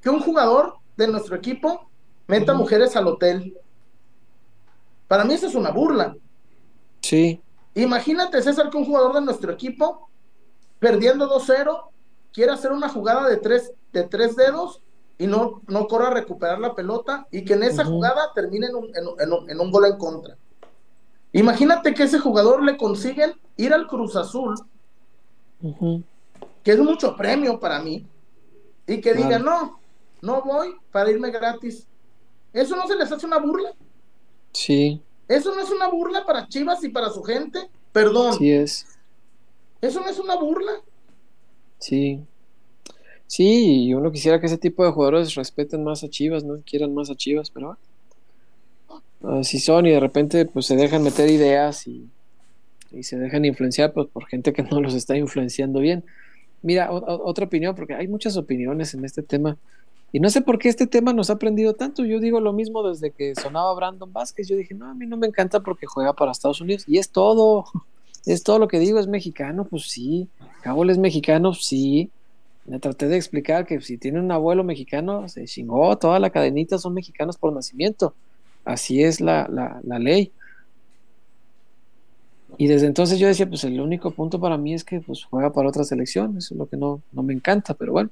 [0.00, 1.90] que un jugador de nuestro equipo
[2.26, 3.54] meta mujeres al hotel.
[5.10, 6.14] Para mí eso es una burla.
[7.00, 7.42] Sí.
[7.74, 10.08] Imagínate, César, que un jugador de nuestro equipo,
[10.78, 11.90] perdiendo 2-0,
[12.32, 14.82] quiere hacer una jugada de tres, de tres dedos
[15.18, 18.76] y no, no corra a recuperar la pelota y que en esa jugada termine en
[18.76, 18.92] un,
[19.50, 20.36] en, un, gol en contra.
[21.32, 24.54] Imagínate que ese jugador le consiguen ir al Cruz Azul,
[26.62, 28.06] que es mucho premio para mí,
[28.86, 29.80] y que diga, no,
[30.22, 31.88] no voy para irme gratis.
[32.52, 33.74] ¿Eso no se les hace una burla?
[34.52, 35.00] Sí.
[35.28, 37.68] ¿Eso no es una burla para Chivas y para su gente?
[37.92, 38.34] Perdón.
[38.34, 38.86] Sí es.
[39.80, 40.72] ¿Eso no es una burla?
[41.78, 42.20] Sí.
[43.26, 46.60] Sí, y uno quisiera que ese tipo de jugadores respeten más a Chivas, ¿no?
[46.66, 47.76] Quieran más a Chivas, pero
[49.22, 52.08] así son y de repente pues se dejan meter ideas y,
[52.90, 56.04] y se dejan influenciar pues, por gente que no los está influenciando bien.
[56.62, 59.56] Mira, otra opinión, porque hay muchas opiniones en este tema.
[60.12, 62.04] Y no sé por qué este tema nos ha aprendido tanto.
[62.04, 64.48] Yo digo lo mismo desde que sonaba Brandon Vázquez.
[64.48, 66.84] Yo dije, no, a mí no me encanta porque juega para Estados Unidos.
[66.86, 67.64] Y es todo.
[68.26, 68.98] Es todo lo que digo.
[68.98, 70.28] Es mexicano, pues sí.
[70.60, 72.10] Cabo es mexicano, sí.
[72.66, 75.96] Me traté de explicar que si tiene un abuelo mexicano, se chingó.
[75.96, 78.12] Toda la cadenita son mexicanos por nacimiento.
[78.66, 80.32] Así es la, la ley.
[82.58, 85.50] Y desde entonces yo decía, pues el único punto para mí es que pues, juega
[85.50, 86.36] para otra selección.
[86.36, 88.10] Eso es lo que no, no me encanta, pero bueno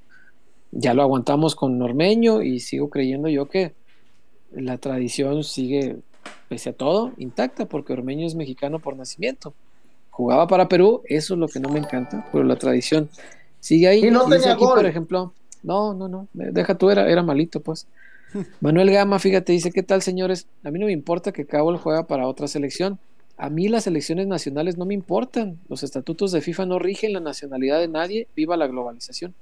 [0.71, 3.75] ya lo aguantamos con Normeño y sigo creyendo yo que
[4.53, 5.97] la tradición sigue,
[6.49, 9.55] pese a todo, intacta, porque Ormeño es mexicano por nacimiento.
[10.11, 13.09] Jugaba para Perú, eso es lo que no me encanta, pero la tradición
[13.61, 14.07] sigue ahí.
[14.07, 15.33] Y no tenía aquí, por ejemplo,
[15.63, 17.87] no, no, no, deja tú, era, era malito, pues.
[18.61, 20.47] Manuel Gama, fíjate, dice, ¿qué tal, señores?
[20.65, 22.99] A mí no me importa que Cabo juega para otra selección.
[23.37, 25.59] A mí las elecciones nacionales no me importan.
[25.69, 28.27] Los estatutos de FIFA no rigen la nacionalidad de nadie.
[28.35, 29.35] Viva la globalización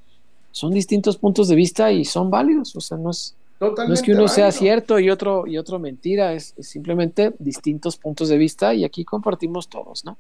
[0.57, 4.13] son distintos puntos de vista y son válidos, o sea, no es, no es que
[4.13, 8.83] uno sea cierto y otro, y otro mentira, es, simplemente distintos puntos de vista y
[8.83, 10.17] aquí compartimos todos, ¿no?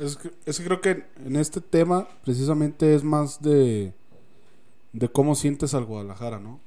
[0.00, 3.92] Es que, es creo que en este tema precisamente es más de,
[4.94, 6.58] de cómo sientes al Guadalajara, ¿no?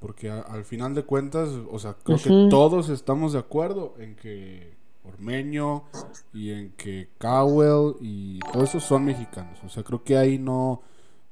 [0.00, 4.72] Porque al final de cuentas, o sea, creo que todos estamos de acuerdo en que
[5.04, 5.84] Ormeño
[6.32, 9.58] y en que Cowell y todos esos son mexicanos.
[9.66, 10.80] O sea, creo que ahí no,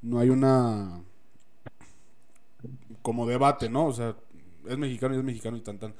[0.02, 1.02] no hay una
[3.02, 3.86] como debate, ¿no?
[3.86, 4.16] O sea,
[4.68, 5.94] es mexicano y es mexicano y tan tan.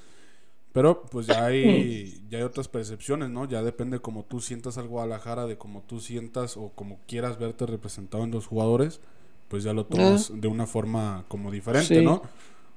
[0.72, 3.46] Pero pues ya hay, ya hay otras percepciones, ¿no?
[3.46, 7.66] Ya depende como tú sientas al Guadalajara, de cómo tú sientas o como quieras verte
[7.66, 9.00] representado en los jugadores,
[9.48, 10.34] pues ya lo tomas ah.
[10.36, 12.22] de una forma como diferente, ¿no?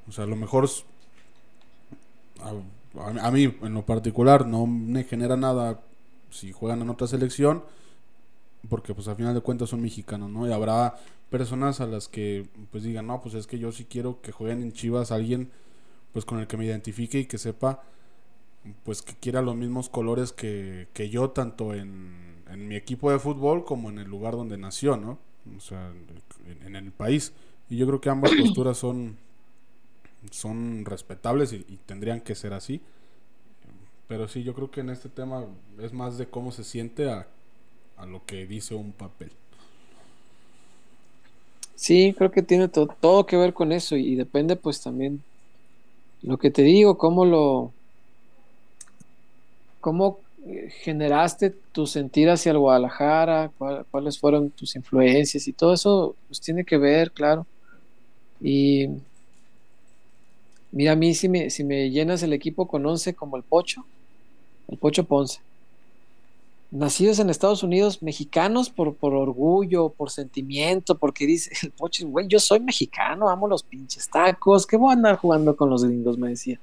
[0.07, 0.69] O sea, a lo mejor
[2.41, 5.81] a, a, mí en lo particular no me genera nada
[6.29, 7.63] si juegan en otra selección
[8.69, 10.47] porque pues al final de cuentas son mexicanos, ¿no?
[10.47, 10.95] Y habrá
[11.29, 14.61] personas a las que pues digan, no, pues es que yo sí quiero que jueguen
[14.61, 15.49] en Chivas alguien
[16.13, 17.83] pues con el que me identifique y que sepa
[18.83, 23.17] pues que quiera los mismos colores que, que yo, tanto en, en, mi equipo de
[23.17, 25.17] fútbol como en el lugar donde nació, ¿no?
[25.57, 25.91] O sea,
[26.63, 27.33] en, el país.
[27.69, 29.17] Y yo creo que ambas posturas son,
[30.29, 32.81] son respetables y, y tendrían que ser así.
[34.07, 35.45] Pero sí, yo creo que en este tema
[35.79, 37.27] es más de cómo se siente a
[38.01, 39.31] a lo que dice un papel.
[41.75, 45.23] Sí, creo que tiene todo que ver con eso y, depende pues también
[46.23, 47.71] lo que te digo, cómo lo,
[49.79, 53.51] cómo eh, generaste tu sentir hacia el Guadalajara,
[53.91, 57.45] cuáles fueron tus influencias y todo eso pues tiene que ver, claro.
[58.39, 58.87] Y
[60.71, 63.85] mira, a mí si me, si me llenas el equipo con 11 como el Pocho,
[64.67, 65.39] el Pocho Ponce
[66.71, 72.27] nacidos en Estados Unidos, mexicanos por, por orgullo, por sentimiento, porque dice el poche, güey,
[72.27, 76.17] yo soy mexicano, amo los pinches tacos, ¿qué voy a andar jugando con los gringos?
[76.17, 76.59] Me decía.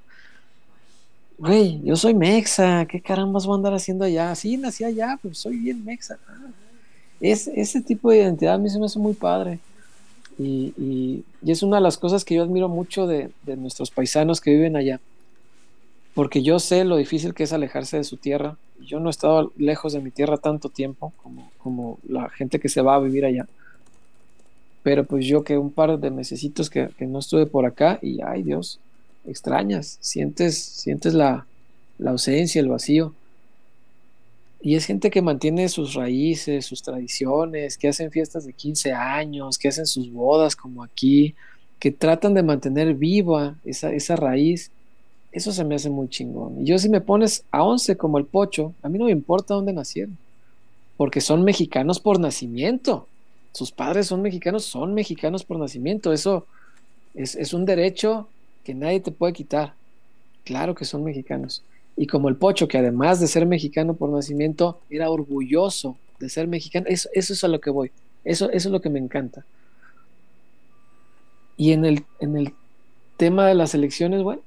[1.39, 4.35] güey, yo soy mexa, ¿qué carambas voy a andar haciendo allá?
[4.35, 6.19] Sí, nací allá, pero soy bien mexa.
[7.21, 9.59] Es, ese tipo de identidad a mí se me hace muy padre.
[10.39, 13.91] Y, y, y es una de las cosas que yo admiro mucho de, de, nuestros
[13.91, 15.01] paisanos que viven allá.
[16.15, 18.57] Porque yo sé lo difícil que es alejarse de su tierra.
[18.81, 22.69] Yo no he estado lejos de mi tierra tanto tiempo como, como la gente que
[22.69, 23.47] se va a vivir allá.
[24.83, 28.21] Pero pues yo que un par de mesecitos que, que no estuve por acá y
[28.23, 28.81] ay Dios,
[29.27, 31.47] extrañas, sientes, sientes la,
[31.99, 33.15] la ausencia, el vacío.
[34.61, 39.59] Y es gente que mantiene sus raíces, sus tradiciones, que hacen fiestas de 15 años,
[39.59, 41.35] que hacen sus bodas como aquí,
[41.79, 44.73] que tratan de mantener viva esa, esa raíz.
[45.33, 46.61] Eso se me hace muy chingón.
[46.61, 49.55] Y yo si me pones a 11 como el pocho, a mí no me importa
[49.55, 50.17] dónde nacieron,
[50.97, 53.07] porque son mexicanos por nacimiento.
[53.53, 56.13] Sus padres son mexicanos, son mexicanos por nacimiento.
[56.13, 56.47] Eso
[57.15, 58.29] es, es un derecho
[58.65, 59.75] que nadie te puede quitar.
[60.45, 61.63] Claro que son mexicanos.
[61.97, 66.47] Y como el Pocho, que además de ser mexicano por nacimiento, era orgulloso de ser
[66.49, 67.91] mexicano, eso, eso es a lo que voy.
[68.25, 69.45] Eso, eso es lo que me encanta.
[71.57, 72.53] Y en el, en el
[73.17, 74.43] tema de las elecciones, bueno,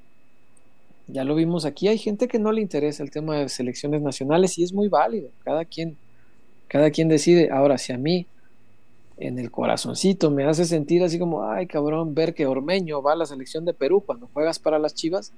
[1.07, 4.57] ya lo vimos aquí, hay gente que no le interesa el tema de selecciones nacionales
[4.57, 5.29] y es muy válido.
[5.43, 5.97] Cada quien,
[6.67, 7.49] cada quien decide.
[7.51, 8.25] Ahora, si a mí
[9.17, 13.15] en el corazoncito me hace sentir así como, ay cabrón, ver que Ormeño va a
[13.15, 15.31] la selección de Perú cuando juegas para las Chivas,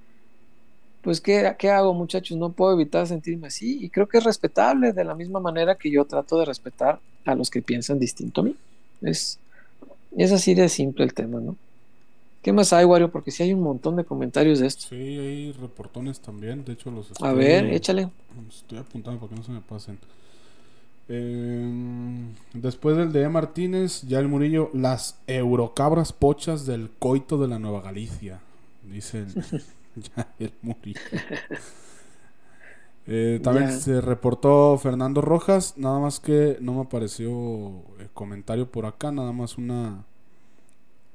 [1.01, 2.37] pues ¿qué, ¿qué, hago muchachos?
[2.37, 5.91] No puedo evitar sentirme así y creo que es respetable de la misma manera que
[5.91, 8.55] yo trato de respetar a los que piensan distinto a mí.
[9.01, 9.37] Es,
[10.15, 11.57] es así de simple el tema, ¿no?
[12.43, 13.09] ¿Qué más hay, Wario?
[13.09, 14.87] Porque sí hay un montón de comentarios de esto.
[14.89, 18.09] Sí, hay reportones también, de hecho los estoy, A ver, échale.
[18.49, 19.97] Estoy apuntando para que no se me pasen.
[21.07, 21.71] Eh,
[22.53, 27.81] después del de Martínez, ya el Murillo, las eurocabras pochas del coito de la Nueva
[27.81, 28.41] Galicia,
[28.91, 29.33] dice el,
[29.95, 30.99] ya el Murillo.
[33.07, 38.85] Eh, también se reportó Fernando Rojas, nada más que no me apareció el comentario por
[38.85, 40.05] acá, nada más una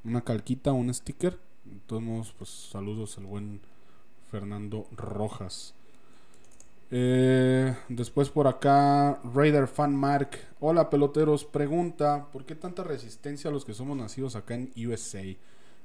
[0.04, 1.38] una calquita, un sticker.
[1.64, 3.60] De todos modos, pues saludos al buen
[4.30, 5.74] Fernando Rojas.
[6.90, 10.30] Eh, después por acá, Raider Fan Mark.
[10.60, 15.22] Hola peloteros, pregunta, ¿por qué tanta resistencia a los que somos nacidos acá en USA?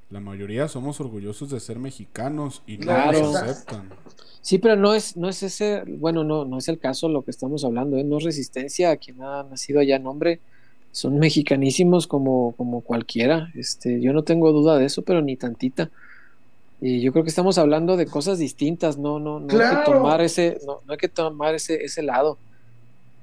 [0.10, 3.20] La mayoría somos orgullosos de ser mexicanos y no Claro.
[3.20, 3.90] nos aceptan.
[4.42, 7.32] Sí, pero no es, no es ese, bueno, no, no es el caso lo que
[7.32, 8.04] estamos hablando, ¿eh?
[8.04, 10.40] no es resistencia a quien ha nacido allá en nombre,
[10.94, 15.90] son mexicanísimos como, como cualquiera, este, yo no tengo duda de eso, pero ni tantita.
[16.80, 20.22] Y yo creo que estamos hablando de cosas distintas, no, no, no hay que tomar
[20.22, 22.38] ese, no, no hay que tomar ese, ese lado.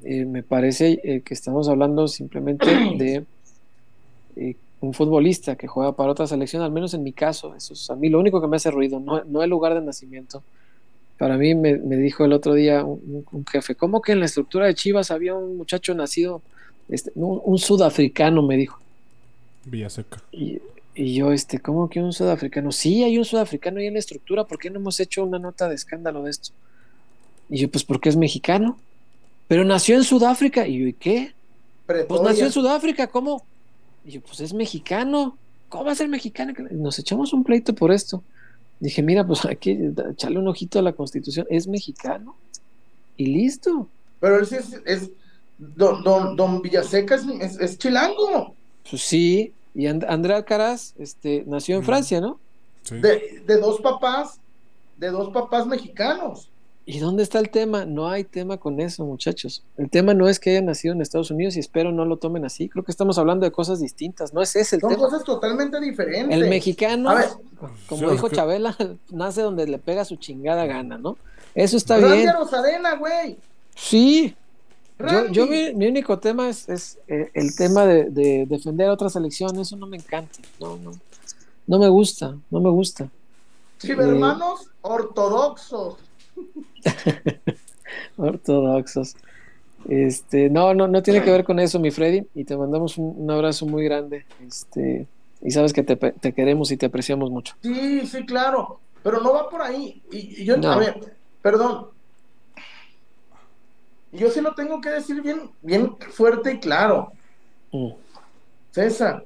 [0.02, 2.66] Eh, me parece eh, que estamos hablando simplemente
[2.98, 3.24] de
[4.34, 7.88] eh, un futbolista que juega para otra selección, al menos en mi caso, eso es
[7.88, 10.42] a mí lo único que me hace ruido, no, no el lugar de nacimiento.
[11.18, 14.26] Para mí me, me dijo el otro día un, un jefe, ¿cómo que en la
[14.26, 16.42] estructura de Chivas había un muchacho nacido,
[16.90, 18.78] este, un, un sudafricano, me dijo?
[19.64, 20.22] Villaseca.
[20.32, 20.58] Y,
[20.94, 22.72] y yo, este, ¿cómo que un sudafricano?
[22.72, 25.68] Sí, hay un sudafricano ahí en la estructura, ¿por qué no hemos hecho una nota
[25.68, 26.50] de escándalo de esto?
[27.48, 28.78] Y yo, pues porque es mexicano,
[29.48, 30.66] pero nació en Sudáfrica.
[30.68, 31.32] Y yo, ¿y qué?
[31.86, 33.44] Pues nació en Sudáfrica, ¿cómo?
[34.04, 35.36] Y yo, pues es mexicano.
[35.68, 36.52] ¿Cómo va a ser mexicano?
[36.70, 38.22] Y Nos echamos un pleito por esto.
[38.78, 41.46] Dije, mira, pues hay que echarle un ojito a la constitución.
[41.50, 42.36] Es mexicano.
[43.16, 43.88] Y listo.
[44.20, 45.10] Pero él sí es, es-
[45.76, 48.54] don, don, don Villaseca es, es- es chilango.
[48.88, 49.52] Pues sí.
[49.74, 51.84] Y And- André Alcaraz este, nació en Mm.
[51.86, 52.40] Francia, ¿no?
[52.82, 52.96] Sí.
[52.96, 54.40] De, de dos papás,
[54.96, 56.48] de dos papás mexicanos.
[56.86, 57.84] ¿Y dónde está el tema?
[57.84, 59.62] No hay tema con eso, muchachos.
[59.76, 62.44] El tema no es que haya nacido en Estados Unidos y espero no lo tomen
[62.44, 62.68] así.
[62.68, 64.32] Creo que estamos hablando de cosas distintas.
[64.34, 65.04] No es ese el Son tema.
[65.04, 66.36] cosas totalmente diferentes.
[66.36, 67.26] El mexicano, A ver.
[67.86, 68.76] como Sí, dijo que- Chabela,
[69.10, 71.16] nace donde le pega su chingada gana, ¿no?
[71.54, 72.28] Eso está bien.
[72.32, 73.36] Rosadena, güey.
[73.76, 74.34] Sí.
[75.08, 78.92] Yo, yo mi, mi único tema es, es, eh, el tema de, de defender a
[78.92, 79.58] otra selección.
[79.58, 80.38] Eso no me encanta.
[80.60, 80.92] No, no.
[81.66, 82.36] No me gusta.
[82.50, 83.08] No me gusta.
[83.78, 85.96] Chivermanos ortodoxos.
[88.16, 89.16] Ortodoxos.
[89.88, 93.14] Este, no, no, no tiene que ver con eso, mi Freddy, y te mandamos un,
[93.16, 94.26] un abrazo muy grande.
[94.46, 95.06] Este,
[95.40, 97.54] y sabes que te, queremos y te apreciamos mucho.
[97.62, 98.80] Sí, sí, claro.
[99.02, 100.02] Pero no va por ahí.
[100.12, 100.72] Y, y yo, No.
[100.72, 101.86] a ver, perdón.
[104.12, 107.12] Yo sí lo tengo que decir bien, bien fuerte y claro.
[107.72, 107.90] Mm.
[108.72, 109.24] César,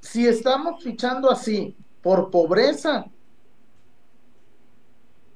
[0.00, 3.06] si estamos fichando así por pobreza,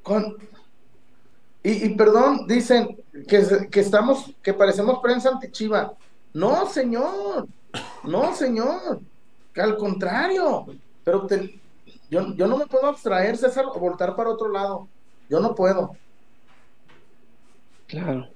[0.03, 0.37] con,
[1.63, 2.97] y, y perdón, dicen
[3.29, 5.95] que, que estamos, que parecemos prensa antichiva.
[6.33, 7.49] No, señor,
[8.05, 9.01] no, señor,
[9.53, 10.67] que al contrario,
[11.05, 11.61] pero te-
[12.11, 14.87] Yo, yo no me puedo abstraer, César, o voltar para otro lado.
[15.29, 15.97] Yo no puedo.
[17.87, 18.29] Claro.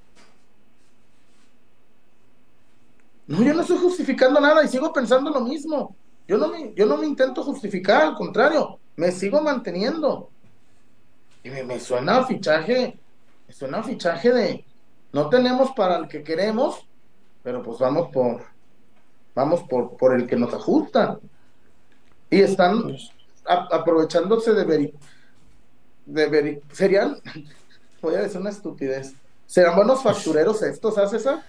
[3.26, 5.94] No, yo no estoy justificando nada y sigo pensando lo mismo.
[6.26, 10.30] Yo no me, yo no me intento justificar, al contrario, me sigo manteniendo.
[11.42, 12.98] Y me, me suena a fichaje,
[13.46, 14.64] me suena a fichaje de
[15.12, 16.86] no tenemos para el que queremos,
[17.42, 18.44] pero pues vamos por
[19.34, 21.18] vamos por, por el que nos ajusta.
[22.30, 22.96] Y están
[23.46, 24.94] a- aprovechándose de veri,
[26.06, 27.16] de veri, serían,
[28.02, 29.14] voy a decir una estupidez,
[29.50, 31.42] ¿serán buenos factureros estos, ¿ah, César?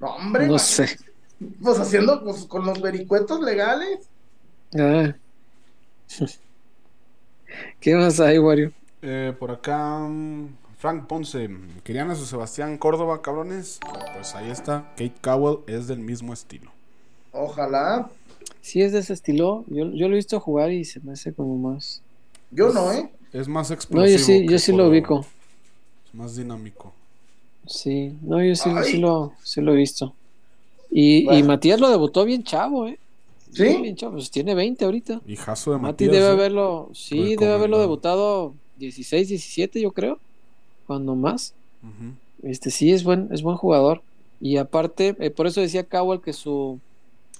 [0.00, 0.96] No, hombre, No sé.
[1.62, 4.08] pues haciendo pues, con los vericuetos legales.
[4.78, 5.14] Ah.
[7.80, 8.72] ¿Qué más hay, Wario?
[9.02, 11.48] Eh, por acá, mm, Frank Ponce.
[11.84, 13.80] ¿Querían a su Sebastián Córdoba, cabrones?
[14.14, 14.90] Pues ahí está.
[14.96, 16.70] Kate Cowell es del mismo estilo.
[17.32, 18.10] Ojalá.
[18.60, 19.64] Sí, es de ese estilo.
[19.68, 22.02] Yo, yo lo he visto jugar y se me hace como más.
[22.50, 23.10] Yo no, ¿eh?
[23.32, 24.18] Es más No, explosivo.
[24.18, 25.26] yo sí, yo sí lo ubico.
[26.12, 26.92] Más dinámico.
[27.66, 30.14] Sí, no, yo sí, sí lo, sí lo he visto.
[30.90, 31.42] Y, y.
[31.42, 32.98] Matías lo debutó bien chavo, ¿eh?
[33.52, 33.64] ¿Sí?
[33.80, 35.20] Bien chavo, pues tiene 20 ahorita.
[35.26, 36.12] Hijazo de Mati Matías.
[36.12, 36.30] debe ¿eh?
[36.36, 40.18] haberlo, sí, debe haberlo debutado 16, 17, yo creo.
[40.86, 41.54] Cuando más.
[42.42, 44.02] Este sí es buen, es buen jugador.
[44.40, 46.80] Y aparte, eh, por eso decía Cowell que su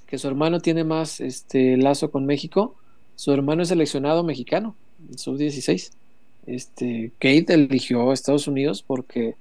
[0.07, 2.75] que su hermano tiene más este lazo con México.
[3.17, 4.77] Su hermano es seleccionado mexicano,
[5.17, 5.91] sub 16.
[6.47, 9.37] Este, Kate eligió a Estados Unidos porque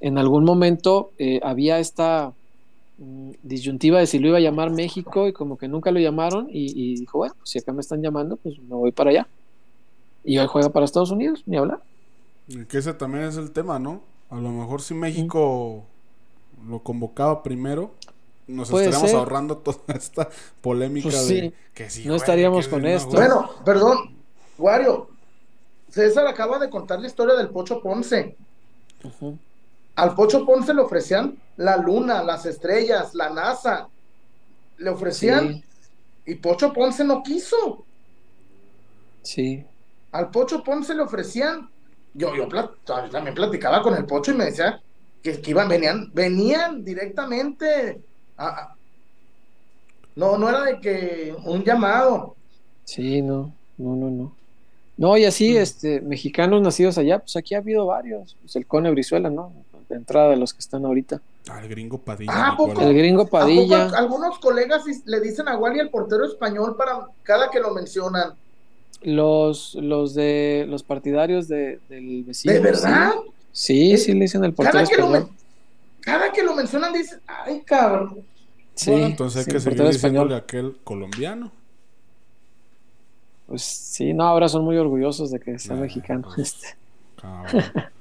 [0.00, 2.34] en algún momento eh, había esta
[2.98, 6.48] mm, disyuntiva de si lo iba a llamar México y como que nunca lo llamaron
[6.50, 9.28] y, y dijo, bueno, pues si acá me están llamando, pues me voy para allá.
[10.24, 11.80] Y hoy juega para Estados Unidos, ni hablar.
[12.48, 14.02] Y Que ese también es el tema, ¿no?
[14.30, 15.84] A lo mejor si México
[16.68, 17.92] lo convocaba primero,
[18.46, 19.18] nos estaríamos ser.
[19.18, 20.28] ahorrando toda esta
[20.60, 21.54] polémica Pues de sí.
[21.74, 23.16] que si No estaríamos que con esto.
[23.16, 24.16] Bueno, perdón,
[24.58, 25.08] Wario.
[25.96, 28.36] César acaba de contar la historia del Pocho Ponce.
[29.94, 33.88] Al Pocho Ponce le ofrecían la luna, las estrellas, la NASA.
[34.76, 35.64] Le ofrecían Sí,
[36.26, 37.86] y Pocho Ponce no quiso.
[39.22, 39.64] sí.
[40.12, 41.68] Al Pocho Ponce le ofrecían.
[42.14, 42.74] Yo, yo plat-
[43.10, 44.80] también platicaba con el Pocho y me decía
[45.22, 48.02] que, que iban, venían, venían directamente.
[48.36, 48.74] a-
[50.14, 52.34] no, no era de que un llamado.
[52.84, 54.32] Sí, no, no, no, no.
[54.96, 58.36] No, y así, este, mexicanos nacidos allá, pues aquí ha habido varios.
[58.40, 59.52] Pues el Cone Brizuela, ¿no?
[59.88, 61.20] De entrada de los que están ahorita.
[61.48, 62.32] Ah, el gringo Padilla.
[62.34, 62.80] Ah, ¿poco?
[62.80, 67.06] El gringo ¿A poco Padilla, algunos colegas le dicen a Wally el portero español para
[67.22, 68.32] cada que lo mencionan.
[69.02, 72.54] los, los de los partidarios de, del vecino.
[72.54, 73.12] ¿De verdad?
[73.52, 75.28] Sí, Es- sí, le dicen el portero Cada que, lo, español.
[76.00, 78.24] cada que lo mencionan dicen, ay cabrón.
[78.74, 81.52] Sí, Bueno, entonces hay sí, que el seguir portero diciéndole a aquel colombiano.
[83.46, 86.28] Pues sí, no, ahora son muy orgullosos de que sea Ah, mexicano.
[86.34, 86.38] pues.
[86.56, 86.76] Este.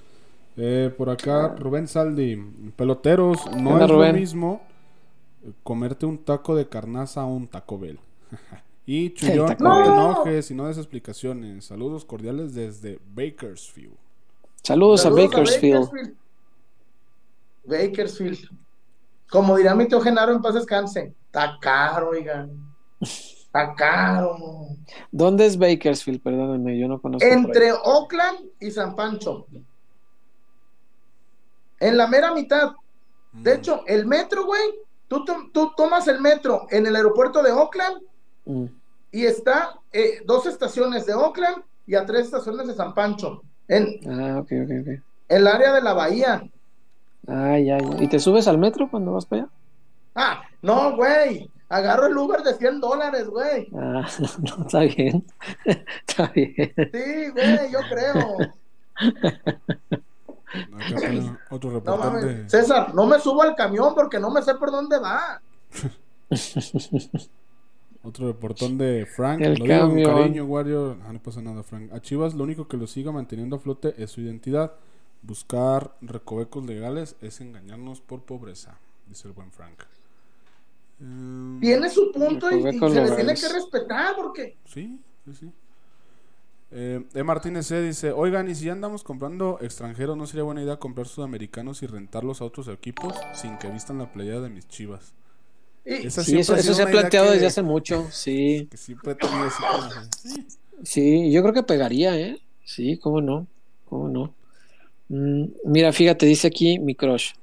[0.57, 2.37] Eh, por acá, Rubén Saldi.
[2.77, 4.13] Peloteros, no es Rubén.
[4.13, 4.61] lo mismo
[5.63, 7.99] comerte un taco de carnaza a un Taco Bell.
[8.85, 11.65] y Chuyón, no te enojes y no des explicaciones.
[11.65, 13.95] Saludos cordiales desde Bakersfield.
[14.63, 15.89] Saludos, Saludos a Bakersfield.
[15.91, 16.15] Bakersfield.
[17.65, 18.39] Bakersfield.
[19.29, 21.13] Como dirá mi tío Genaro en paz descanse.
[21.25, 22.49] Está caro, oigan.
[23.55, 24.37] Está caro.
[25.13, 26.21] ¿Dónde es Bakersfield?
[26.21, 27.25] Perdónenme, yo no conozco.
[27.25, 27.71] Entre.
[27.71, 29.47] Oakland y San Pancho.
[31.79, 32.73] En la mera mitad.
[33.31, 33.57] De Mm.
[33.59, 34.61] hecho, el metro, güey.
[35.07, 35.23] Tú,
[35.53, 38.01] tú tomas el metro en el aeropuerto de Oakland
[38.45, 38.65] Mm.
[39.11, 43.41] y está eh, dos estaciones de Oakland y a tres estaciones de San Pancho.
[43.69, 45.01] En Ah, ok, ok, ok.
[45.29, 46.43] el área de la bahía.
[47.27, 48.03] Ah, ya, ya.
[48.03, 49.51] ¿Y te subes al metro cuando vas para allá?
[50.15, 51.49] Ah, no, güey.
[51.75, 53.67] Agarro el Uber de 100 dólares, güey.
[53.75, 54.07] Ah,
[54.57, 55.25] no, está bien.
[56.07, 56.55] está bien.
[56.55, 58.37] Sí, güey, yo creo.
[60.73, 62.25] Acá otro No reportante.
[62.27, 62.51] mames.
[62.51, 65.41] César, no me subo al camión porque no me sé por dónde va.
[68.03, 69.41] Otro reportón de Frank.
[69.41, 70.97] El lo digo con cariño, Wario.
[71.05, 71.91] Ah, no pasa nada, Frank.
[71.91, 74.73] A Chivas lo único que lo siga manteniendo a flote es su identidad.
[75.23, 78.77] Buscar recovecos legales es engañarnos por pobreza,
[79.07, 79.83] dice el buen Frank.
[81.01, 85.51] Eh, Tiene su punto y, y se le tiene que respetar porque Sí, sí, sí.
[86.71, 87.23] Eh, E.
[87.23, 87.81] Martínez C.
[87.81, 91.87] dice, oigan, ¿y si ya andamos comprando extranjeros, no sería buena idea comprar sudamericanos y
[91.87, 95.13] rentarlos a otros equipos sin que vistan la playa de mis chivas?
[95.85, 98.67] y- Esa Sí, eso, se ha planteado que- desde hace mucho, sí.
[98.71, 100.47] Que siempre he tenido así como que, sí.
[100.83, 102.39] Sí, yo creo que pegaría, ¿eh?
[102.65, 103.47] Sí, cómo no,
[103.85, 104.33] cómo no.
[105.07, 107.33] Mm, mira, fíjate, dice aquí mi crush.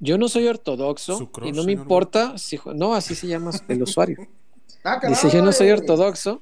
[0.00, 2.58] Yo no soy ortodoxo y no me importa si...
[2.74, 4.16] No, así se llama el usuario.
[4.82, 6.40] Ah, Dice, yo no soy ortodoxo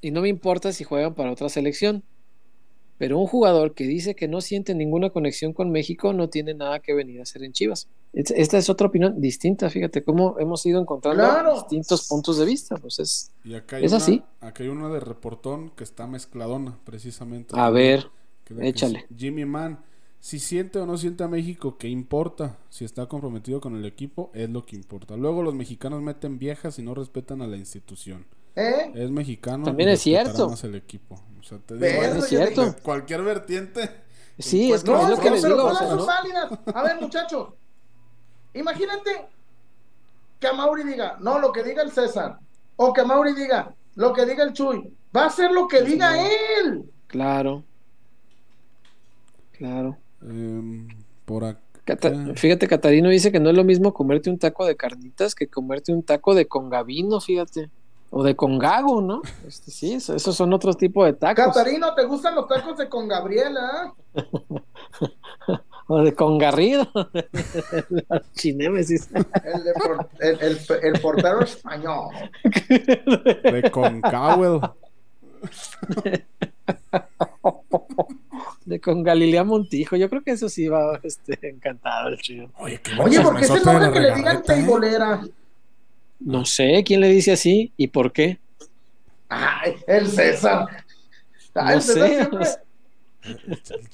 [0.00, 2.02] y no me importa si juegan para otra selección.
[2.98, 6.80] Pero un jugador que dice que no siente ninguna conexión con México no tiene nada
[6.80, 7.86] que venir a hacer en Chivas.
[8.12, 11.54] Es- Esta es otra opinión distinta, fíjate cómo hemos ido encontrando Claro.
[11.54, 12.76] distintos puntos de vista.
[12.78, 14.22] Pues es, Y acá hay, es una, así.
[14.40, 17.54] acá hay una de reportón que está mezcladona, precisamente.
[17.56, 18.08] A ver,
[18.44, 19.06] Que la que échale.
[19.08, 19.78] es Jimmy Mann,
[20.22, 22.56] si siente o no siente a México, ¿qué importa?
[22.70, 25.16] Si está comprometido con el equipo, es lo que importa.
[25.16, 28.24] Luego los mexicanos meten viejas y no respetan a la institución.
[28.54, 28.92] ¿Eh?
[28.94, 29.64] Es mexicano.
[29.64, 30.48] También es cierto.
[30.48, 31.20] más el equipo.
[31.40, 32.72] O sea, te digo, es cierto.
[32.84, 33.90] cualquier vertiente.
[34.38, 35.68] Sí, es que No, es lo que les digo.
[36.72, 37.54] A ver, muchachos.
[38.54, 39.26] Imagínate
[40.38, 42.38] que a Mauri diga, no, lo que diga el César.
[42.76, 44.96] O que a Mauri diga, lo que diga el Chuy.
[45.14, 46.88] Va a ser lo que diga él.
[47.08, 47.64] Claro.
[49.50, 49.98] Claro.
[50.28, 50.88] Em,
[51.24, 51.60] por acá.
[51.84, 55.48] Cata- fíjate, Catarino dice que no es lo mismo comerte un taco de carnitas que
[55.48, 57.70] comerte un taco de congavino, fíjate.
[58.10, 59.22] O de congago, ¿no?
[59.48, 61.46] Este, sí, eso- esos son otros tipos de tacos.
[61.46, 63.92] Catarino, ¿te gustan los tacos de con Gabriela?
[65.88, 66.86] O de congarrido.
[68.34, 69.10] Chinémesis.
[69.12, 70.58] El, de por- el, el-
[70.94, 72.08] el portero español.
[73.42, 74.60] De Concawel.
[78.64, 79.96] De con Galilea Montijo.
[79.96, 82.50] Yo creo que eso sí va este, encantado el chido.
[82.58, 84.56] Oye, qué Oye, ¿por qué nombre la que le digan regadeta, ¿eh?
[84.56, 85.22] teibolera?
[86.20, 88.38] No sé quién le dice así y por qué.
[89.28, 90.66] Ay, el César.
[91.54, 92.14] Ah, No el César sé.
[92.16, 92.46] siempre-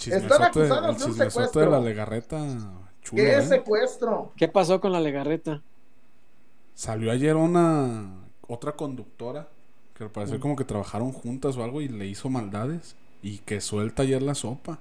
[0.06, 1.60] El Están acusados de un secuestro.
[1.62, 2.38] de la legarreta.
[3.10, 3.38] ¿Qué ¿eh?
[3.38, 4.32] es secuestro?
[4.36, 5.62] ¿Qué pasó con la legarreta?
[6.74, 8.14] Salió ayer una
[8.46, 9.48] otra conductora
[9.94, 10.12] que al Mm.
[10.12, 14.22] parecer como que trabajaron juntas o algo y le hizo maldades y que suelta ayer
[14.22, 14.78] la sopa.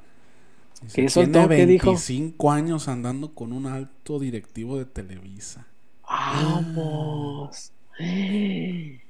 [0.82, 1.32] Dice, ¿Qué soltó?
[1.32, 1.86] Tiene ¿Qué dijo?
[1.88, 5.66] 25 años andando con un alto directivo de Televisa.
[6.10, 7.72] Vamos.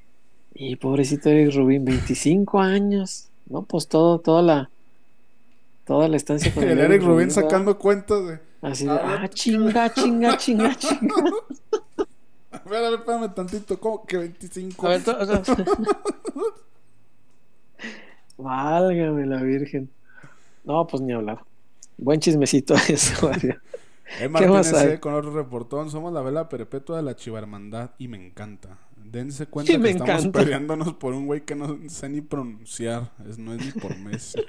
[0.60, 3.28] Y pobrecito Eric Rubín, 25 años.
[3.46, 4.70] No, pues todo, toda la
[5.86, 7.44] toda la estancia con El Eric Rubin ¿verdad?
[7.44, 8.40] sacando cuentas de...
[8.62, 11.16] Así de, A ver, ah, chinga, chinga, chinga, chinga.
[12.52, 14.88] A ver, a ver, espérame tantito, ¿cómo que 25?
[14.88, 15.44] A ver, to- o sea,
[18.38, 19.90] Válgame la Virgen.
[20.64, 21.40] No, pues ni hablar.
[21.98, 23.30] Buen chismecito eso.
[23.30, 23.60] Mario.
[24.20, 25.90] Eh, eh, con otro reportón.
[25.90, 28.78] Somos la vela perpetua de la chivarmandad y me encanta.
[28.96, 30.40] Dense cuenta que estamos encanta.
[30.40, 33.12] peleándonos por un güey que no sé ni pronunciar.
[33.28, 34.36] Es, no es ni por mes.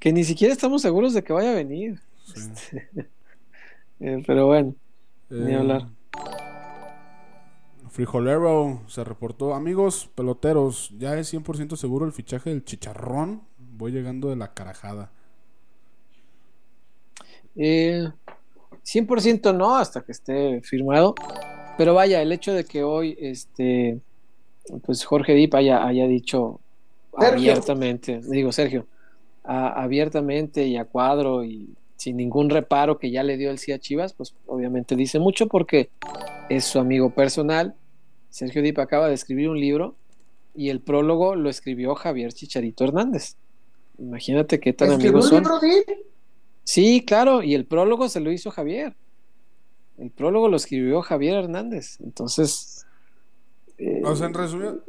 [0.00, 2.00] Que ni siquiera estamos seguros de que vaya a venir.
[2.24, 2.78] Sí.
[4.00, 4.76] Eh, pero bueno,
[5.28, 5.88] ni Eh, hablar.
[8.08, 9.54] Frijolero se reportó.
[9.56, 13.42] Amigos peloteros, ya es 100% seguro el fichaje del chicharrón.
[13.58, 15.10] Voy llegando de la carajada.
[17.56, 18.08] Eh,
[18.84, 21.16] 100% no, hasta que esté firmado.
[21.76, 23.98] Pero vaya, el hecho de que hoy, este,
[24.86, 26.60] pues Jorge Dip haya, haya dicho
[27.18, 27.50] Sergio.
[27.50, 28.86] abiertamente, digo Sergio,
[29.42, 33.72] a- abiertamente y a cuadro y sin ningún reparo que ya le dio el sí
[33.72, 35.90] a Chivas, pues obviamente dice mucho porque
[36.48, 37.74] es su amigo personal.
[38.30, 39.94] Sergio Dip acaba de escribir un libro
[40.54, 43.36] y el prólogo lo escribió Javier Chicharito Hernández.
[43.98, 45.60] Imagínate qué tan ¿Escribió amigos un son.
[45.68, 45.84] libro?
[46.64, 48.94] Sí, claro, y el prólogo se lo hizo Javier.
[49.96, 51.98] El prólogo lo escribió Javier Hernández.
[52.00, 52.86] Entonces,
[53.78, 54.80] eh, O sea, en resumen,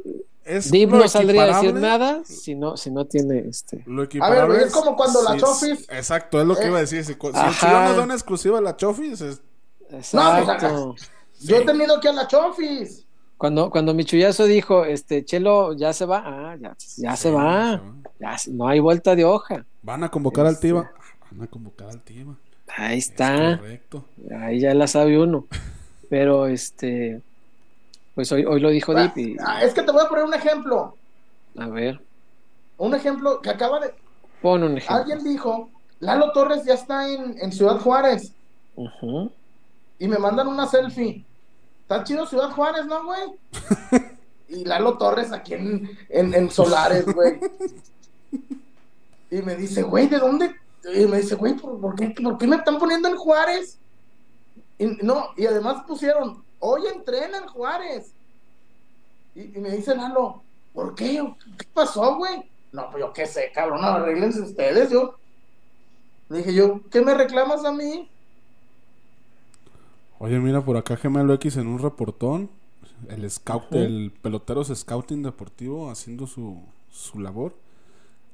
[0.44, 3.82] es Dip no saldría a decir nada si no, si no tiene este.
[3.86, 6.78] Lo A ver, es como cuando la sí, Chofis- Exacto, es lo que Eh, iba
[6.78, 7.04] a decir.
[7.04, 7.66] Si, si el Ajá.
[7.66, 9.42] Chivas nos da una exclusiva a la Chofis, es-
[9.90, 10.94] Exacto.
[11.40, 13.06] Yo he tenido que a la Chofis.
[13.40, 17.80] Cuando, cuando Michuyazo dijo, este, Chelo, ya se va, ah, ya, ya se va.
[18.18, 19.64] Ya, no hay vuelta de hoja.
[19.80, 20.66] Van a convocar al Este.
[20.68, 20.90] Tiva.
[21.30, 22.34] Van a convocar al Tiva.
[22.76, 23.56] Ahí Es está.
[23.56, 24.04] correcto.
[24.42, 25.46] Ahí ya la sabe uno.
[26.10, 27.22] Pero este,
[28.14, 30.34] pues hoy, hoy lo dijo Dip y Ah, Es que te voy a poner un
[30.34, 30.94] ejemplo.
[31.56, 31.98] a ver,
[32.76, 33.94] Un ejemplo que acaba de.
[34.42, 34.96] pon un ejemplo.
[34.98, 38.34] Alguien dijo: Lalo Torres ya está en, en Ciudad Juárez.
[39.98, 41.24] Y me mandan una selfie.
[41.90, 43.20] Está chido Ciudad Juárez, ¿no, güey?
[44.48, 47.40] y Lalo Torres aquí en, en, en Solares, güey.
[49.28, 50.54] Y me dice, güey, ¿de dónde?
[50.84, 53.76] Y me dice, güey, ¿por, por qué, ¿por qué me están poniendo en Juárez?
[54.78, 58.12] Y, no, y además pusieron, hoy entrena en Juárez.
[59.34, 61.20] Y, y me dice Lalo, ¿por qué?
[61.58, 62.48] ¿Qué pasó, güey?
[62.70, 65.16] No, pues yo qué sé, cabrón, arreglense ustedes, yo.
[66.28, 68.08] Le dije yo, ¿qué me reclamas a mí?
[70.22, 72.50] Oye, mira, por acá Gemelo X en un reportón.
[73.08, 76.60] El scout, el pelotero scouting deportivo haciendo su,
[76.90, 77.56] su labor.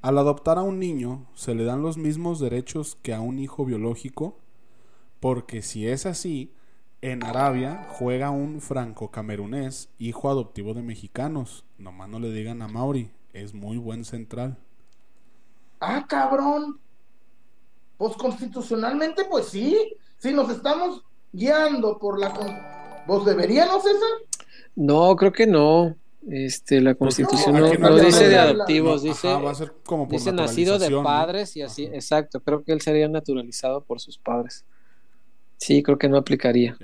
[0.02, 3.64] Al adoptar a un niño, se le dan los mismos derechos que a un hijo
[3.64, 4.36] biológico,
[5.20, 6.50] porque si es así,
[7.02, 11.64] en Arabia juega un franco-camerunés, hijo adoptivo de mexicanos.
[11.78, 14.58] Nomás no le digan a Mauri, es muy buen central.
[15.78, 16.80] Ah, cabrón.
[17.96, 19.94] Pues constitucionalmente, pues sí.
[20.18, 21.04] Si nos estamos
[21.36, 22.32] guiando por la...
[22.32, 22.48] Con...
[23.06, 24.08] ¿Vos deberíamos, César?
[24.74, 25.96] No, creo que no.
[26.28, 29.54] Este, la constitución no, no, no no dice de adoptivos, No, dice, ajá, va a
[29.54, 31.04] ser como por dice nacido de ¿no?
[31.04, 31.94] padres y así, Ajá.
[31.94, 34.64] exacto, creo que él sería naturalizado por sus padres.
[35.56, 36.76] Sí, creo que no aplicaría.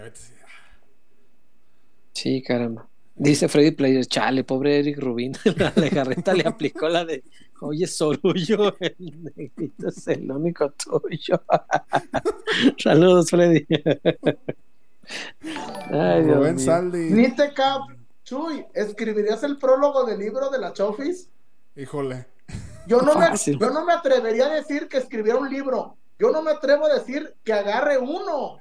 [2.13, 2.89] Sí, caramba.
[3.17, 7.25] Dice Freddy Player, chale, pobre Eric Rubin, la Legarreta le aplicó la de,
[7.63, 11.43] oye, Sorullo, el negrito es el único tuyo.
[12.79, 13.67] Saludos, Freddy.
[15.91, 16.65] Ay, Dios Rubén mío.
[16.65, 17.11] Saldi.
[17.11, 17.83] Nite Cap,
[18.25, 21.29] Chuy, ¿escribirías el prólogo del libro de la Chofis?
[21.77, 22.27] Híjole.
[22.87, 25.97] Yo no, me, yo no me atrevería a decir que escribiera un libro.
[26.19, 28.59] Yo no me atrevo a decir que agarre uno.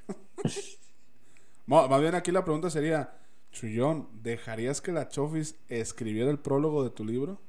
[1.65, 3.13] Más bien aquí la pregunta sería,
[3.51, 7.39] Chuyón, ¿dejarías que la Chofis escribiera el prólogo de tu libro?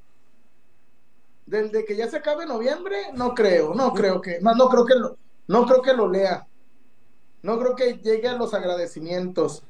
[1.52, 4.86] Del de que ya se acabe noviembre, no creo, no creo que, más no creo
[4.86, 5.18] que lo,
[5.48, 6.46] no creo que lo lea.
[7.42, 9.62] No creo que llegue a los agradecimientos.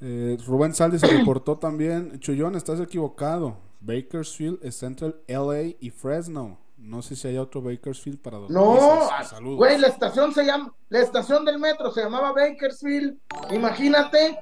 [0.00, 2.18] Eh, Rubén Saldi se reportó también.
[2.18, 3.58] Chuyón, estás equivocado.
[3.80, 6.58] Bakersfield entre LA y Fresno.
[6.78, 9.28] No sé si hay otro Bakersfield para dos No, países.
[9.28, 9.58] Saludos.
[9.58, 13.18] güey, la estación se llama, la estación del metro se llamaba Bakersfield,
[13.50, 14.38] imagínate.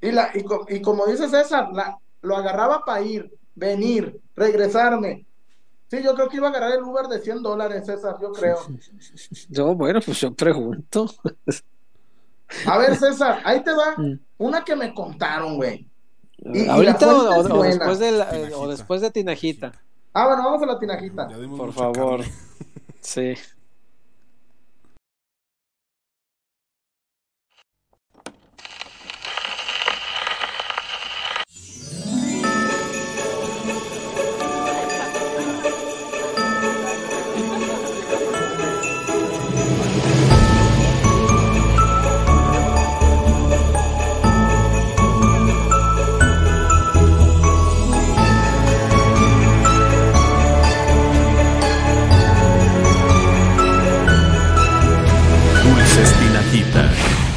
[0.00, 0.44] Y, la, y,
[0.74, 5.26] y como dice César, la, lo agarraba para ir, venir, regresarme.
[5.88, 8.56] Sí, yo creo que iba a agarrar el Uber de 100 dólares, César, yo creo.
[9.50, 11.06] Yo, bueno, pues yo pregunto.
[12.66, 14.18] A ver, César, ahí te va Mm.
[14.38, 15.86] una que me contaron, güey.
[16.38, 18.56] Y- Ahorita o, después de la- Tinajita.
[18.58, 19.72] o después de Tinajita,
[20.14, 21.28] Ah, bueno, vamos a la tinajita.
[21.56, 22.18] Por favor.
[22.20, 22.32] carne.
[23.00, 23.34] Sí.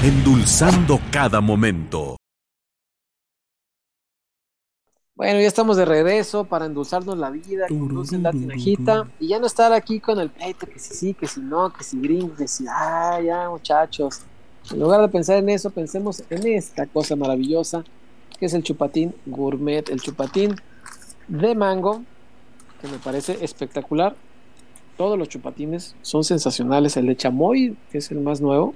[0.06, 2.16] Endulzando cada momento.
[5.16, 9.48] Bueno, ya estamos de regreso para endulzarnos la vida en la tinajita y ya no
[9.48, 12.48] estar aquí con el pleito que si sí, que si no, que si gringo, que
[12.48, 14.22] si, ah, ya muchachos.
[14.70, 17.84] En lugar de pensar en eso, pensemos en esta cosa maravillosa
[18.38, 20.54] que es el chupatín gourmet, el chupatín
[21.28, 22.04] de mango,
[22.80, 24.16] que me parece espectacular.
[24.98, 26.96] Todos los chupatines son sensacionales.
[26.96, 28.76] El de chamoy, que es el más nuevo,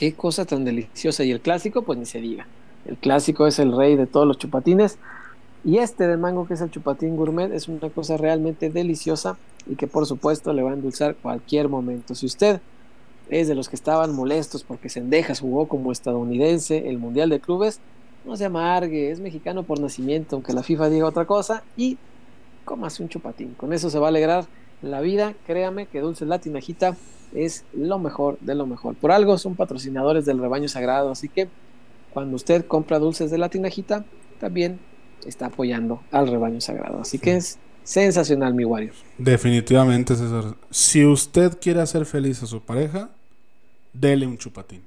[0.00, 1.24] qué cosa tan deliciosa.
[1.24, 2.46] Y el clásico, pues ni se diga.
[2.86, 4.96] El clásico es el rey de todos los chupatines.
[5.62, 9.36] Y este de mango, que es el chupatín gourmet, es una cosa realmente deliciosa
[9.66, 12.14] y que por supuesto le va a endulzar cualquier momento.
[12.14, 12.62] Si usted
[13.28, 17.78] es de los que estaban molestos porque Sendejas jugó como estadounidense el Mundial de Clubes,
[18.24, 21.98] no se amargue, es mexicano por nacimiento, aunque la FIFA diga otra cosa, y
[22.64, 23.52] cómase un chupatín.
[23.52, 24.46] Con eso se va a alegrar
[24.82, 25.34] la vida.
[25.46, 26.96] Créame que Dulce La Tinajita
[27.34, 28.94] es lo mejor de lo mejor.
[28.94, 31.48] Por algo son patrocinadores del rebaño sagrado, así que
[32.12, 34.04] cuando usted compra dulces de la tinajita,
[34.40, 34.80] también
[35.24, 37.00] está apoyando al rebaño sagrado.
[37.00, 38.92] Así que es sensacional, mi Wario.
[39.18, 40.56] Definitivamente, César.
[40.70, 43.10] Si usted quiere hacer feliz a su pareja,
[43.92, 44.82] dele un chupatín.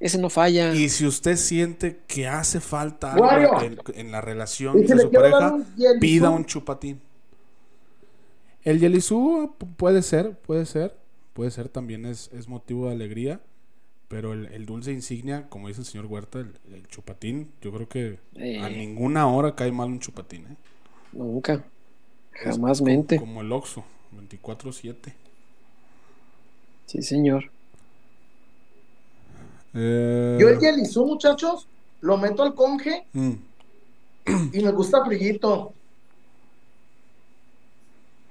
[0.00, 0.74] Ese no falla.
[0.74, 5.52] Y si usted siente que hace falta algo en, en la relación le su pareja,
[5.52, 5.64] un
[6.00, 7.00] pida un chupatín.
[8.64, 10.96] El Yelisú pu- puede ser, puede ser,
[11.32, 13.40] puede ser también es, es motivo de alegría,
[14.08, 17.88] pero el, el dulce insignia, como dice el señor Huerta, el, el chupatín, yo creo
[17.88, 18.60] que Eh.
[18.60, 20.42] a ninguna hora cae mal un chupatín.
[20.46, 20.56] ¿eh?
[21.12, 21.64] Nunca.
[22.32, 23.16] Jamás co- mente.
[23.18, 25.12] Como el Oxxo, 24-7.
[26.86, 27.50] Sí, señor.
[29.74, 31.66] Eh, Yo el Yelisú, muchachos,
[32.00, 33.32] lo meto al conge mm,
[34.52, 35.72] y me gusta frillito.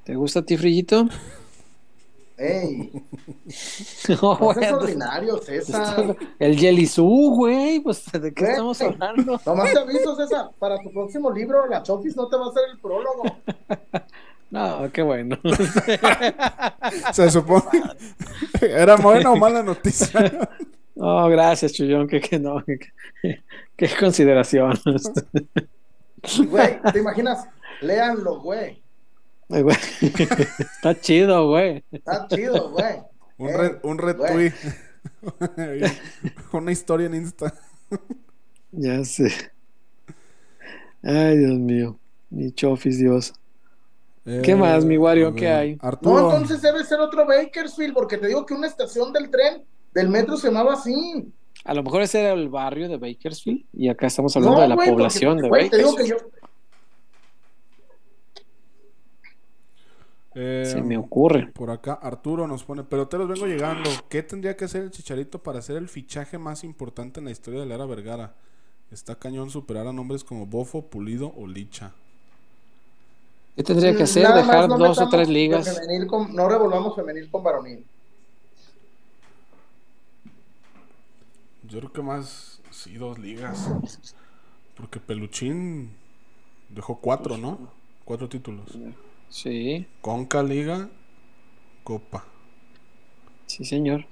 [0.03, 1.07] ¿Te gusta a ti, Frillito?
[2.37, 2.91] Ey,
[4.21, 6.15] No, bueno, ordinario, César.
[6.39, 7.79] el Yelisú, güey.
[7.81, 9.39] Pues, ¿de qué estamos hablando?
[9.45, 12.63] Nomás te aviso, César, para tu próximo libro, la Chofis no te va a hacer
[12.71, 13.23] el prólogo.
[14.51, 15.39] No, qué bueno.
[17.13, 17.63] se supone.
[18.59, 20.49] ¿Era buena o mala noticia?
[20.93, 22.05] No, gracias, Chuyón.
[22.05, 22.61] Que, que no.
[23.77, 24.77] Qué consideración.
[26.49, 27.47] Güey, ¿te imaginas?
[27.79, 28.80] Léanlo, güey.
[29.51, 29.75] Ay, güey.
[30.59, 31.83] Está chido, güey.
[31.91, 32.95] Está chido, güey.
[33.37, 34.53] Un, Eh, re- un retweet.
[36.53, 37.53] Una historia en Insta.
[38.71, 39.31] Ya sé.
[41.03, 41.97] Ay, Dios mío.
[42.29, 43.33] Mi chofis, Dios.
[44.25, 45.33] Eh, ¿Qué más, mi a Wario?
[45.33, 45.77] ¿Qué hay?
[45.81, 46.21] Arturo.
[46.21, 49.63] No, entonces debe ser otro Bakersfield, porque te digo que una estación del tren,
[49.93, 51.33] del metro se llamaba así.
[51.65, 54.67] A lo mejor ese era el barrio de Bakersfield y acá estamos hablando No, de
[54.69, 56.31] la porque, población de güey, te digo que Bakersfield.
[56.31, 56.40] yo,
[60.33, 61.47] Eh, Se me ocurre.
[61.47, 63.89] Por acá Arturo nos pone, peloteros vengo llegando.
[64.09, 67.59] ¿Qué tendría que hacer el Chicharito para ser el fichaje más importante en la historia
[67.59, 68.33] de la era Vergara?
[68.91, 71.91] Está cañón superar a nombres como Bofo, Pulido o Licha.
[73.55, 74.23] ¿Qué tendría que hacer?
[74.23, 75.77] nada Dejar no dos o tres ligas.
[75.77, 77.83] femenil con- no revolvamos femenil con varonil.
[81.67, 83.69] Yo creo que más, sí, dos ligas.
[84.75, 85.91] Porque Peluchín
[86.69, 87.57] dejó cuatro, ¿no?
[88.05, 88.71] Cuatro títulos.
[89.31, 90.91] Sí, Conca, Liga,
[91.83, 92.25] Copa.
[93.45, 94.07] sí, señor.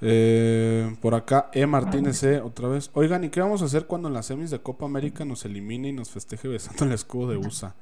[0.00, 1.66] Eh, por acá, E.
[1.66, 2.40] Martínez E.
[2.40, 2.90] Otra vez.
[2.94, 5.88] Oigan, ¿y qué vamos a hacer cuando en las semis de Copa América nos elimine
[5.88, 7.74] y nos festeje besando el escudo de USA?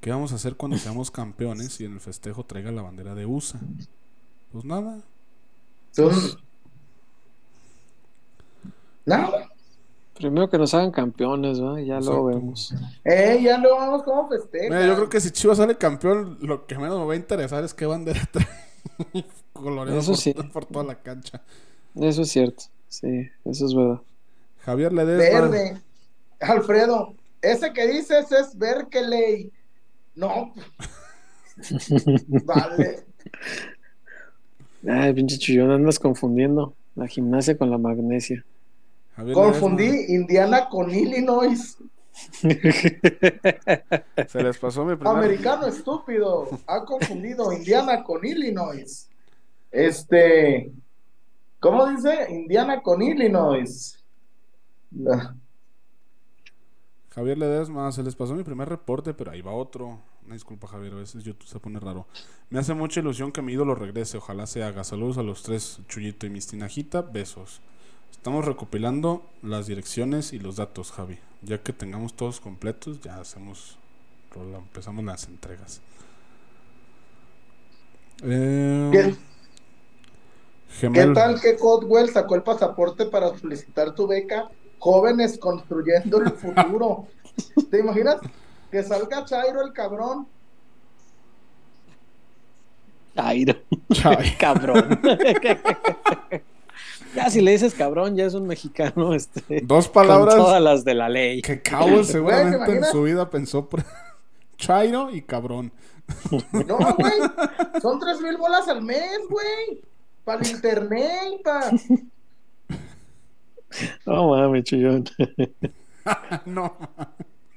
[0.00, 3.26] ¿Qué vamos a hacer cuando seamos campeones y en el festejo traiga la bandera de
[3.26, 3.60] USA?
[4.52, 5.02] Pues nada.
[5.96, 6.36] Entonces,
[9.06, 9.51] nada.
[10.22, 11.76] Primero que nos hagan campeones, ¿no?
[11.80, 12.18] Ya Exacto.
[12.18, 12.72] lo vemos.
[13.02, 14.68] Eh, ya lo vamos como festeja.
[14.68, 17.64] Mira, yo creo que si Chivas sale campeón, lo que menos me va a interesar
[17.64, 18.46] es qué bandera trae.
[19.52, 20.32] Coloreado Eso por, sí.
[20.52, 21.42] por toda la cancha.
[21.96, 22.62] Eso es cierto.
[22.86, 24.00] Sí, eso es verdad.
[24.60, 25.40] Javier Ledesma.
[25.40, 25.80] Verde.
[26.38, 29.52] Alfredo, ese que dices es Berkeley.
[30.14, 30.52] No.
[32.44, 33.04] vale.
[34.88, 38.44] Ay, pinche chullón, andas confundiendo la gimnasia con la magnesia.
[39.16, 40.14] Javier Confundí Ledesma.
[40.14, 41.78] Indiana con Illinois.
[44.28, 45.16] Se les pasó mi primer.
[45.16, 46.48] Americano estúpido.
[46.66, 49.08] Ha confundido Indiana con Illinois.
[49.70, 50.72] Este.
[51.58, 52.26] ¿Cómo dice?
[52.30, 53.98] Indiana con Illinois.
[57.10, 60.00] Javier Ledesma, se les pasó mi primer reporte, pero ahí va otro.
[60.24, 62.06] Una disculpa, Javier, a veces YouTube se pone raro.
[62.50, 64.84] Me hace mucha ilusión que mi ídolo regrese, ojalá se haga.
[64.84, 67.60] Saludos a los tres, Chuyito y Miss Tinajita, besos.
[68.12, 71.18] Estamos recopilando las direcciones y los datos, Javi.
[71.42, 73.78] Ya que tengamos todos completos, ya hacemos,
[74.36, 75.80] empezamos las entregas.
[78.22, 79.16] Eh,
[80.80, 84.48] ¿Qué, tal que Codwell sacó el pasaporte para solicitar tu beca?
[84.78, 87.08] Jóvenes construyendo el futuro.
[87.70, 88.18] ¿Te imaginas?
[88.70, 90.28] Que salga Chairo el cabrón.
[93.14, 93.54] Chairo.
[93.92, 94.36] Chay.
[94.38, 95.00] cabrón.
[97.14, 99.60] ya si le dices cabrón, ya es un mexicano, este.
[99.62, 101.42] Dos Con palabras todas las de la ley.
[101.42, 103.84] que Cowell seguramente en su vida pensó por
[104.56, 105.72] Chairo y cabrón.
[106.52, 107.12] No, güey.
[107.80, 109.82] Son tres mil bolas al mes, güey.
[110.24, 111.70] Para el internet, para.
[114.04, 115.04] No mames, chullón.
[116.46, 116.76] no.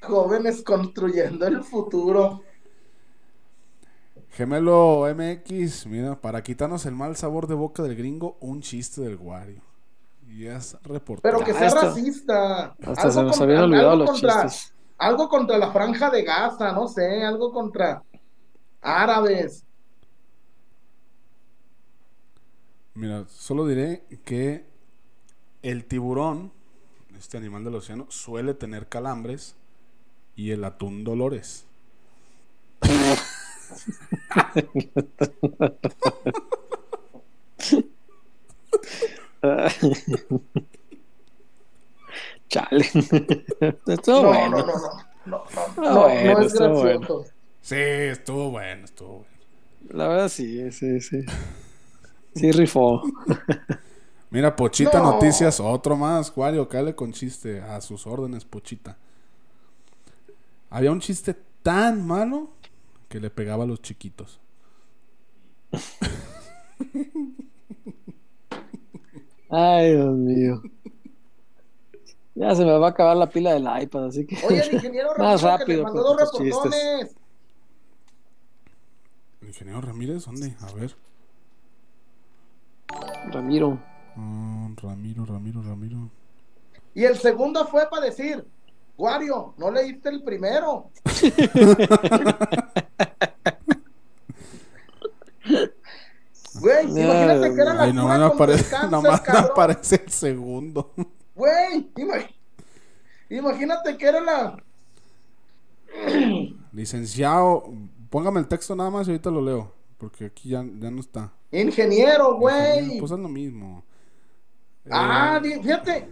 [0.02, 2.42] Jóvenes construyendo el futuro.
[4.36, 9.16] Gemelo MX, mira, para quitarnos el mal sabor de boca del gringo, un chiste del
[9.16, 9.62] Wario.
[10.30, 11.22] Y es reportero.
[11.38, 12.76] Pero que Ah, sea racista.
[12.86, 14.74] Hasta se nos habían olvidado los contra, chistes.
[14.98, 18.04] Algo contra la franja de Gaza, no sé, algo contra
[18.82, 19.64] árabes.
[22.94, 24.66] Mira, solo diré que
[25.64, 26.52] el tiburón,
[27.18, 29.56] este animal del océano, suele tener calambres
[30.36, 31.66] y el atún dolores.
[42.50, 42.86] Chale.
[43.88, 44.58] Estuvo no, bueno.
[44.58, 44.74] no, no,
[45.26, 45.44] no, no, no,
[45.78, 47.26] Ah, no, bueno, no es estuvo gracioso.
[47.62, 49.26] Sí, estuvo bueno, estuvo bueno.
[49.90, 51.24] La verdad sí, sí, sí.
[52.36, 53.02] Sí rifó.
[54.30, 55.02] Mira, Pochita No.
[55.02, 57.62] Noticias, otro más, Wario, cale con chiste.
[57.62, 58.98] A sus órdenes, Pochita.
[60.70, 62.50] Había un chiste tan malo
[63.16, 64.42] que le pegaba a los chiquitos.
[69.50, 70.62] Ay, Dios mío.
[72.34, 74.36] Ya se me va a acabar la pila del iPad, así que.
[74.46, 77.16] Oye, el ingeniero Más Ramiro que rápido mandó dos reportones.
[79.40, 80.26] ¿El ingeniero Ramírez?
[80.26, 80.58] ¿Dónde?
[80.60, 80.94] A ver.
[83.32, 83.80] Ramiro.
[84.18, 86.10] Ah, Ramiro, Ramiro, Ramiro.
[86.94, 88.46] Y el segundo fue para decir,
[88.98, 90.92] Wario, no leíste el primero.
[96.66, 99.46] Güey, imagínate que era la Ay, cura contra el cáncer, nomás cabrón.
[99.52, 100.92] aparece el segundo.
[101.36, 102.28] Güey, ima-
[103.30, 104.64] imagínate que era la...
[106.72, 107.64] Licenciado,
[108.10, 109.72] póngame el texto nada más y ahorita lo leo.
[109.98, 111.32] Porque aquí ya, ya no está.
[111.52, 113.00] Ingeniero, güey.
[113.00, 113.84] Pues es lo mismo.
[114.90, 116.10] Ah, Eh, fíjate.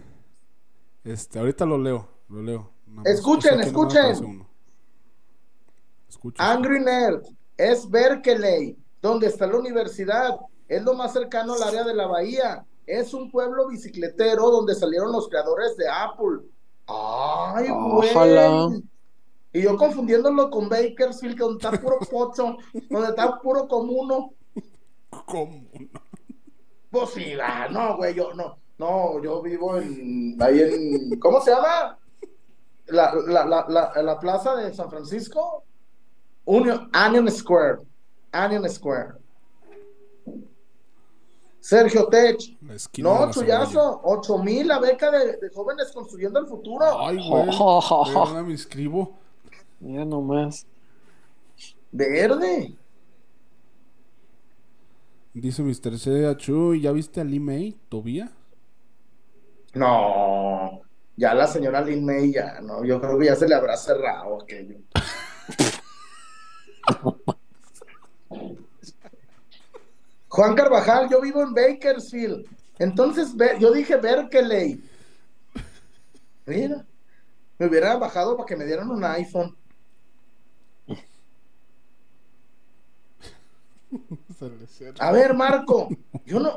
[1.04, 2.70] Este, ahorita lo leo, lo leo.
[2.86, 4.46] Nada Escuchen, no.
[6.08, 6.46] Escuchen.
[6.46, 7.22] Angry Nerd
[7.56, 8.78] es Berkeley,
[9.08, 10.40] donde está la universidad.
[10.66, 12.64] Es lo más cercano al área de la bahía.
[12.86, 16.40] Es un pueblo bicicletero donde salieron los creadores de Apple.
[16.86, 18.10] Ay, güey.
[18.10, 18.68] Ojalá.
[19.52, 22.56] Y yo confundiéndolo con Bakersfield, que donde está puro pocho,
[22.90, 24.32] donde está puro comuno.
[25.26, 25.62] ¿Cómo?
[26.90, 28.58] Pues sí, ah, no, güey, yo no.
[28.78, 30.36] No, yo vivo en.
[30.42, 31.20] Ahí en.
[31.20, 31.98] ¿Cómo se llama?
[32.86, 35.62] La, la, la, la, la plaza de San Francisco.
[36.46, 37.80] Union, Anion Square.
[38.34, 39.14] Anion Square.
[41.60, 42.36] Sergio Tech.
[42.98, 44.00] No, la chullazo.
[44.04, 47.06] 8 mil la beca de, de jóvenes construyendo el futuro.
[47.06, 47.48] Ay, güey.
[47.58, 48.04] Oh.
[48.06, 49.16] ¿de dónde me inscribo?
[49.80, 50.66] Mira nomás.
[51.90, 52.76] Verde.
[55.32, 55.98] Dice Mr.
[55.98, 56.36] C.
[56.36, 58.30] Chu, ¿ya viste a Lee May, Tobía?
[59.74, 60.82] No.
[61.16, 62.84] Ya la señora Lin May ya, no.
[62.84, 64.78] Yo creo que ya se le habrá cerrado aquello.
[70.34, 72.44] Juan Carvajal, yo vivo en Bakersfield.
[72.80, 74.82] Entonces, yo dije Berkeley.
[76.44, 76.84] Mira,
[77.56, 79.56] me hubiera bajado para que me dieran un iPhone.
[84.98, 85.88] A ver, Marco,
[86.26, 86.56] yo no.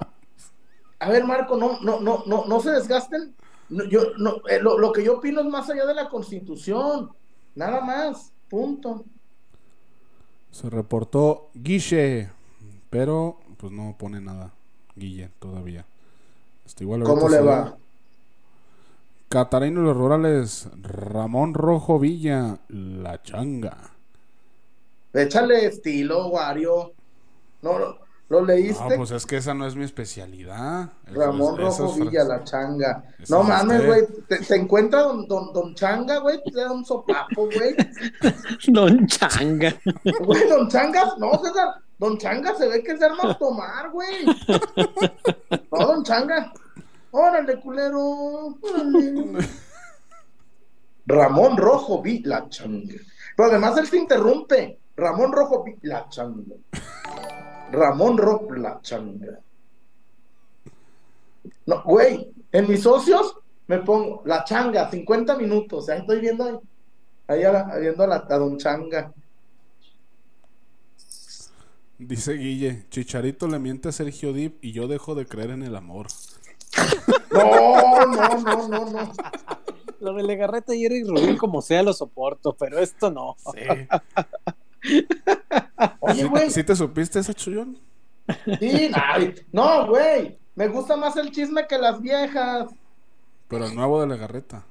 [0.97, 3.35] A ver, Marco, no, no, no, no, no se desgasten.
[3.69, 7.11] Yo, no, eh, lo, que yo opino es más allá de la Constitución.
[7.53, 8.33] Nada más.
[8.49, 9.05] Punto.
[10.49, 12.31] Se reportó Guille,
[12.89, 14.51] pero pues no pone nada.
[14.95, 15.85] Guille todavía.
[16.65, 17.75] Este, igual ¿Cómo le va?
[19.29, 23.75] Catarino Los Rurales, Ramón Rojo Villa, La Changa.
[25.13, 26.93] Échale estilo, Wario.
[27.61, 27.97] No, lo,
[28.29, 28.83] ¿lo leíste?
[28.89, 30.89] No, pues es que esa no es mi especialidad.
[31.07, 33.03] Eso Ramón es- Rojo es Villa, la changa.
[33.27, 34.01] No es mames, güey.
[34.29, 36.39] Te, te encuentra don, don, don Changa, güey.
[36.43, 37.75] Te da un sopapo, güey.
[38.67, 39.75] Don Changa.
[40.21, 41.81] Güey, don Changa, no, César.
[41.99, 44.25] Don Changa se ve que se arma a tomar, güey.
[45.71, 46.51] No, don Changa.
[47.11, 47.99] Órale, culero.
[48.61, 49.47] Órale.
[51.07, 52.95] Ramón Rojo Villa, la changa.
[53.35, 54.79] Pero además él se interrumpe.
[54.97, 56.55] Ramón Rojo Villa, la changa.
[57.71, 59.39] Ramón Rojo, la changa.
[61.65, 63.35] No, güey, en mis socios
[63.67, 65.89] me pongo la changa, 50 minutos.
[65.89, 66.57] Ahí estoy viendo ahí,
[67.27, 69.11] ahí a la- viendo a, la, a Don Changa.
[71.99, 75.75] Dice Guille, Chicharito le miente a Sergio Dip y yo dejo de creer en el
[75.75, 76.07] amor.
[77.31, 79.11] No, no, no, no, no.
[79.99, 83.35] Lo de Legarreta y Eric Rubín, como sea, lo soporto, pero esto no.
[85.99, 86.51] Oye, güey.
[86.51, 87.79] ¿Sí te supiste ese chullón?
[88.59, 90.37] Sí, ay, no, güey.
[90.55, 92.69] Me gusta más el chisme que las viejas.
[93.47, 94.63] Pero el nuevo de la garreta.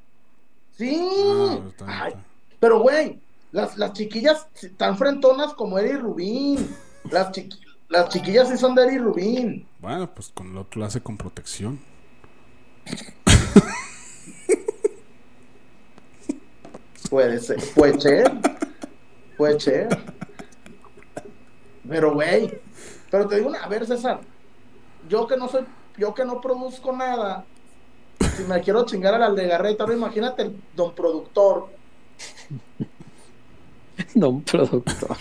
[0.76, 0.96] Sí.
[1.00, 2.12] Ah, está Ay,
[2.60, 3.20] pero, güey,
[3.50, 4.46] las, las chiquillas
[4.76, 6.68] tan frentonas como Eri Rubín.
[7.10, 7.58] Las, chiqui-
[7.88, 9.66] las chiquillas sí son de Eri Rubín.
[9.80, 11.80] Bueno, pues con el otro lo hace con protección.
[17.10, 18.32] Puede ser, puede ser.
[19.36, 19.88] Puede ser.
[21.88, 22.58] Pero, güey.
[23.10, 24.20] Pero te digo una, a ver, César.
[25.08, 25.64] Yo que no soy,
[25.98, 27.44] yo que no produzco nada.
[28.36, 31.68] Si me quiero chingar a la Legarreta, ahora imagínate el don productor.
[34.14, 35.16] Don productor.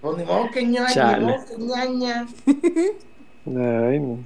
[0.00, 1.26] Pues ni modo que ñaña, Chale.
[1.26, 2.26] ni modo que ñaña.
[3.46, 4.18] Ay, no.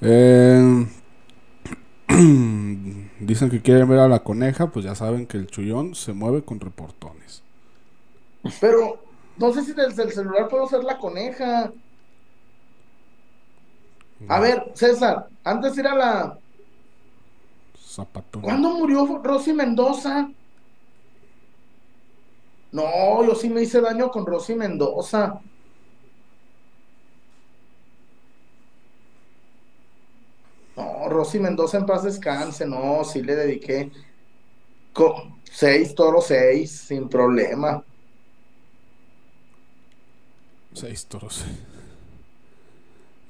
[0.00, 0.86] Eh,
[3.20, 6.42] dicen que quieren ver a la coneja, pues ya saben que el chullón se mueve
[6.42, 7.42] con reportones.
[8.60, 9.02] Pero
[9.38, 11.72] no sé si desde el celular puedo hacer la coneja.
[14.28, 16.38] A ver, César, antes de ir a la.
[17.78, 18.42] Zapatón.
[18.42, 20.28] ¿Cuándo murió Rosy Mendoza?
[22.70, 25.40] No, yo sí me hice daño con Rosy Mendoza.
[30.76, 33.90] No, Rosy Mendoza en paz descanse, no, sí le dediqué
[34.92, 37.84] co- seis toros, seis, sin problema.
[40.74, 41.44] Seis toros.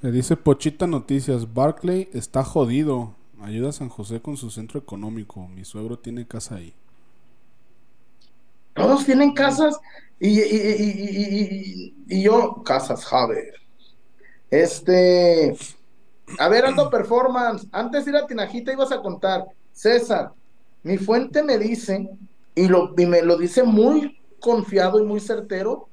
[0.01, 3.15] Le dice Pochita Noticias, Barclay está jodido.
[3.43, 5.49] Ayuda a San José con su centro económico.
[5.49, 6.75] Mi suegro tiene casa ahí.
[8.77, 9.77] Todos tienen casas
[10.21, 13.55] y, y- y- y- y- y yo, casas, Javier.
[14.51, 15.57] Este,
[16.39, 20.33] a ver, Aldo Performance, antes de ir a Tinajita ibas a contar, César,
[20.83, 22.09] mi fuente me dice,
[22.55, 25.89] y, lo, y me lo dice muy confiado y muy certero,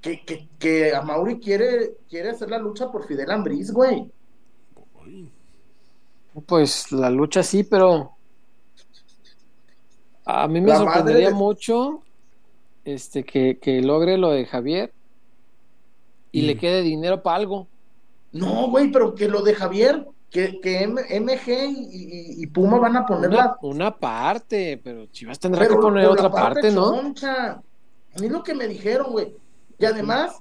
[0.00, 4.10] que, que, que a Mauri quiere, quiere hacer la lucha por Fidel Ambriz, güey.
[6.46, 8.15] Pues la lucha sí, pero
[10.26, 12.02] a mí me La sorprendería de- mucho
[12.84, 14.92] este que, que logre lo de Javier
[16.32, 17.68] y le quede dinero para algo.
[18.32, 22.78] No, güey, pero que lo de Javier, que, que M- MG y, y- y Puma
[22.78, 23.56] van a poner Una, la.
[23.62, 26.92] una parte, pero Chivas tendrá pero que poner otra parte, ¿no?
[26.92, 27.52] choncha.
[27.54, 29.34] A mí lo que me dijeron, güey.
[29.78, 30.38] Y además,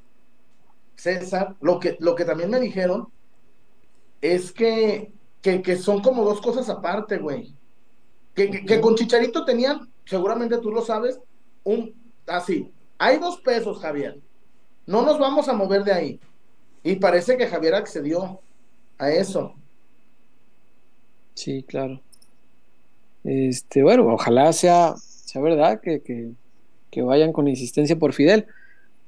[0.95, 3.07] César, lo que, lo que también me dijeron
[4.21, 7.53] es que, que, que son como dos cosas aparte, güey.
[8.35, 11.19] Que, que, que con Chicharito tenían, seguramente tú lo sabes,
[11.63, 11.93] un
[12.27, 12.71] así.
[12.97, 14.19] Hay dos pesos, Javier.
[14.85, 16.19] No nos vamos a mover de ahí.
[16.83, 18.39] Y parece que Javier accedió
[18.97, 19.53] a eso.
[21.33, 21.99] Sí, claro.
[23.23, 26.31] Este, bueno, ojalá sea, sea verdad que, que,
[26.91, 28.45] que vayan con insistencia por Fidel.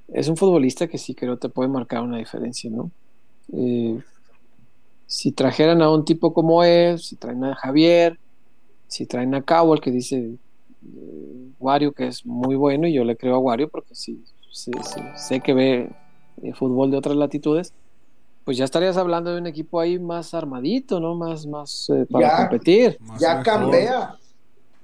[0.08, 2.92] Es un futbolista que sí creo te puede marcar una diferencia, ¿no?
[3.54, 4.00] Eh,
[5.06, 8.20] si trajeran a un tipo como él, si traen a Javier,
[8.88, 13.04] si traen a Cabo, el que dice eh, Wario, que es muy bueno, y yo
[13.04, 15.90] le creo a Wario porque sí, sí, sí, sé que ve
[16.44, 17.74] eh, fútbol de otras latitudes,
[18.46, 21.16] pues ya estarías hablando de un equipo ahí más armadito, ¿no?
[21.16, 22.38] Más, más eh, para Ya.
[22.38, 22.98] competir.
[23.02, 23.44] Más Ya mejor.
[23.46, 24.16] cambia.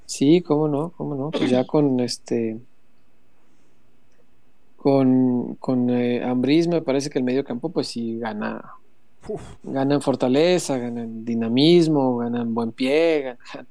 [0.05, 1.31] Sí, cómo no, cómo no.
[1.31, 2.59] Pues ya con este.
[4.75, 8.73] Con, con eh, Ambriz me parece que el medio campo, pues sí gana.
[9.63, 13.21] Gana en fortaleza, gana en dinamismo, gana en buen pie,
[13.53, 13.65] gana,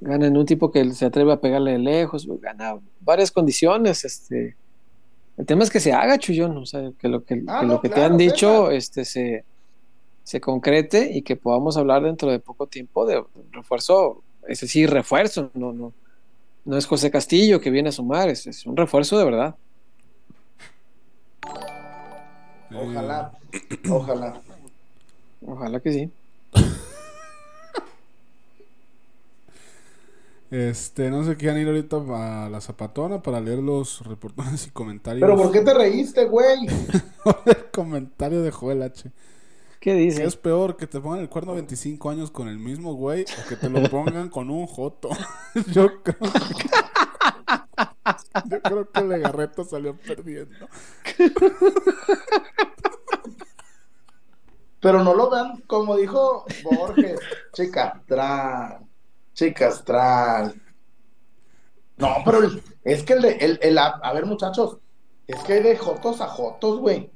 [0.00, 4.04] gana en un tipo que se atreve a pegarle de lejos, gana varias condiciones.
[4.04, 4.56] Este.
[5.36, 7.74] El tema es que se haga, Chuyón, o sea, que lo que, Ah, que no,
[7.74, 9.44] lo que te han dicho este, se,
[10.24, 13.22] se concrete y que podamos hablar dentro de poco tiempo de
[13.52, 15.92] refuerzo, es decir, refuerzo, no, no,
[16.64, 19.54] no es José Castillo que viene a sumar, es, es un refuerzo de verdad.
[22.72, 23.32] Ojalá.
[23.90, 24.40] Ojalá.
[25.46, 26.10] Ojalá que sí.
[30.50, 34.66] Este, no sé qué van a ir ahorita a la zapatona para leer los reportajes
[34.66, 35.20] y comentarios.
[35.20, 36.66] Pero ¿por qué te reíste, güey?
[37.46, 39.10] el comentario de Joel H.
[39.78, 40.24] ¿Qué ¿Qué dice?
[40.24, 40.76] es peor?
[40.76, 43.88] ¿Que te pongan el cuerno 25 años con el mismo güey o que te lo
[43.88, 45.08] pongan con un joto?
[45.72, 46.68] Yo creo que...
[48.46, 50.68] Yo creo que Legarreta salió perdiendo.
[54.80, 57.20] Pero no lo vean, como dijo Borges,
[59.44, 60.62] chicastral, chicastral.
[61.96, 62.40] No, pero
[62.84, 64.78] es que el de, el, el- a, ver muchachos,
[65.26, 67.10] es que hay de jotos a jotos, güey.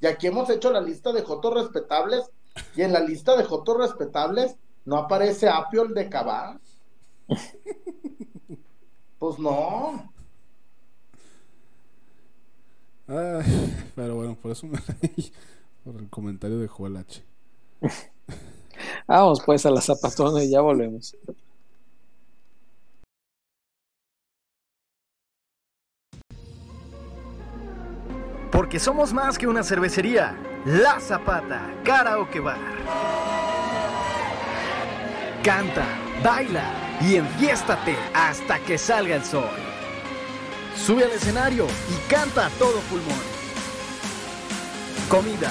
[0.00, 2.30] Y aquí hemos hecho la lista de jotos respetables,
[2.76, 6.60] y en la lista de jotos respetables no aparece Apio el de Cabá.
[9.18, 10.12] Pues no.
[13.06, 15.32] Pero bueno, por eso me reí.
[15.84, 17.22] Por el comentario de Joel H.
[19.06, 21.16] Vamos pues a la zapatona y ya volvemos.
[28.50, 30.36] Porque somos más que una cervecería.
[30.66, 32.58] La Zapata, Karaoke Bar.
[35.42, 35.86] Canta,
[36.22, 39.48] baila y enfiéstate hasta que salga el sol.
[40.76, 43.18] Sube al escenario y canta a todo pulmón.
[45.08, 45.50] Comida,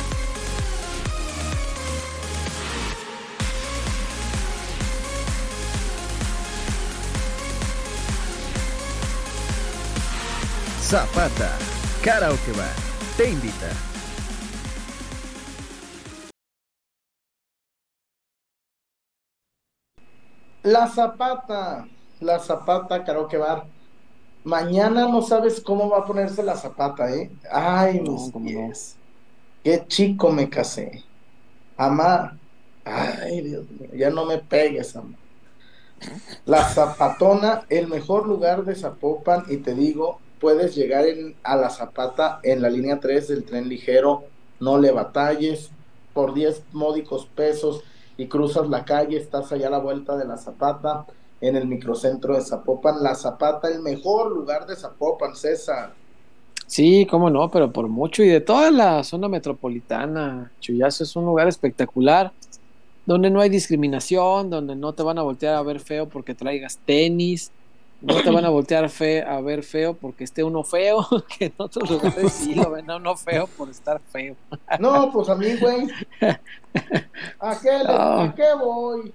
[10.91, 11.49] Zapata,
[12.03, 12.75] Karaoke Bar,
[13.15, 13.71] te invita.
[20.63, 21.87] La Zapata,
[22.19, 23.65] la Zapata Karaoke Bar.
[24.43, 27.31] Mañana no sabes cómo va a ponerse la Zapata, ¿eh?
[27.51, 28.41] Ay, No, mis no.
[28.43, 28.95] pies.
[29.63, 31.03] Qué chico me casé.
[31.77, 32.37] Amá.
[32.83, 35.15] Ay, Dios mío, ya no me pegues, amá.
[36.45, 41.69] La Zapatona, el mejor lugar de Zapopan, y te digo, puedes llegar en- a la
[41.69, 44.23] Zapata en la línea 3 del tren ligero,
[44.59, 45.69] no le batalles,
[46.13, 47.83] por 10 módicos pesos
[48.17, 51.05] y cruzas la calle, estás allá a la vuelta de la Zapata,
[51.39, 53.01] en el microcentro de Zapopan.
[53.01, 55.93] La Zapata, el mejor lugar de Zapopan, César.
[56.67, 61.25] Sí, cómo no, pero por mucho y de toda la zona metropolitana, Chuyazo es un
[61.25, 62.31] lugar espectacular,
[63.05, 66.79] donde no hay discriminación, donde no te van a voltear a ver feo porque traigas
[66.85, 67.51] tenis,
[68.01, 71.05] No te van a voltear fe a ver feo porque esté uno feo,
[71.37, 74.35] que en otros lugares sí lo ven a uno feo por estar feo.
[74.79, 75.87] No, pues a mí, güey.
[77.39, 78.21] ¿A qué, le- No.
[78.21, 79.11] ¿A qué voy?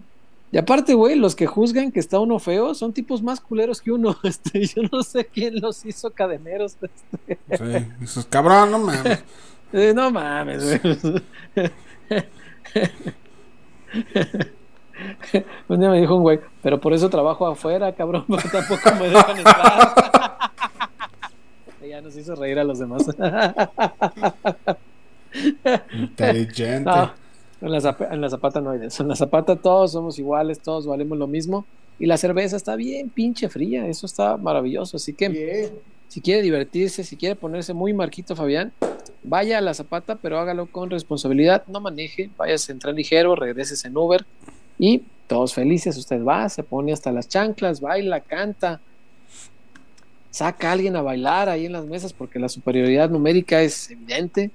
[0.52, 3.90] Y aparte, güey, los que juzgan que está uno feo son tipos más culeros que
[3.90, 4.16] uno.
[4.24, 6.76] Este, yo no sé quién los hizo cadeneros.
[7.26, 7.56] Este.
[7.80, 9.24] Sí, dices, cabrón, no mames.
[9.72, 11.22] Eh, no mames, güey.
[15.68, 19.08] Un día me dijo un güey, pero por eso trabajo afuera, cabrón, porque tampoco me
[19.08, 19.94] dejan entrar.
[21.84, 23.06] Y ya nos hizo reír a los demás.
[25.92, 26.90] Inteligente.
[26.90, 27.12] No,
[27.60, 29.02] en la, zap- en la zapata no hay de eso.
[29.02, 31.64] En la zapata todos somos iguales, todos valemos lo mismo.
[31.98, 34.96] Y la cerveza está bien pinche fría, eso está maravilloso.
[34.96, 35.70] Así que
[36.08, 38.72] si quiere divertirse, si quiere ponerse muy marquito Fabián,
[39.22, 43.84] vaya a la zapata, pero hágalo con responsabilidad, no maneje, váyase en tren ligero, regreses
[43.84, 44.24] en Uber
[44.78, 45.96] y todos felices.
[45.96, 48.80] Usted va, se pone hasta las chanclas, baila, canta,
[50.30, 54.50] saca a alguien a bailar ahí en las mesas porque la superioridad numérica es evidente.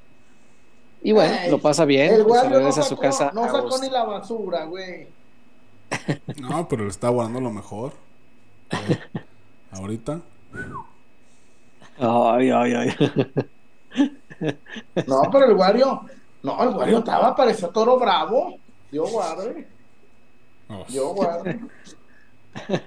[1.04, 3.32] Y bueno, Ay, lo pasa bien, El pues, se no regresa a su casa.
[3.34, 5.08] no sacó ni la basura, güey.
[6.40, 7.94] No, pero le está guardando lo mejor.
[8.70, 8.98] Eh,
[9.72, 10.22] Ahorita.
[12.00, 12.96] Ay, ay, ay.
[15.08, 16.02] No, pero el guario,
[16.44, 18.58] no, el guario estaba, parecía toro bravo.
[18.92, 19.68] Yo guarde.
[20.72, 20.86] Oh.
[20.90, 21.60] Yo guarde.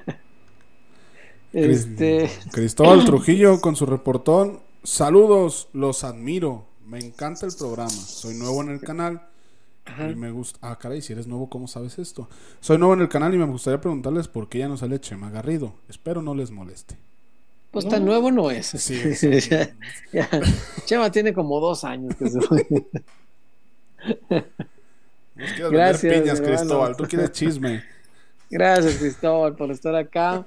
[1.53, 4.59] Este, Cristóbal Trujillo con su reportón.
[4.83, 6.65] Saludos, los admiro.
[6.85, 7.91] Me encanta el programa.
[7.91, 9.23] Soy nuevo en el canal.
[10.11, 10.59] Y me gusta.
[10.63, 12.29] Ah, caray, si eres nuevo, ¿cómo sabes esto?
[12.61, 15.31] Soy nuevo en el canal y me gustaría preguntarles por qué ya no sale Chema
[15.31, 15.75] Garrido.
[15.89, 16.97] Espero no les moleste.
[17.71, 18.67] pues tan nuevo no es.
[18.67, 18.99] Sí,
[19.51, 19.75] Ya-
[20.13, 20.29] ya.
[20.87, 22.67] Chema tiene como dos años que se fue.
[25.35, 26.41] Nos quieres Gracias, vender piñas.
[26.41, 26.97] Cristóbal.
[26.97, 27.83] Tú quieres chisme.
[28.51, 30.47] Gracias, Cristóbal, por estar acá.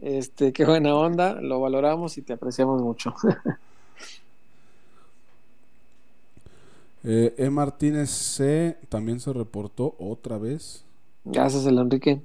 [0.00, 3.14] Este, qué buena onda, lo valoramos y te apreciamos mucho.
[7.04, 7.48] Eh, e.
[7.48, 8.76] Martínez C.
[8.88, 10.84] también se reportó otra vez.
[11.24, 12.20] Gracias, el Enrique.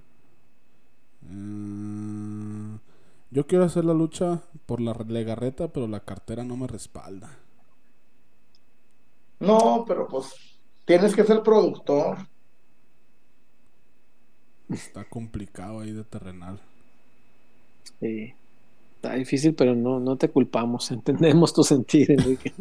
[1.22, 2.78] Mm,
[3.30, 7.38] yo quiero hacer la lucha por la legarreta, pero la cartera no me respalda.
[9.40, 10.34] No, pero pues
[10.86, 12.18] tienes que ser productor.
[14.70, 16.60] Está complicado ahí de terrenal.
[18.00, 18.34] Sí.
[18.96, 20.92] Está difícil, pero no, no te culpamos.
[20.92, 22.54] Entendemos tu sentir, Enrique.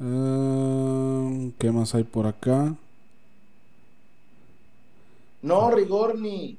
[0.00, 2.74] Eh, ¿Qué más hay por acá?
[5.42, 6.58] No, Rigorni.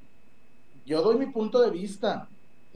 [0.85, 2.27] Yo doy mi punto de vista.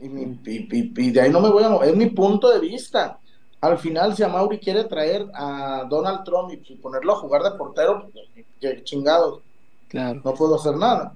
[0.02, 1.90] Y, mi- y- y- y de ahí no me voy a mover.
[1.90, 3.18] Es mi punto de vista.
[3.60, 7.50] Al final, si a Mauri quiere traer a Donald Trump y ponerlo a jugar de
[7.52, 8.26] portero, pues,
[8.60, 9.40] qué chingados.
[9.88, 10.20] Claro.
[10.24, 11.14] No puedo hacer nada.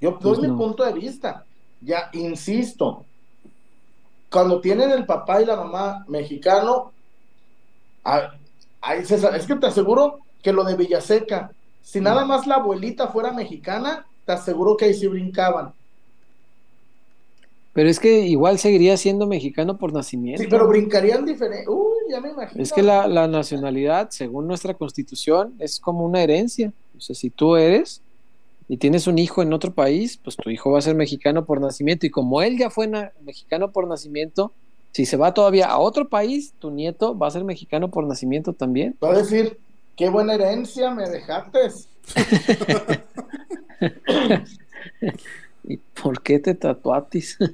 [0.00, 1.44] Yo doy Pues mi punto de vista.
[1.80, 3.04] Ya, insisto.
[4.30, 6.92] Cuando tienen el papá y la mamá mexicano,
[8.94, 11.50] es que te aseguro que lo de Villaseca,
[11.82, 15.72] si nada más la abuelita fuera mexicana, te aseguro que ahí sí brincaban.
[17.72, 20.42] Pero es que igual seguiría siendo mexicano por nacimiento.
[20.42, 21.68] Sí, pero brincarían diferente.
[21.68, 22.62] Uy, ya me imagino.
[22.62, 26.72] Es que la, la nacionalidad, según nuestra constitución, es como una herencia.
[26.96, 28.02] O sea, si tú eres
[28.68, 31.60] y tienes un hijo en otro país, pues tu hijo va a ser mexicano por
[31.60, 32.06] nacimiento.
[32.06, 32.90] Y como él ya fue
[33.24, 34.52] mexicano por nacimiento,
[34.92, 38.52] si se va todavía a otro país, tu nieto va a ser mexicano por nacimiento
[38.52, 38.96] también.
[39.02, 39.58] Va a decir,
[39.96, 41.60] qué buena herencia me dejaste.
[45.64, 47.38] ¿Y por qué te tatuatis?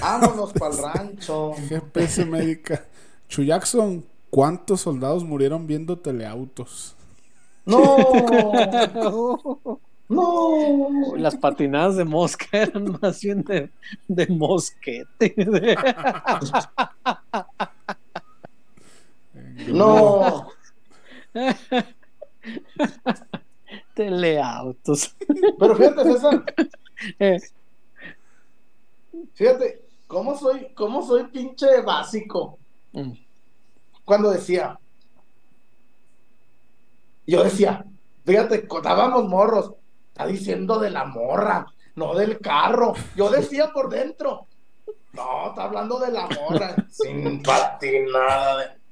[0.00, 1.52] Vámonos para el rancho.
[1.68, 2.84] GPS médica.
[3.28, 6.94] Chu Jackson, ¿cuántos soldados murieron viendo teleautos?
[7.66, 7.96] No.
[10.06, 11.16] No.
[11.16, 13.70] Las patinadas de mosca eran más bien de,
[14.06, 15.34] de mosquete.
[19.66, 20.50] No.
[23.94, 25.14] Teleautos.
[25.58, 26.44] Pero fíjate, César.
[27.18, 27.38] Eh,
[29.34, 32.58] Fíjate, ¿cómo soy, cómo soy pinche básico?
[32.92, 33.12] mm.
[34.04, 34.78] Cuando decía,
[37.26, 37.84] yo decía,
[38.24, 39.72] fíjate, contábamos morros,
[40.08, 41.66] está diciendo de la morra,
[41.96, 42.92] no del carro.
[43.16, 44.46] Yo decía por dentro,
[45.14, 48.58] no, está hablando de la morra, sin patinada.
[48.58, 48.84] de-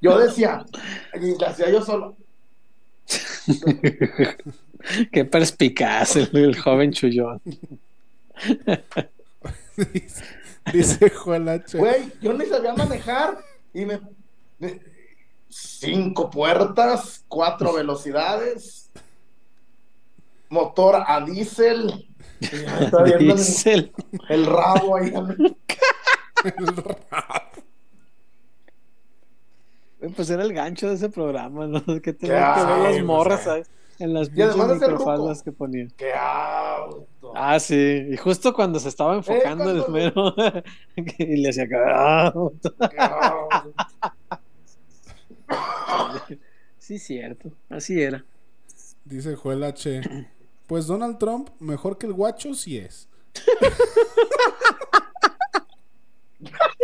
[0.00, 0.64] Yo decía,
[1.20, 2.16] y la hacía yo solo.
[5.12, 7.40] Qué perspicaz el, el joven chullón.
[10.72, 11.78] Dice Joel H.
[11.78, 13.38] Güey, yo ni sabía manejar
[13.74, 14.00] y me,
[14.58, 14.80] me-
[15.48, 18.90] cinco puertas, cuatro velocidades,
[20.48, 22.06] motor a diésel.
[22.40, 23.92] Está viendo el- Diesel.
[24.28, 25.10] El rabo ahí.
[25.10, 25.36] Güey,
[30.16, 31.82] Pues era el gancho de ese programa, ¿no?
[32.02, 33.46] Que tenías que Qué ver las morras
[33.98, 35.92] en las el microfaldas que ponían.
[35.96, 37.32] ¡Qué auto!
[37.36, 38.06] Ah, sí.
[38.10, 40.34] Y justo cuando se estaba enfocando el cuando- mero
[41.18, 42.32] y le hacía acá.
[42.90, 43.72] ¡Qué auto!
[46.78, 47.50] Sí, cierto.
[47.68, 48.24] Así era.
[49.04, 50.00] Dice Joel H.
[50.66, 53.08] Pues Donald Trump, mejor que el guacho, sí es.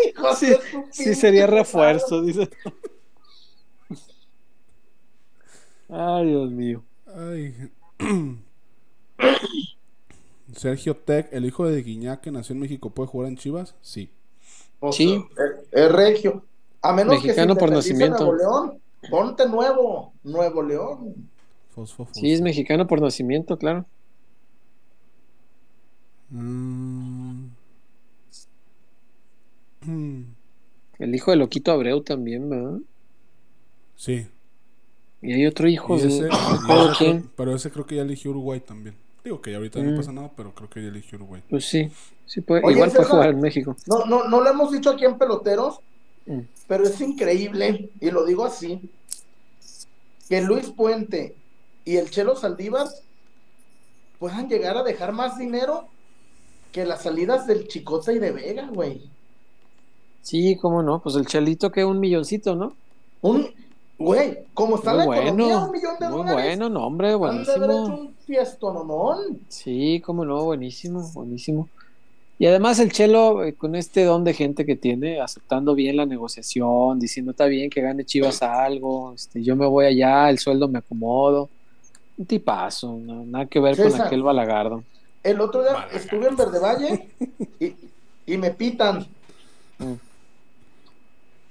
[0.08, 0.54] Hijo Sí,
[0.90, 2.48] sí sería refuerzo, dice.
[5.88, 6.82] Ay, Dios mío.
[7.06, 7.54] Ay.
[10.54, 13.74] Sergio Tech, el hijo de Guiñac que nació en México, ¿puede jugar en Chivas?
[13.82, 14.10] Sí.
[14.80, 15.24] O Sí.
[15.36, 16.44] sea, es, es regio.
[16.82, 18.24] A menos Mexicano que si por nacimiento.
[18.24, 18.78] Nuevo León,
[19.10, 21.14] ponte nuevo, Nuevo León.
[21.74, 22.14] Fosfo, fosfo.
[22.20, 23.84] Sí, es mexicano por nacimiento, claro.
[26.30, 27.46] Mm.
[29.82, 30.22] Mm.
[30.98, 32.78] El hijo de Loquito Abreu también, ¿verdad?
[33.96, 34.26] Sí.
[35.20, 36.08] Y hay otro hijo de.
[36.08, 36.28] ese-
[37.36, 38.94] pero ese creo que ya eligió Uruguay también.
[39.24, 39.90] Digo que ya ahorita Mm.
[39.90, 41.42] no pasa nada, pero creo que ya eligió Uruguay.
[41.50, 41.90] Pues sí,
[42.24, 43.10] sí puede, Oye, igual puede César.
[43.16, 43.76] jugar en México.
[43.86, 45.80] No, no, no lo hemos dicho aquí en Peloteros,
[46.26, 46.40] Mm.
[46.68, 48.80] pero es increíble, y lo digo así,
[50.28, 51.34] que Luis Puente
[51.84, 52.86] y el Chelo Saldívar
[54.18, 55.88] puedan llegar a dejar más dinero
[56.72, 59.02] que las salidas del Chicote y de Vega, güey.
[60.22, 62.74] Sí, cómo no, pues el chelito que un milloncito, ¿no?
[63.22, 63.48] Un,
[63.98, 66.44] güey, como está Muy la economía, bueno, un millón de muy dólares.
[66.44, 67.96] bueno, no, hombre, Han de haber hecho buenísimo.
[67.98, 69.40] un fiestononón.
[69.48, 71.68] Sí, cómo no, buenísimo, buenísimo.
[72.40, 76.06] Y además el Chelo, eh, con este don de gente que tiene, aceptando bien la
[76.06, 80.68] negociación, diciendo está bien que gane Chivas algo, este, yo me voy allá, el sueldo
[80.68, 81.48] me acomodo.
[82.16, 84.84] Un tipazo, no- nada que ver con aquel balagardo.
[85.24, 87.08] El otro día estuve en Verde Valle
[87.58, 87.74] y,
[88.32, 89.04] y me pitan.
[89.78, 89.94] Mm.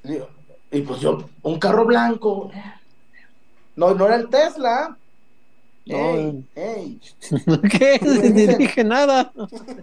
[0.04, 0.28] Digo,
[0.72, 2.52] Y pues yo, un carro blanco.
[3.76, 4.98] No, no era el Tesla.
[5.86, 7.00] Ey, ey,
[7.72, 7.98] ¿Qué?
[8.02, 9.32] Ni dicen- dije nada.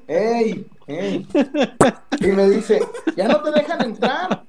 [0.06, 1.26] ey, ey.
[2.20, 2.80] Y me dice,
[3.16, 4.44] ya no te dejan entrar.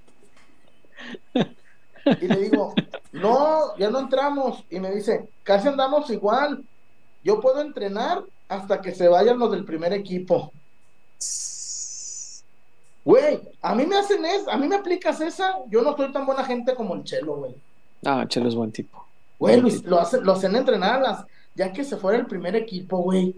[2.22, 2.74] Y le digo,
[3.14, 4.64] no, ya no entramos.
[4.70, 6.64] Y me dice, casi andamos igual.
[7.24, 10.52] Yo puedo entrenar hasta que se vayan los del primer equipo.
[13.06, 15.54] Güey, a mí me hacen eso, a mí me aplicas esa.
[15.70, 17.56] Yo no soy tan buena gente como el Chelo, güey.
[18.04, 19.06] Ah, Chelo es buen tipo.
[19.40, 22.56] Güey, lo, lo hacen, lo hacen entrenar a las, ya que se fuera el primer
[22.56, 23.36] equipo, güey.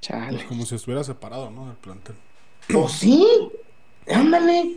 [0.00, 0.36] Chale.
[0.38, 1.66] Pues como si estuviera separado, ¿no?
[1.66, 2.16] Del plantel.
[2.72, 3.26] Pues sí,
[4.08, 4.76] ándale.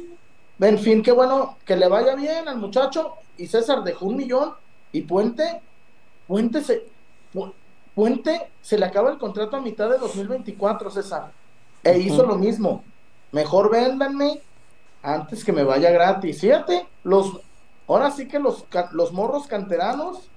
[0.59, 3.13] En fin, qué bueno que le vaya bien al muchacho.
[3.37, 4.53] Y César dejó un millón.
[4.91, 5.61] Y Puente,
[6.27, 6.85] Puente se,
[7.33, 7.53] Pu-
[7.93, 11.31] Puente se le acaba el contrato a mitad de 2024, César.
[11.83, 12.83] E hizo lo mismo.
[13.31, 14.41] Mejor véndanme
[15.03, 16.41] antes que me vaya gratis.
[16.41, 17.39] Fíjate, los,
[17.87, 20.29] ahora sí que los, los morros canteranos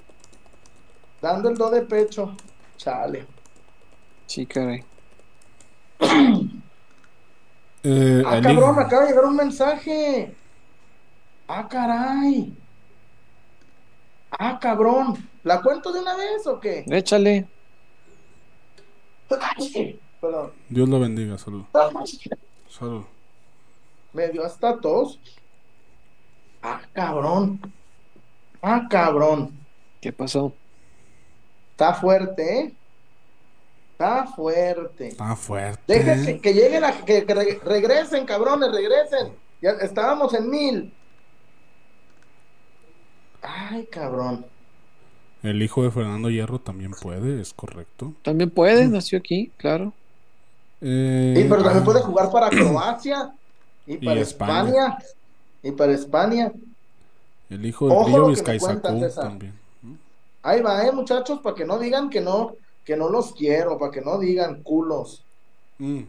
[1.20, 2.34] dando el do de pecho.
[2.76, 3.26] Chale.
[4.26, 4.84] Sí, caray.
[7.82, 10.34] Eh, Ah, cabrón, acaba de llegar un mensaje.
[11.48, 12.54] Ah, caray.
[14.30, 15.16] Ah, cabrón.
[15.44, 16.84] ¿La cuento de una vez o qué?
[16.90, 17.48] Échale.
[19.40, 20.52] Ay, Perdón.
[20.68, 21.64] Dios lo bendiga, salud.
[22.68, 23.04] Salud.
[24.12, 25.18] Me dio hasta tos.
[26.62, 27.60] Ah, cabrón.
[28.60, 29.58] Ah, cabrón.
[30.00, 30.52] ¿Qué pasó?
[31.72, 32.74] Está fuerte, ¿eh?
[33.92, 35.08] Está fuerte.
[35.08, 35.82] Está fuerte.
[35.86, 39.32] Déjense que lleguen a que, que re- regresen, cabrones, regresen.
[39.62, 40.92] Ya estábamos en mil.
[43.42, 44.44] Ay, cabrón.
[45.42, 48.12] El hijo de Fernando Hierro también puede, es correcto.
[48.22, 49.94] También puede, nació aquí, claro.
[50.80, 53.32] Eh, Sí, pero también ah, puede jugar para Croacia
[53.86, 54.60] y Y para España.
[54.60, 54.98] España.
[55.62, 56.52] Y para España.
[57.50, 58.80] El hijo de César.
[58.80, 59.58] también.
[60.42, 62.54] Ahí va, eh, muchachos, para que no digan que no,
[62.84, 65.22] que no los quiero, para que no digan culos.
[65.78, 66.00] Mm.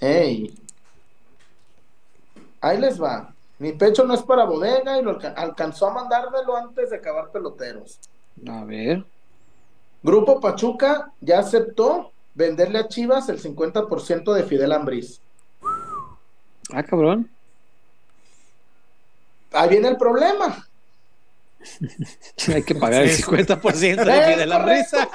[0.00, 0.54] Ey.
[2.60, 3.32] Ahí les va.
[3.58, 7.30] Mi pecho no es para bodega y lo alca- alcanzó a mandármelo antes de acabar
[7.30, 7.98] peloteros.
[8.48, 9.04] A ver.
[10.02, 15.20] Grupo Pachuca ya aceptó venderle a Chivas el 50% de Fidel Ambriz.
[16.72, 17.28] Ah, cabrón.
[19.52, 20.66] Ahí viene el problema.
[22.54, 23.22] Hay que pagar el Sí.
[23.22, 25.08] 50% de Fidel risa.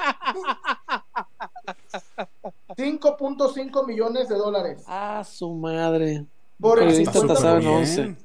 [2.76, 4.82] 5.5 millones de dólares.
[4.86, 6.24] Ah, su madre.
[6.60, 7.26] Por el Periodista 50%.
[7.28, 8.18] tasado en Bien.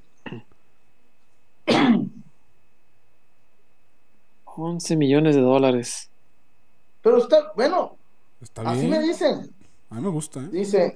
[1.68, 2.12] 11.
[4.46, 6.10] 11 millones de dólares.
[7.02, 7.98] Pero está, bueno,
[8.42, 8.92] Está así bien.
[8.92, 9.54] me dicen.
[9.90, 10.50] A mí me gusta, ¿eh?
[10.52, 10.96] Dice.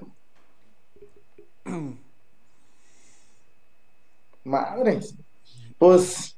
[4.43, 5.15] Madres.
[5.77, 6.35] Pues,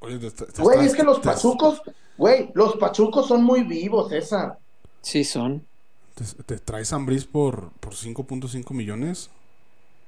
[0.00, 1.82] Oye, te- te- te güey, estás- es que los te- pachucos,
[2.16, 4.58] güey, los pachucos son muy vivos, esa.
[5.02, 5.64] Sí, son.
[6.14, 9.30] Te, te traes a Ambris por, por 5.5 millones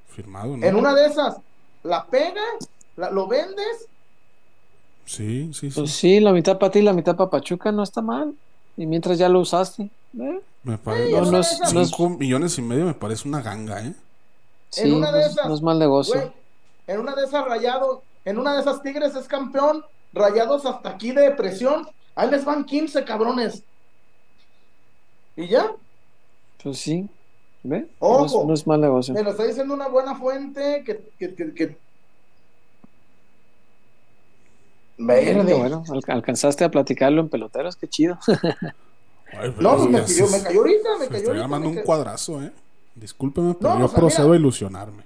[0.09, 0.67] firmado, ¿no?
[0.67, 1.37] En una de esas,
[1.83, 3.87] la pegas, la- lo vendes,
[5.07, 5.79] Sí, sí, sí.
[5.81, 8.35] Pues sí, la mitad para ti, la mitad para Pachuca, no está mal.
[8.75, 9.91] Y mientras ya lo usaste.
[10.21, 10.41] ¿Eh?
[10.63, 11.11] Me parece.
[11.13, 13.93] No, no es- no es- 5 millones y medio me parece una ganga, ¿eh?
[14.71, 16.15] Sí, una de no es- esas, no es mal negocio.
[16.15, 16.33] güey,
[16.87, 21.13] en una de esas rayados, en una de esas Tigres es campeón, rayados hasta aquí
[21.13, 23.63] de presión, ahí les van 15 cabrones.
[25.37, 25.71] ¿Y ya?
[26.63, 27.09] Pues sí.
[27.63, 27.87] ¿Ve?
[27.99, 28.19] Ojo.
[28.21, 29.15] No, es, no es mal negocio.
[29.15, 31.77] Me lo está diciendo una buena fuente que, que, que, que-
[34.97, 35.55] Verde.
[35.55, 38.19] Bueno, al- alcanzaste a platicarlo en peloteros, qué chido.
[39.39, 41.45] Ay, No, pues me, cayó, me cayó ahorita, me cayó estoy ahorita.
[41.45, 42.53] armando me un cuadrazo, ¿eh?
[42.95, 44.35] Discúlpeme, pero No, yo o sea, procedo mira.
[44.37, 45.03] a ilusionarme.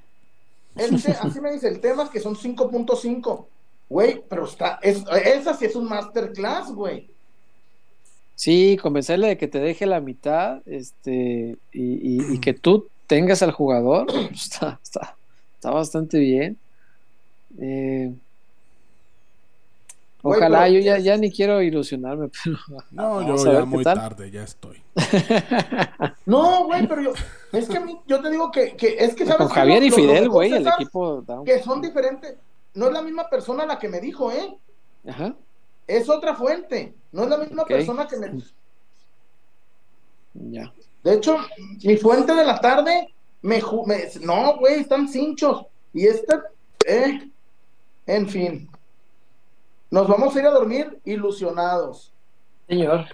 [0.76, 3.46] El te- así me dice, el tema es que son 5.5.
[3.88, 7.08] Güey, pero está, es, esa sí es un masterclass, güey.
[8.34, 13.42] Sí, convencerle de que te deje la mitad este, y, y- y que tú tengas
[13.42, 15.16] al jugador, está, está,
[15.54, 16.58] está bastante bien.
[17.58, 18.12] Eh,
[20.36, 22.56] Ojalá, pero- yo ya, ya ni quiero ilusionarme, pero
[22.90, 23.96] No, yo ya muy tal.
[23.98, 24.82] tarde, ya estoy.
[26.26, 27.12] No, güey, pero yo,
[27.52, 29.56] es que a mí, yo te digo que, que es que sabes Con?
[29.56, 32.34] Javier y Fidel, güey, el equipo da un- Que son diferentes.
[32.74, 34.54] No es la misma persona la que me dijo, ¿eh?
[35.08, 35.34] Ajá,
[35.86, 36.94] Es otra fuente.
[37.12, 38.42] No es la misma persona que me.
[40.34, 40.72] ya.
[41.02, 41.36] De hecho,
[41.84, 43.08] mi fuente de la tarde
[43.42, 45.64] me, me- no, güey, están cinchos.
[45.94, 46.42] Y esta,
[46.86, 47.30] eh,
[48.06, 48.68] en fin.
[49.90, 52.12] Nos vamos a ir a dormir ilusionados.
[52.68, 53.06] Señor.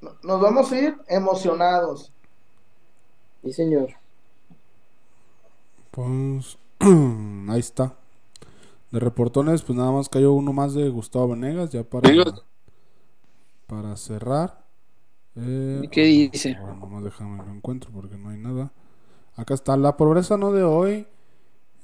[0.00, 2.12] No- Nos vamos a ir emocionados.
[3.44, 3.90] Sí, señor.
[5.90, 7.94] Pues ahí está.
[8.90, 12.08] De reportones, pues nada más cayó uno más de Gustavo Venegas, ya para,
[13.66, 14.64] para cerrar.
[15.36, 16.56] Eh, ¿Y qué dice?
[16.58, 18.72] Bueno, nomás déjame lo encuentro porque no hay nada.
[19.36, 19.76] Acá está.
[19.76, 21.06] La pobreza no de hoy,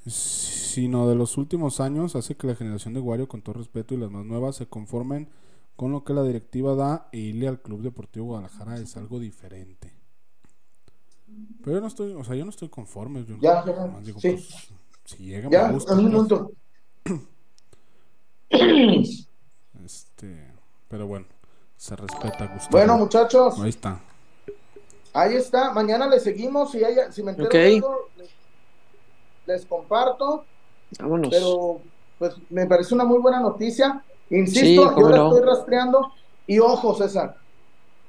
[0.07, 3.97] sino de los últimos años, hace que la generación de Wario, con todo respeto, y
[3.97, 5.29] las más nuevas se conformen
[5.77, 9.93] con lo que la directiva da e irle al Club Deportivo Guadalajara es algo diferente.
[11.63, 13.25] Pero yo no estoy, o sea, yo no estoy conforme.
[13.25, 14.31] Yo Ya, ya, digo, sí.
[14.33, 14.49] pues,
[15.05, 15.95] si llega, Ya, me gusta.
[15.95, 16.05] pues.
[16.05, 16.53] minuto.
[19.85, 20.53] Este,
[20.89, 21.27] pero bueno,
[21.77, 22.71] se respeta, Gustavo.
[22.71, 23.59] Bueno, muchachos.
[23.61, 24.01] Ahí está.
[25.13, 25.73] Ahí está.
[25.73, 26.71] Mañana le seguimos.
[26.73, 27.55] Si, hay, si me entero Ok.
[27.55, 28.31] de algo, les,
[29.47, 30.45] les comparto.
[30.99, 31.31] Vámonos.
[31.31, 31.81] Pero,
[32.19, 34.03] pues, me parece una muy buena noticia.
[34.31, 35.29] Insisto, yo la no.
[35.29, 36.13] estoy rastreando.
[36.47, 37.37] Y ojo, César,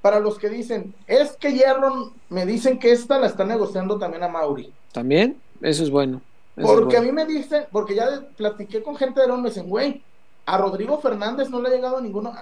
[0.02, 4.24] para los que dicen, es que Hierro, me dicen que esta la está negociando también
[4.24, 4.72] a Mauri.
[4.92, 5.38] ¿También?
[5.62, 6.22] Eso es bueno.
[6.56, 9.50] Eso es Porque a mí me dicen, porque ya platiqué con gente de León, me
[9.50, 10.02] dicen, güey,
[10.46, 12.34] a Rodrigo Fernández no le ha llegado ninguno.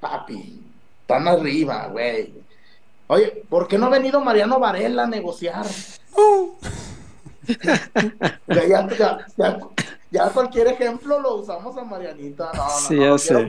[0.00, 0.60] Papi,
[1.02, 2.32] están arriba, güey.
[3.08, 5.66] Oye, ¿por qué no ha venido Mariano Varela a negociar?
[8.48, 9.58] Ya, ya, ya, ya-
[10.10, 12.50] ya cualquier ejemplo lo usamos a Marianita.
[12.54, 13.48] No, no, Sí, no, ya sé.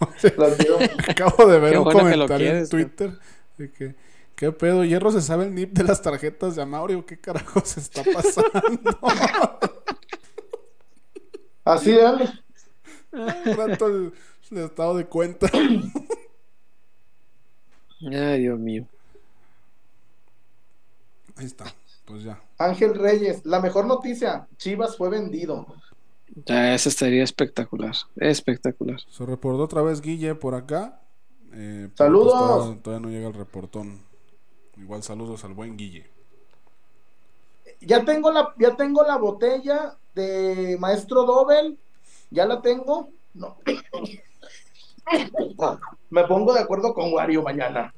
[1.08, 3.18] Acabo de ver Qué un bueno comentario en quieres, Twitter
[3.56, 3.94] de que,
[4.34, 4.84] ¿qué pedo?
[4.84, 7.06] ¿Hierro se sabe el NIP de las tarjetas de Amaurio?
[7.06, 8.98] ¿Qué carajo se está pasando?
[11.64, 12.28] Así, dale.
[13.12, 14.12] Un rato el,
[14.50, 15.48] el estado de cuenta.
[18.00, 18.86] Ay, Dios mío.
[21.36, 21.72] Ahí está,
[22.04, 22.40] pues ya.
[22.64, 25.66] Ángel Reyes, la mejor noticia, Chivas fue vendido.
[26.46, 27.94] Ya, eso estaría espectacular.
[28.16, 29.00] Espectacular.
[29.10, 31.00] Se reportó otra vez Guille por acá.
[31.52, 32.32] Eh, Saludos.
[32.32, 34.00] pues todavía, todavía no llega el reportón.
[34.76, 36.10] Igual saludos al buen Guille.
[37.80, 41.78] Ya tengo la, ya tengo la botella de Maestro Dobel,
[42.30, 43.10] ya la tengo.
[43.34, 43.56] No.
[46.10, 47.92] Me pongo de acuerdo con Wario mañana.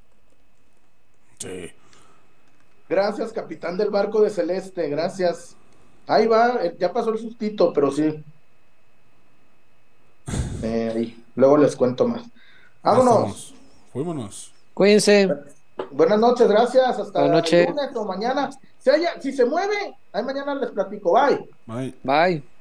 [1.39, 1.71] Sí.
[2.95, 5.57] Gracias, capitán del barco de Celeste, gracias.
[6.07, 8.23] Ahí va, eh, ya pasó el sustito, pero sí.
[10.63, 11.25] Eh, ahí.
[11.35, 12.23] Luego les cuento más.
[12.85, 13.53] Vámonos.
[13.93, 14.53] Fuímonos.
[14.75, 15.29] Cuídense.
[15.91, 17.01] Buenas noches, gracias.
[17.01, 17.67] Hasta Buenas noches.
[17.69, 18.51] el lunes o mañana.
[18.79, 21.15] Si, haya- si se mueve, ahí mañana les platico.
[21.15, 21.49] Bye.
[21.67, 21.95] Bye.
[22.05, 22.54] Bye.